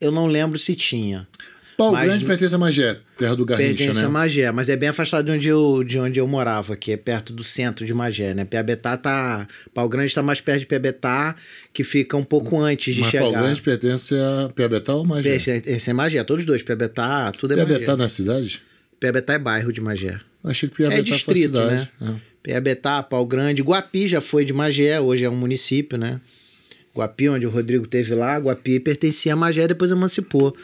[0.00, 1.28] eu não lembro se tinha.
[1.76, 4.06] Pau mas, Grande pertence a Magé, terra do Garrincha, pertence né?
[4.06, 6.96] a Magé, mas é bem afastado de onde, eu, de onde eu morava, que é
[6.96, 8.46] perto do centro de Magé, né?
[8.46, 9.46] Piabetá tá...
[9.74, 11.36] Pau Grande tá mais perto de Piabetá,
[11.74, 13.24] que fica um pouco antes de mas chegar.
[13.24, 15.36] Pau Grande pertence a Piabetá ou Magé?
[15.36, 16.62] Esse é Magé, todos dois.
[16.62, 17.84] Piabetá, tudo é Piabetá Magé.
[17.84, 18.62] Piabetá na cidade?
[18.98, 20.18] Piabetá é bairro de Magé.
[20.42, 21.90] Achei que Piabetá é distrito, cidade.
[22.00, 22.08] né?
[22.08, 22.36] É.
[22.42, 23.60] Piabetá, Pau Grande.
[23.60, 26.20] Guapi já foi de Magé, hoje é um município, né?
[26.94, 30.56] Guapi, onde o Rodrigo teve lá, Guapi pertencia a Magé, depois emancipou.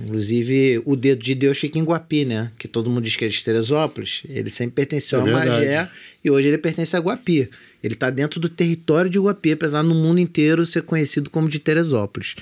[0.00, 2.52] Inclusive, o dedo de Deus fica em Guapi, né?
[2.56, 4.22] Que todo mundo diz que é de Teresópolis.
[4.28, 5.90] Ele sempre pertenceu é a Magé
[6.24, 7.50] e hoje ele pertence a Guapi.
[7.82, 11.58] Ele está dentro do território de Guapi, apesar no mundo inteiro ser conhecido como de
[11.58, 12.36] Teresópolis.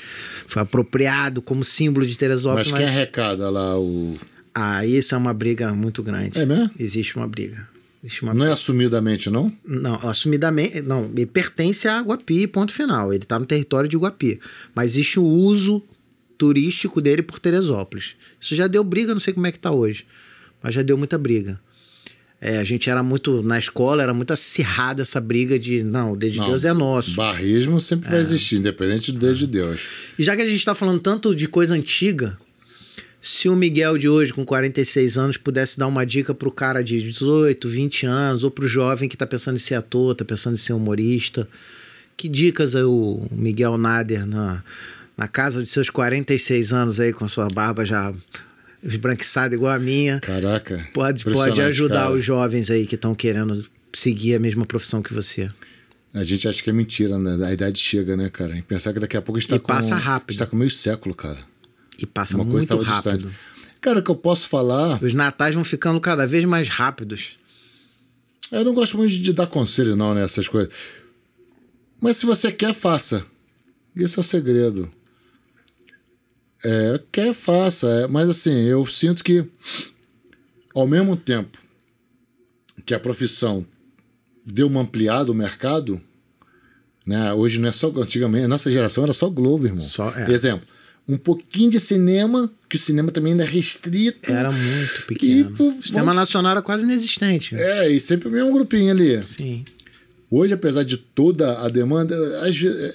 [0.46, 2.70] Foi apropriado como símbolo de Teresópolis.
[2.70, 2.96] Mas quem mas...
[2.96, 4.16] arrecada lá o.
[4.54, 6.38] Ah, isso é uma briga muito grande.
[6.38, 6.70] É mesmo?
[6.78, 7.68] Existe uma briga.
[8.22, 9.52] Uma não é assumidamente, não?
[9.64, 10.80] Não, assumidamente.
[10.80, 13.12] Não, ele pertence a Guapi, ponto final.
[13.12, 14.38] Ele está no território de Guapi.
[14.74, 15.82] Mas existe o uso
[16.36, 18.14] turístico dele por Teresópolis.
[18.40, 20.06] Isso já deu briga, não sei como é que tá hoje,
[20.62, 21.60] mas já deu muita briga.
[22.40, 26.16] É, a gente era muito, na escola, era muito acirrada essa briga de, não, o
[26.16, 27.16] dedo de não, Deus é nosso.
[27.16, 28.10] Barrismo sempre é.
[28.12, 29.80] vai existir, independente do dedo de Deus.
[30.18, 32.38] E já que a gente está falando tanto de coisa antiga,
[33.22, 37.00] se o Miguel de hoje, com 46 anos, pudesse dar uma dica pro cara de
[37.00, 40.58] 18, 20 anos, ou pro jovem que tá pensando em ser ator, tá pensando em
[40.58, 41.48] ser humorista,
[42.16, 44.62] que dicas o Miguel Nader na,
[45.16, 48.12] na casa de seus 46 anos aí, com sua barba já
[48.82, 50.20] esbranquiçada igual a minha.
[50.20, 50.86] Caraca.
[50.92, 52.12] Pode, pode ajudar cara.
[52.12, 55.50] os jovens aí que estão querendo seguir a mesma profissão que você.
[56.12, 57.44] A gente acha que é mentira, né?
[57.46, 58.56] A idade chega, né, cara?
[58.56, 59.66] E pensar que daqui a pouco a gente tá e com.
[59.66, 60.30] passa rápido.
[60.30, 61.38] está com meio século, cara.
[61.98, 63.28] E passa Uma muito coisa rápido.
[63.28, 63.36] Distante.
[63.80, 65.02] Cara, o que eu posso falar.
[65.02, 67.38] Os natais vão ficando cada vez mais rápidos.
[68.50, 70.24] Eu não gosto muito de dar conselho, não, né?
[70.24, 70.72] Essas coisas.
[72.00, 73.24] Mas se você quer, faça.
[73.94, 74.90] Esse é o segredo.
[76.64, 77.86] É, quer, faça.
[77.88, 79.44] É, mas assim, eu sinto que,
[80.74, 81.58] ao mesmo tempo
[82.84, 83.66] que a profissão
[84.44, 86.00] deu uma ampliada o mercado,
[87.06, 87.32] Né?
[87.32, 87.88] Hoje não é só.
[87.96, 89.82] Antigamente, a nossa geração era só Globo, irmão.
[89.82, 90.30] Só, é.
[90.30, 90.66] Exemplo.
[91.08, 94.32] Um pouquinho de cinema, que o cinema também ainda é restrito.
[94.32, 95.54] Era muito pequeno.
[95.56, 97.54] pô, o sistema nacional era quase inexistente.
[97.54, 99.24] É, e sempre o mesmo grupinho ali.
[99.24, 99.64] Sim.
[100.28, 102.94] Hoje, apesar de toda a demanda, às vezes.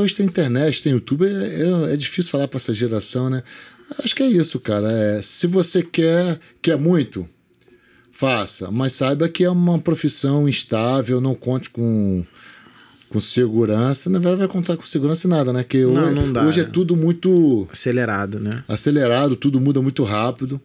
[0.00, 3.42] Hoje tem internet, tem YouTube, é, é- é difícil falar para essa geração, né?
[4.04, 4.90] Acho que é isso, cara.
[4.90, 7.28] É, se você quer, quer muito,
[8.10, 8.70] faça.
[8.70, 12.24] Mas saiba que é uma profissão instável, não conte com,
[13.08, 14.08] com segurança.
[14.10, 15.64] Na verdade, vai contar com segurança e nada, né?
[15.64, 16.66] Que Não, hoje, não dá, hoje é é.
[16.66, 18.62] tudo muito Acelerado, né?
[18.68, 20.60] acelerado, tudo muda muito rápido.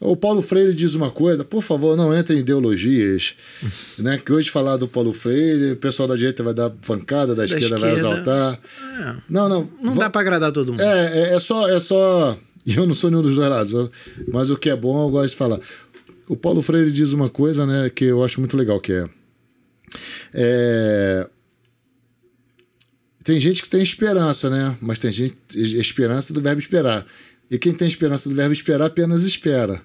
[0.00, 3.34] O Paulo Freire diz uma coisa, por favor, não entre em ideologias,
[3.98, 4.18] né?
[4.18, 7.78] Que hoje falar do Paulo Freire, o pessoal da direita vai dar pancada, da, esquerda,
[7.78, 8.60] vai esquerda, exaltar.
[9.00, 9.16] É.
[9.28, 9.70] Não, não.
[9.82, 10.80] Não dá pra agradar todo mundo.
[10.80, 12.38] É, é, é só, é só.
[12.64, 13.90] E eu não sou nenhum dos dois lados,
[14.30, 15.58] mas o que é bom eu gosto de falar.
[16.28, 19.08] O Paulo Freire diz uma coisa, né, que eu acho muito legal, que é,
[20.34, 21.28] é
[23.28, 24.74] tem gente que tem esperança, né?
[24.80, 27.04] Mas tem gente esperança do verbo esperar.
[27.50, 29.80] E quem tem esperança do verbo esperar apenas espera.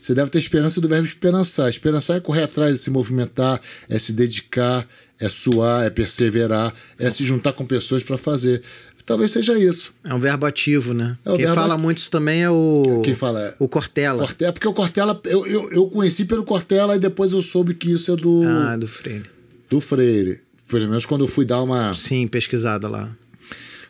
[0.00, 1.68] Você deve ter esperança do verbo esperançar.
[1.70, 4.86] Esperançar é correr atrás, é se movimentar, é se dedicar,
[5.18, 8.62] é suar, é perseverar, é se juntar com pessoas para fazer.
[9.06, 9.92] Talvez seja isso.
[10.02, 11.18] É um verbo ativo, né?
[11.26, 13.00] É Quem fala muito isso também é o.
[13.04, 14.20] Quem fala é- O Cortella.
[14.20, 17.90] Cortella, porque o Cortella, eu, eu, eu conheci pelo Cortella e depois eu soube que
[17.92, 19.26] isso é do, Ah, do Freire.
[19.68, 20.40] do Freire.
[20.66, 21.92] Pelo menos quando eu fui dar uma.
[21.92, 23.14] Sim, pesquisada lá.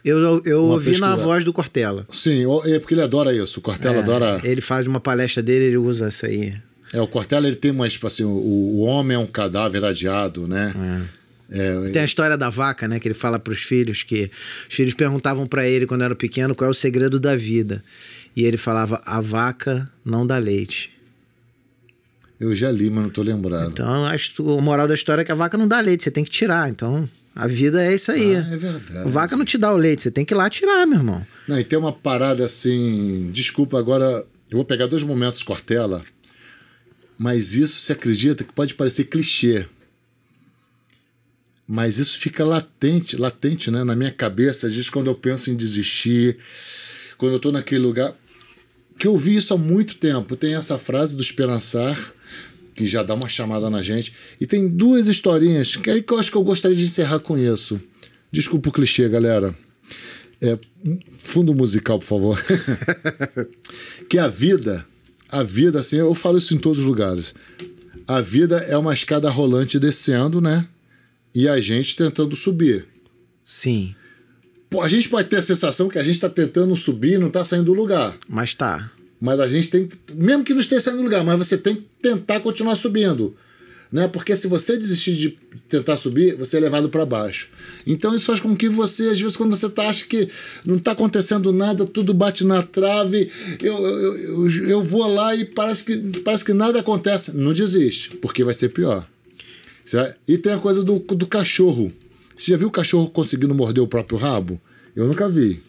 [0.04, 1.16] Eu, eu, ouvi na pesquisada.
[1.16, 2.06] voz do Cortella.
[2.10, 3.58] Sim, é porque ele adora isso.
[3.58, 4.40] O Cortella É, adora.
[4.44, 6.54] Ele faz uma palestra dele, ele usa essa aí.
[6.92, 10.46] É, o Cortella ele tem uma, tipo assim, o, o homem é um cadáver adiado,
[10.46, 11.08] né?
[11.50, 13.00] É, Tem a história da vaca, né?
[13.00, 14.30] Que ele fala pros filhos que
[14.68, 17.82] os filhos perguntavam pra ele quando era pequeno qual é o segredo da vida.
[18.36, 20.90] E ele falava: a vaca não dá leite.
[22.38, 23.70] eu já li, mas não tô lembrado.
[23.72, 26.30] Então, a moral da história é que a vaca não dá leite, você tem que
[26.30, 26.68] tirar.
[26.68, 28.36] Então, a vida é isso aí.
[28.36, 29.10] Ah, é verdade.
[29.10, 31.26] Vaca não te dá o leite, você tem que ir lá tirar, meu irmão.
[31.48, 33.30] Não, e tem uma parada assim.
[33.32, 36.04] Desculpa, agora eu vou pegar dois momentos Cortella,
[37.18, 39.66] mas isso se acredita que pode parecer clichê.
[41.66, 45.56] Mas isso fica latente, latente, né, na minha cabeça, às vezes quando eu penso em
[45.56, 46.38] desistir,
[47.16, 48.14] quando eu tô naquele lugar.
[48.96, 50.36] Que eu vi isso há muito tempo.
[50.36, 51.98] Tem essa frase do esperançar,
[52.74, 54.12] que já dá uma chamada na gente.
[54.40, 57.38] E tem duas historinhas que aí que eu acho que eu gostaria de encerrar com
[57.38, 57.80] isso.
[58.32, 59.54] Desculpa o clichê, galera.
[60.40, 60.58] É,
[61.18, 62.44] fundo musical, por favor.
[64.08, 64.84] que a vida,
[65.30, 67.34] a vida, assim, eu falo isso em todos os lugares.
[68.06, 70.66] A vida é uma escada rolante descendo, né?
[71.34, 72.86] E a gente tentando subir.
[73.42, 73.94] Sim,
[74.74, 77.28] Pô, a gente pode ter a sensação que a gente está tentando subir e não
[77.28, 78.18] está saindo do lugar.
[78.28, 78.90] mas tá.
[79.24, 79.86] Mas a gente tem.
[79.88, 83.34] que- Mesmo que não esteja saindo do lugar, mas você tem que tentar continuar subindo.
[83.90, 84.06] Né?
[84.06, 85.38] Porque se você desistir de
[85.68, 87.48] tentar subir, você é levado para baixo.
[87.86, 90.28] Então isso faz com que você, às vezes, quando você tá, acha que
[90.64, 93.30] não está acontecendo nada, tudo bate na trave,
[93.62, 94.16] eu, eu,
[94.48, 97.34] eu, eu vou lá e parece que, parece que nada acontece.
[97.34, 99.08] Não desiste, porque vai ser pior.
[100.28, 101.90] E tem a coisa do, do cachorro.
[102.36, 104.60] Você já viu o cachorro conseguindo morder o próprio rabo?
[104.96, 105.62] Eu nunca vi.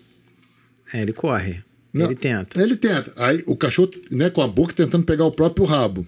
[0.94, 1.64] É, ele corre.
[1.96, 2.62] Não, Ele tenta.
[2.62, 3.14] Ele tenta.
[3.16, 6.06] Aí o cachorro, né, com a boca tentando pegar o próprio rabo.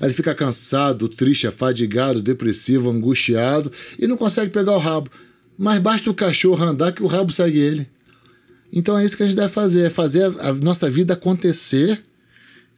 [0.00, 5.10] Aí ele fica cansado, triste, afadigado, depressivo, angustiado e não consegue pegar o rabo.
[5.58, 7.88] Mas basta o cachorro andar que o rabo segue ele.
[8.72, 12.00] Então é isso que a gente deve fazer, é fazer a, a nossa vida acontecer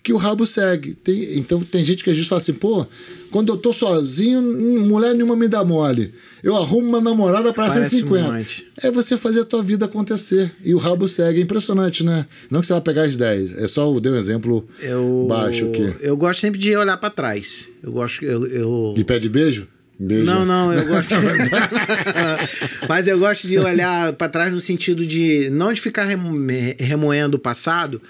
[0.02, 0.94] que o rabo segue.
[0.94, 2.86] Tem- então tem gente que às vezes fala assim, pô,
[3.30, 4.40] quando eu tô sozinho,
[4.86, 6.14] mulher nenhuma me dá mole.
[6.42, 8.32] Eu arrumo uma namorada para Parece 150.
[8.32, 8.86] um.
[8.86, 10.52] É você fazer a tua vida acontecer.
[10.64, 11.40] E o rabo segue.
[11.40, 12.26] É impressionante, né?
[12.50, 13.58] Não que você vai pegar as 10.
[13.58, 15.92] É só eu dei um exemplo Eu, baixo aqui.
[16.00, 17.68] eu gosto sempre de olhar pra trás.
[17.82, 18.24] Eu gosto.
[18.24, 18.94] Eu, eu...
[18.96, 19.66] E pede beijo?
[20.00, 20.24] Beijo.
[20.24, 21.12] Não, não, eu gosto.
[22.88, 26.36] Mas eu gosto de olhar pra trás no sentido de não de ficar remo-
[26.78, 28.00] remoendo o passado,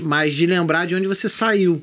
[0.00, 1.82] mas de lembrar de onde você saiu.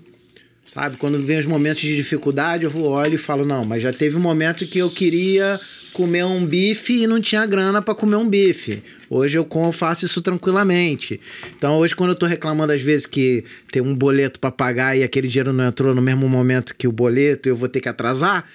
[0.72, 0.98] Sabe?
[0.98, 4.20] Quando vem os momentos de dificuldade, eu olho e falo: não, mas já teve um
[4.20, 5.60] momento que eu queria
[5.94, 8.84] comer um bife e não tinha grana pra comer um bife.
[9.10, 11.20] Hoje eu faço isso tranquilamente.
[11.58, 15.02] Então, hoje, quando eu tô reclamando, às vezes, que tem um boleto pra pagar e
[15.02, 18.46] aquele dinheiro não entrou no mesmo momento que o boleto eu vou ter que atrasar,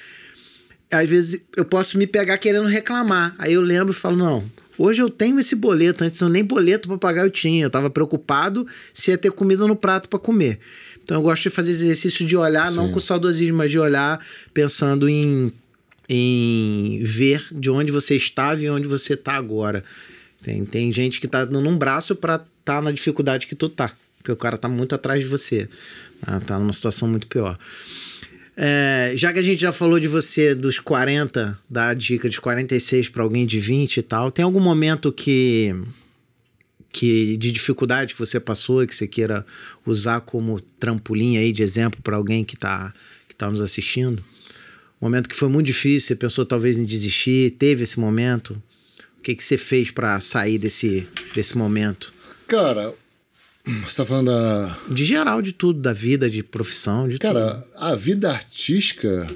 [0.93, 3.35] às vezes eu posso me pegar querendo reclamar.
[3.41, 4.45] Aí eu lembro e falo: não,
[4.79, 6.05] hoje eu tenho esse boleto.
[6.05, 7.65] Antes eu nem boleto para pagar eu tinha.
[7.65, 10.59] Eu tava preocupado se ia ter comida no prato para comer.
[11.03, 12.93] Então eu gosto de fazer exercício de olhar, não Sim.
[12.93, 14.25] com saudosismo, mas de olhar
[14.55, 15.53] pensando em,
[16.09, 19.85] em ver de onde você estava e onde você tá agora.
[20.43, 23.93] Tem, tem gente que tá dando um braço para tá na dificuldade que tu tá.
[24.19, 25.69] Porque o cara tá muito atrás de você.
[26.27, 27.59] Ah, Tá numa situação muito pior.
[28.57, 32.41] É, já que a gente já falou de você dos 40, dá a dica de
[32.41, 35.75] 46 para alguém de 20 e tal, tem algum momento que
[36.93, 39.45] que de dificuldade que você passou que você queira
[39.85, 42.95] usar como trampolim aí de exemplo para alguém que está
[43.29, 44.23] que tá nos assistindo?
[45.03, 48.63] Um momento que foi muito difícil, você pensou talvez em desistir, teve esse momento?
[49.19, 52.15] O que, que você fez para sair desse, desse momento?
[52.47, 52.95] Cara,
[53.65, 54.79] você está falando da.
[54.91, 57.85] De geral, de tudo, da vida, de profissão, de Cara, tudo.
[57.85, 59.27] a vida artística.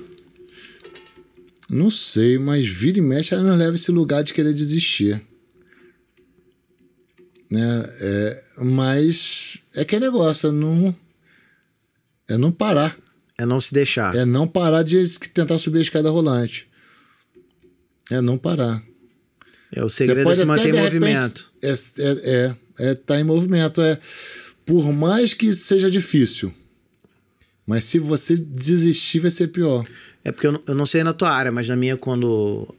[1.70, 5.22] Não sei, mas vira e mexe, ela nos leva a esse lugar de querer desistir.
[7.50, 7.84] Né?
[8.00, 10.94] É, mas é que é negócio, é não.
[12.28, 12.96] É não parar.
[13.38, 14.14] É não se deixar.
[14.14, 16.66] É não parar de tentar subir a escada rolante.
[18.10, 18.82] É não parar.
[19.72, 21.52] É, o segredo é se manter em movimento.
[21.62, 23.80] É, é, é, é tá em movimento.
[23.80, 23.98] É
[24.64, 26.52] por mais que seja difícil.
[27.66, 29.84] Mas se você desistir, vai ser pior.
[30.22, 32.74] É porque eu, eu não sei na tua área, mas na minha, quando,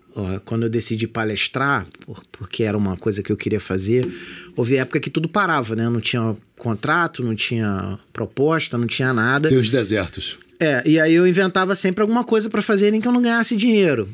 [0.45, 4.07] quando eu decidi palestrar, por, porque era uma coisa que eu queria fazer,
[4.55, 5.89] houve época que tudo parava, né?
[5.89, 9.49] Não tinha contrato, não tinha proposta, não tinha nada.
[9.49, 10.37] Tem os desertos.
[10.59, 13.55] É, e aí eu inventava sempre alguma coisa para fazer nem que eu não ganhasse
[13.55, 14.09] dinheiro.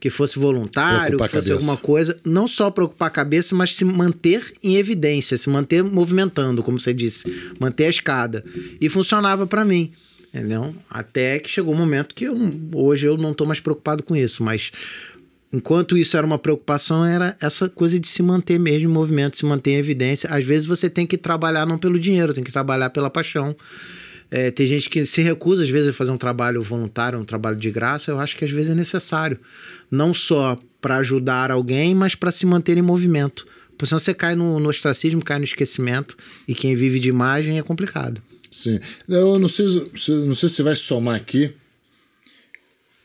[0.00, 2.18] Que fosse voluntário, que fosse alguma coisa.
[2.24, 6.80] Não só para ocupar a cabeça, mas se manter em evidência, se manter movimentando, como
[6.80, 8.42] você disse, manter a escada.
[8.80, 9.92] E funcionava para mim.
[10.32, 10.74] Entendeu?
[10.88, 12.36] Até que chegou um momento que eu,
[12.74, 14.70] hoje eu não tô mais preocupado com isso, mas
[15.52, 19.44] enquanto isso era uma preocupação, era essa coisa de se manter mesmo em movimento, se
[19.44, 20.30] manter em evidência.
[20.30, 23.56] Às vezes você tem que trabalhar não pelo dinheiro, tem que trabalhar pela paixão.
[24.30, 27.56] É, tem gente que se recusa, às vezes, a fazer um trabalho voluntário, um trabalho
[27.56, 28.10] de graça.
[28.10, 29.38] Eu acho que às vezes é necessário.
[29.90, 33.46] Não só para ajudar alguém, mas para se manter em movimento.
[33.70, 36.16] Porque senão você cai no, no ostracismo, cai no esquecimento.
[36.46, 38.22] E quem vive de imagem é complicado.
[38.50, 38.78] Sim.
[39.08, 39.66] Eu não sei,
[40.26, 41.52] não sei se vai somar aqui.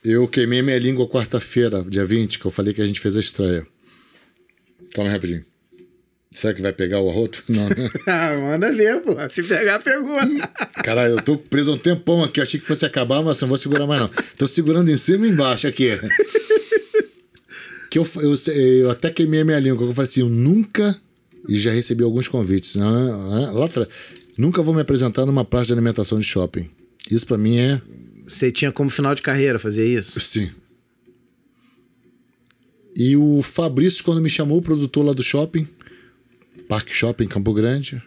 [0.03, 3.19] Eu queimei minha língua quarta-feira, dia 20, que eu falei que a gente fez a
[3.19, 3.65] estreia.
[4.93, 5.43] Calma rapidinho.
[6.35, 7.41] Será que vai pegar o arroto?
[7.47, 7.89] Não, né?
[8.05, 9.15] ah, manda ver, pô.
[9.29, 10.17] Se pegar, pegou.
[10.83, 12.41] Caralho, eu tô preso um tempão aqui.
[12.41, 14.09] Achei que fosse acabar, mas não vou segurar mais, não.
[14.37, 15.91] Tô segurando em cima e embaixo aqui.
[17.89, 19.87] que eu, eu, eu até queimei a minha língua.
[19.87, 20.93] Eu falei assim, eu nunca.
[21.47, 22.75] E já recebi alguns convites.
[22.75, 23.87] Não, lá atrás.
[24.37, 26.69] Nunca vou me apresentar numa praça de alimentação de shopping.
[27.09, 27.81] Isso para mim é.
[28.27, 30.19] Você tinha como final de carreira fazer isso?
[30.19, 30.51] Sim.
[32.93, 35.67] E o Fabrício, quando me chamou, o produtor lá do shopping,
[36.67, 38.01] Parque Shopping Campo Grande.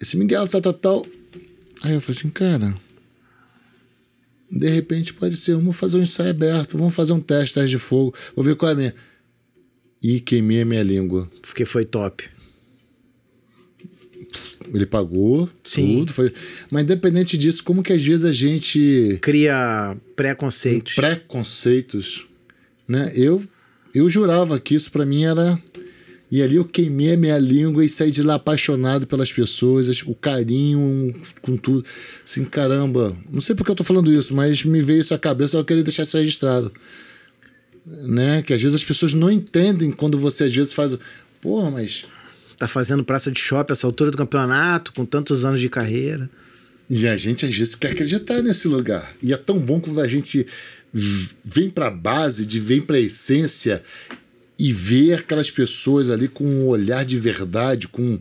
[0.00, 1.06] Esse Miguel, tal, tal, tal.
[1.82, 2.74] Aí eu falei assim, cara.
[4.50, 7.78] De repente pode ser, vamos fazer um ensaio aberto, vamos fazer um teste, teste de
[7.78, 8.94] fogo, vou ver qual é a minha.
[10.02, 11.30] E queimei a minha língua.
[11.42, 12.24] Porque foi top.
[14.72, 15.98] Ele pagou Sim.
[15.98, 16.12] tudo.
[16.12, 16.32] Foi...
[16.70, 19.18] Mas independente disso, como que às vezes a gente.
[19.20, 20.94] Cria preconceitos.
[20.94, 22.26] Preconceitos.
[22.86, 23.12] Né?
[23.14, 23.42] Eu,
[23.94, 25.60] eu jurava que isso para mim era
[26.30, 30.14] e ali eu queimei a minha língua e saí de lá apaixonado pelas pessoas, o
[30.14, 31.84] carinho com tudo.
[32.24, 35.56] Assim, caramba, não sei porque eu tô falando isso, mas me veio isso à cabeça,
[35.56, 36.70] eu queria deixar isso registrado.
[37.86, 38.42] Né?
[38.42, 40.96] Que às vezes as pessoas não entendem quando você às vezes faz.
[41.40, 42.04] Porra, mas.
[42.58, 46.28] Tá fazendo praça de shopping essa altura do campeonato, com tantos anos de carreira.
[46.90, 49.14] E a gente às vezes quer acreditar nesse lugar.
[49.22, 50.44] E é tão bom quando a gente
[51.44, 53.80] vem para a base, de vem para a essência
[54.58, 58.18] e ver aquelas pessoas ali com um olhar de verdade, com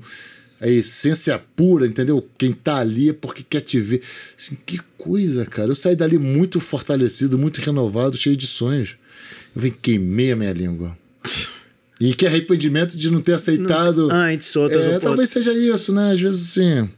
[0.60, 2.28] a essência pura, entendeu?
[2.38, 4.02] Quem tá ali é porque quer te ver.
[4.38, 5.70] Assim, que coisa, cara.
[5.70, 8.96] Eu saí dali muito fortalecido, muito renovado, cheio de sonhos.
[9.56, 10.98] Eu vim queimei a minha língua.
[12.00, 14.10] E que arrependimento de não ter aceitado.
[14.12, 16.12] Antes, outras é, Talvez seja isso, né?
[16.12, 16.90] Às vezes assim.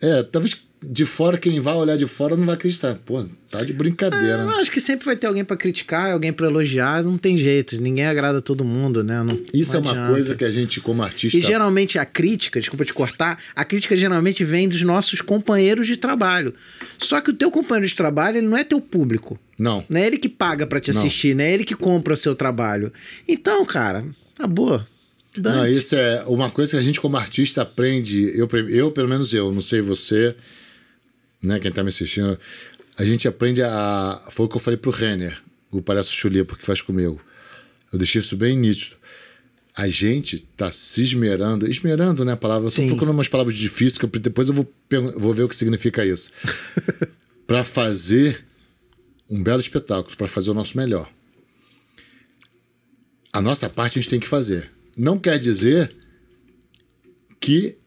[0.00, 2.94] É, talvez de fora, quem vai olhar de fora não vai acreditar.
[3.04, 4.44] Pô, tá de brincadeira.
[4.44, 7.80] Ah, acho que sempre vai ter alguém para criticar, alguém para elogiar, não tem jeito.
[7.80, 9.22] Ninguém agrada todo mundo, né?
[9.22, 11.36] Não, Isso não é uma coisa que a gente, como artista.
[11.36, 15.98] E geralmente a crítica, desculpa te cortar, a crítica geralmente vem dos nossos companheiros de
[15.98, 16.54] trabalho.
[16.98, 19.38] Só que o teu companheiro de trabalho, ele não é teu público.
[19.58, 19.84] Não.
[19.86, 21.44] Não é ele que paga para te assistir, não.
[21.44, 22.90] não é ele que compra o seu trabalho.
[23.28, 24.86] Então, cara, tá boa.
[25.36, 28.32] Não, isso é uma coisa que a gente, como artista, aprende.
[28.34, 30.34] Eu, eu pelo menos eu, não sei você
[31.42, 32.38] né, quem tá me assistindo,
[32.96, 34.20] a gente aprende a.
[34.30, 35.40] Foi o que eu falei pro Renner,
[35.70, 37.20] o palhaço Chulipo que faz comigo.
[37.92, 38.96] Eu deixei isso bem nítido.
[39.74, 42.68] A gente tá se esmerando, esmerando, né, a palavra?
[42.68, 44.70] Eu tô procurando umas palavras difíceis, que depois eu vou,
[45.16, 46.32] vou ver o que significa isso.
[47.46, 48.44] para fazer
[49.28, 51.10] um belo espetáculo, para fazer o nosso melhor.
[53.32, 54.70] A nossa parte a gente tem que fazer.
[54.96, 55.94] Não quer dizer
[57.40, 57.78] que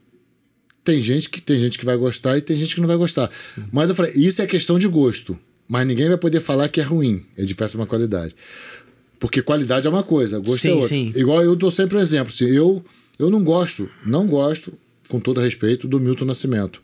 [0.83, 3.29] tem gente que tem gente que vai gostar e tem gente que não vai gostar.
[3.55, 3.63] Sim.
[3.71, 5.37] Mas eu falei, isso é questão de gosto.
[5.67, 8.35] Mas ninguém vai poder falar que é ruim, é de péssima qualidade.
[9.19, 10.89] Porque qualidade é uma coisa, gosto sim, é outra.
[10.89, 11.13] Sim.
[11.15, 12.33] Igual eu dou sempre um exemplo.
[12.33, 12.83] Assim, eu,
[13.17, 14.73] eu não gosto, não gosto,
[15.07, 16.81] com todo respeito, do Milton Nascimento.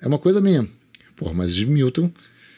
[0.00, 0.66] É uma coisa minha.
[1.14, 2.10] Pô, mas Milton.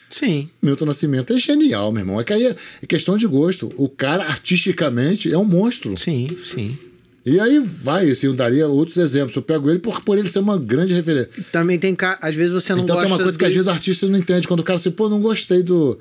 [0.09, 0.49] Sim.
[0.63, 2.21] Milton Nascimento é genial, meu irmão.
[2.21, 3.73] É que aí é questão de gosto.
[3.77, 5.97] O cara, artisticamente, é um monstro.
[5.99, 6.79] Sim, sim.
[7.24, 9.36] E aí vai, assim, eu daria outros exemplos.
[9.36, 11.31] Eu pego ele por, por ele ser uma grande referência.
[11.53, 13.07] Também tem, às vezes você não então, gosta...
[13.07, 14.49] Então tem uma coisa que às vezes artista não entende.
[14.49, 15.99] Quando o cara assim, pô, não gostei do,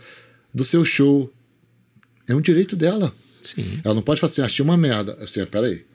[0.54, 1.32] do seu show.
[2.28, 3.14] É um direito dela.
[3.44, 3.80] Sim.
[3.84, 5.16] Ela não pode falar assim, achei uma merda.
[5.22, 5.86] Assim, peraí.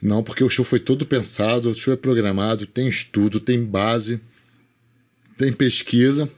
[0.00, 4.20] Não, porque o show foi todo pensado, o show é programado, tem estudo, tem base,
[5.36, 6.30] tem pesquisa.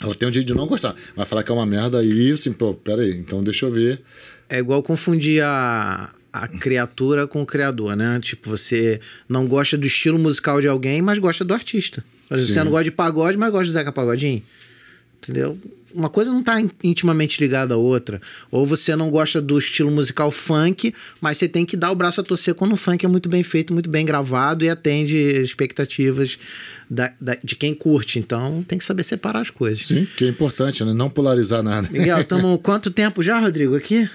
[0.00, 0.94] Ela tem um jeito de não gostar.
[1.16, 4.00] Vai falar que é uma merda aí, assim, pô, peraí, então deixa eu ver.
[4.48, 8.18] É igual confundir a, a criatura com o criador, né?
[8.20, 12.04] Tipo, você não gosta do estilo musical de alguém, mas gosta do artista.
[12.30, 14.42] Exemplo, você não gosta de pagode, mas gosta de Zeca Pagodinho.
[15.22, 15.58] Entendeu?
[15.92, 18.20] Uma coisa não está intimamente ligada à outra.
[18.50, 22.20] Ou você não gosta do estilo musical funk, mas você tem que dar o braço
[22.20, 26.38] a torcer quando o funk é muito bem feito, muito bem gravado e atende expectativas
[26.90, 28.18] da, da, de quem curte.
[28.18, 29.86] Então tem que saber separar as coisas.
[29.86, 30.92] Sim, que é importante, né?
[30.92, 31.88] Não polarizar nada.
[31.90, 34.08] Miguel, estamos quanto tempo já, Rodrigo, aqui?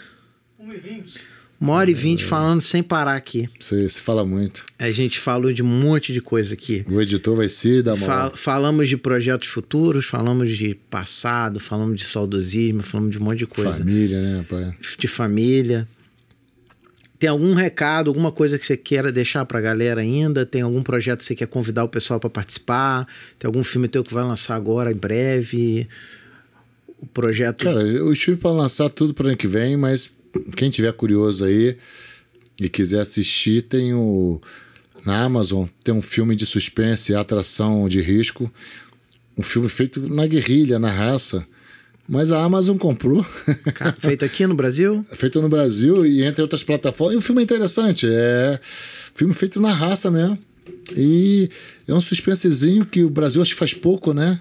[0.64, 1.33] 1h20.
[1.60, 3.48] Uma hora e vinte falando sem parar aqui.
[3.58, 4.66] Você se fala muito.
[4.78, 6.84] A gente falou de um monte de coisa aqui.
[6.90, 8.06] O editor vai se dar uma.
[8.06, 13.40] Fal falamos de projetos futuros, falamos de passado, falamos de saudosismo, falamos de um monte
[13.40, 13.78] de coisa.
[13.78, 14.74] Família, né, pai?
[15.00, 15.88] De família.
[17.18, 20.46] Tem algum recado, alguma coisa que você queira deixar pra galera ainda?
[20.46, 23.08] Tem algum projeto que você quer convidar o pessoal para participar?
[23.40, 25.88] Tem algum filme teu que vai lançar agora em breve?
[27.00, 27.64] O projeto.
[27.64, 30.14] Cara, eu estive para lançar tudo para ano que vem, mas
[30.56, 31.78] quem tiver curioso aí
[32.60, 34.42] e quiser assistir, tem o.
[35.06, 38.52] Na Amazon tem um filme de suspense e atração de risco.
[39.38, 41.46] Um filme feito na guerrilha, na raça.
[42.08, 43.26] Mas a Amazon comprou.
[44.00, 45.04] feito aqui no Brasil?
[45.16, 47.16] feito no Brasil e entre outras plataformas.
[47.16, 48.08] E o filme é interessante.
[48.10, 48.60] É
[49.14, 50.38] filme feito na raça mesmo.
[50.96, 51.50] E
[51.88, 54.40] é um suspensezinho que o Brasil acho que faz pouco, né?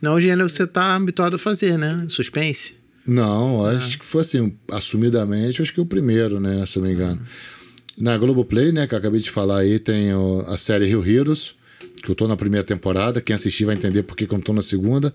[0.00, 2.06] Não é o gênero que você está habituado a fazer, né?
[2.08, 2.79] Suspense.
[3.06, 6.94] Não, acho que foi assim, assumidamente, acho que o primeiro, né, se eu não me
[6.94, 7.20] engano.
[7.98, 10.10] Na Globoplay, né, que eu acabei de falar aí, tem
[10.46, 11.54] a série Rio Heroes,
[12.02, 13.20] que eu tô na primeira temporada.
[13.20, 15.14] Quem assistir vai entender por que, eu não tô na segunda.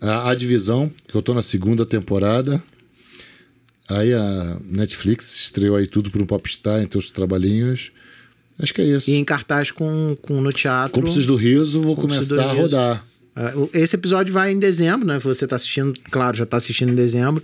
[0.00, 2.62] A, a Divisão, que eu tô na segunda temporada.
[3.88, 7.92] Aí a Netflix estreou aí tudo para um Popstar, entre os trabalhinhos.
[8.58, 9.10] Acho que é isso.
[9.10, 10.92] E em cartaz com, com no teatro.
[10.92, 13.06] Cúmplices do Riso, vou começar a rodar.
[13.34, 15.18] É, esse episódio vai em dezembro, né?
[15.18, 17.42] Você está assistindo, claro, já está assistindo em dezembro.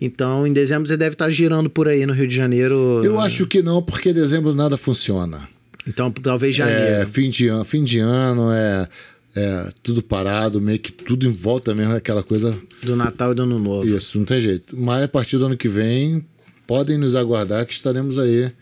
[0.00, 3.02] Então, em dezembro você deve estar tá girando por aí no Rio de Janeiro.
[3.04, 5.48] Eu acho que não, porque dezembro nada funciona.
[5.86, 6.82] Então, talvez janeiro.
[6.82, 8.88] É, fim de ano, fim de ano é,
[9.36, 12.56] é tudo parado, meio que tudo em volta mesmo, aquela coisa.
[12.82, 13.86] Do Natal e do Ano Novo.
[13.86, 14.76] Isso, não tem jeito.
[14.78, 16.24] Mas a partir do ano que vem,
[16.66, 18.52] podem nos aguardar que estaremos aí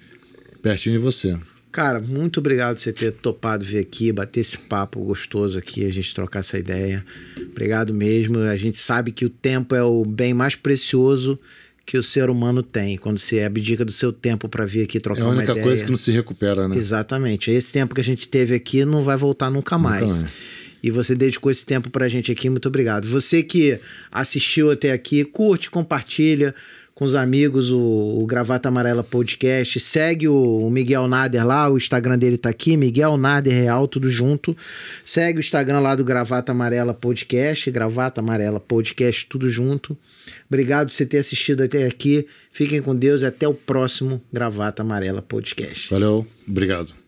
[0.63, 1.39] pertinho de você.
[1.73, 5.91] Cara, muito obrigado por você ter topado vir aqui, bater esse papo gostoso aqui, a
[5.91, 7.03] gente trocar essa ideia.
[7.51, 8.41] Obrigado mesmo.
[8.41, 11.39] A gente sabe que o tempo é o bem mais precioso
[11.87, 12.99] que o ser humano tem.
[12.99, 15.47] Quando você abdica do seu tempo para vir aqui trocar uma ideia.
[15.47, 16.77] É a única coisa que não se recupera, né?
[16.77, 17.51] Exatamente.
[17.51, 20.03] Esse tempo que a gente teve aqui não vai voltar nunca mais.
[20.03, 20.33] Nunca mais.
[20.83, 23.07] E você dedicou esse tempo pra gente aqui, muito obrigado.
[23.07, 23.79] Você que
[24.11, 26.55] assistiu até aqui, curte, compartilha
[26.95, 29.81] com os amigos o, o Gravata Amarela Podcast.
[29.81, 34.09] Segue o, o, Miguel Nader lá, o Instagram dele tá aqui, Miguel Nader Real, tudo
[34.09, 34.57] junto.
[35.05, 39.97] Segue o Instagram lá do Gravata Amarela Podcast, Gravata Amarela Podcast, tudo junto.
[40.49, 42.27] Obrigado por você ter assistido até aqui.
[42.53, 45.89] Fiquem com Deus e até o próximo Gravata Amarela Podcast.
[45.91, 47.02] Valeu, obrigado.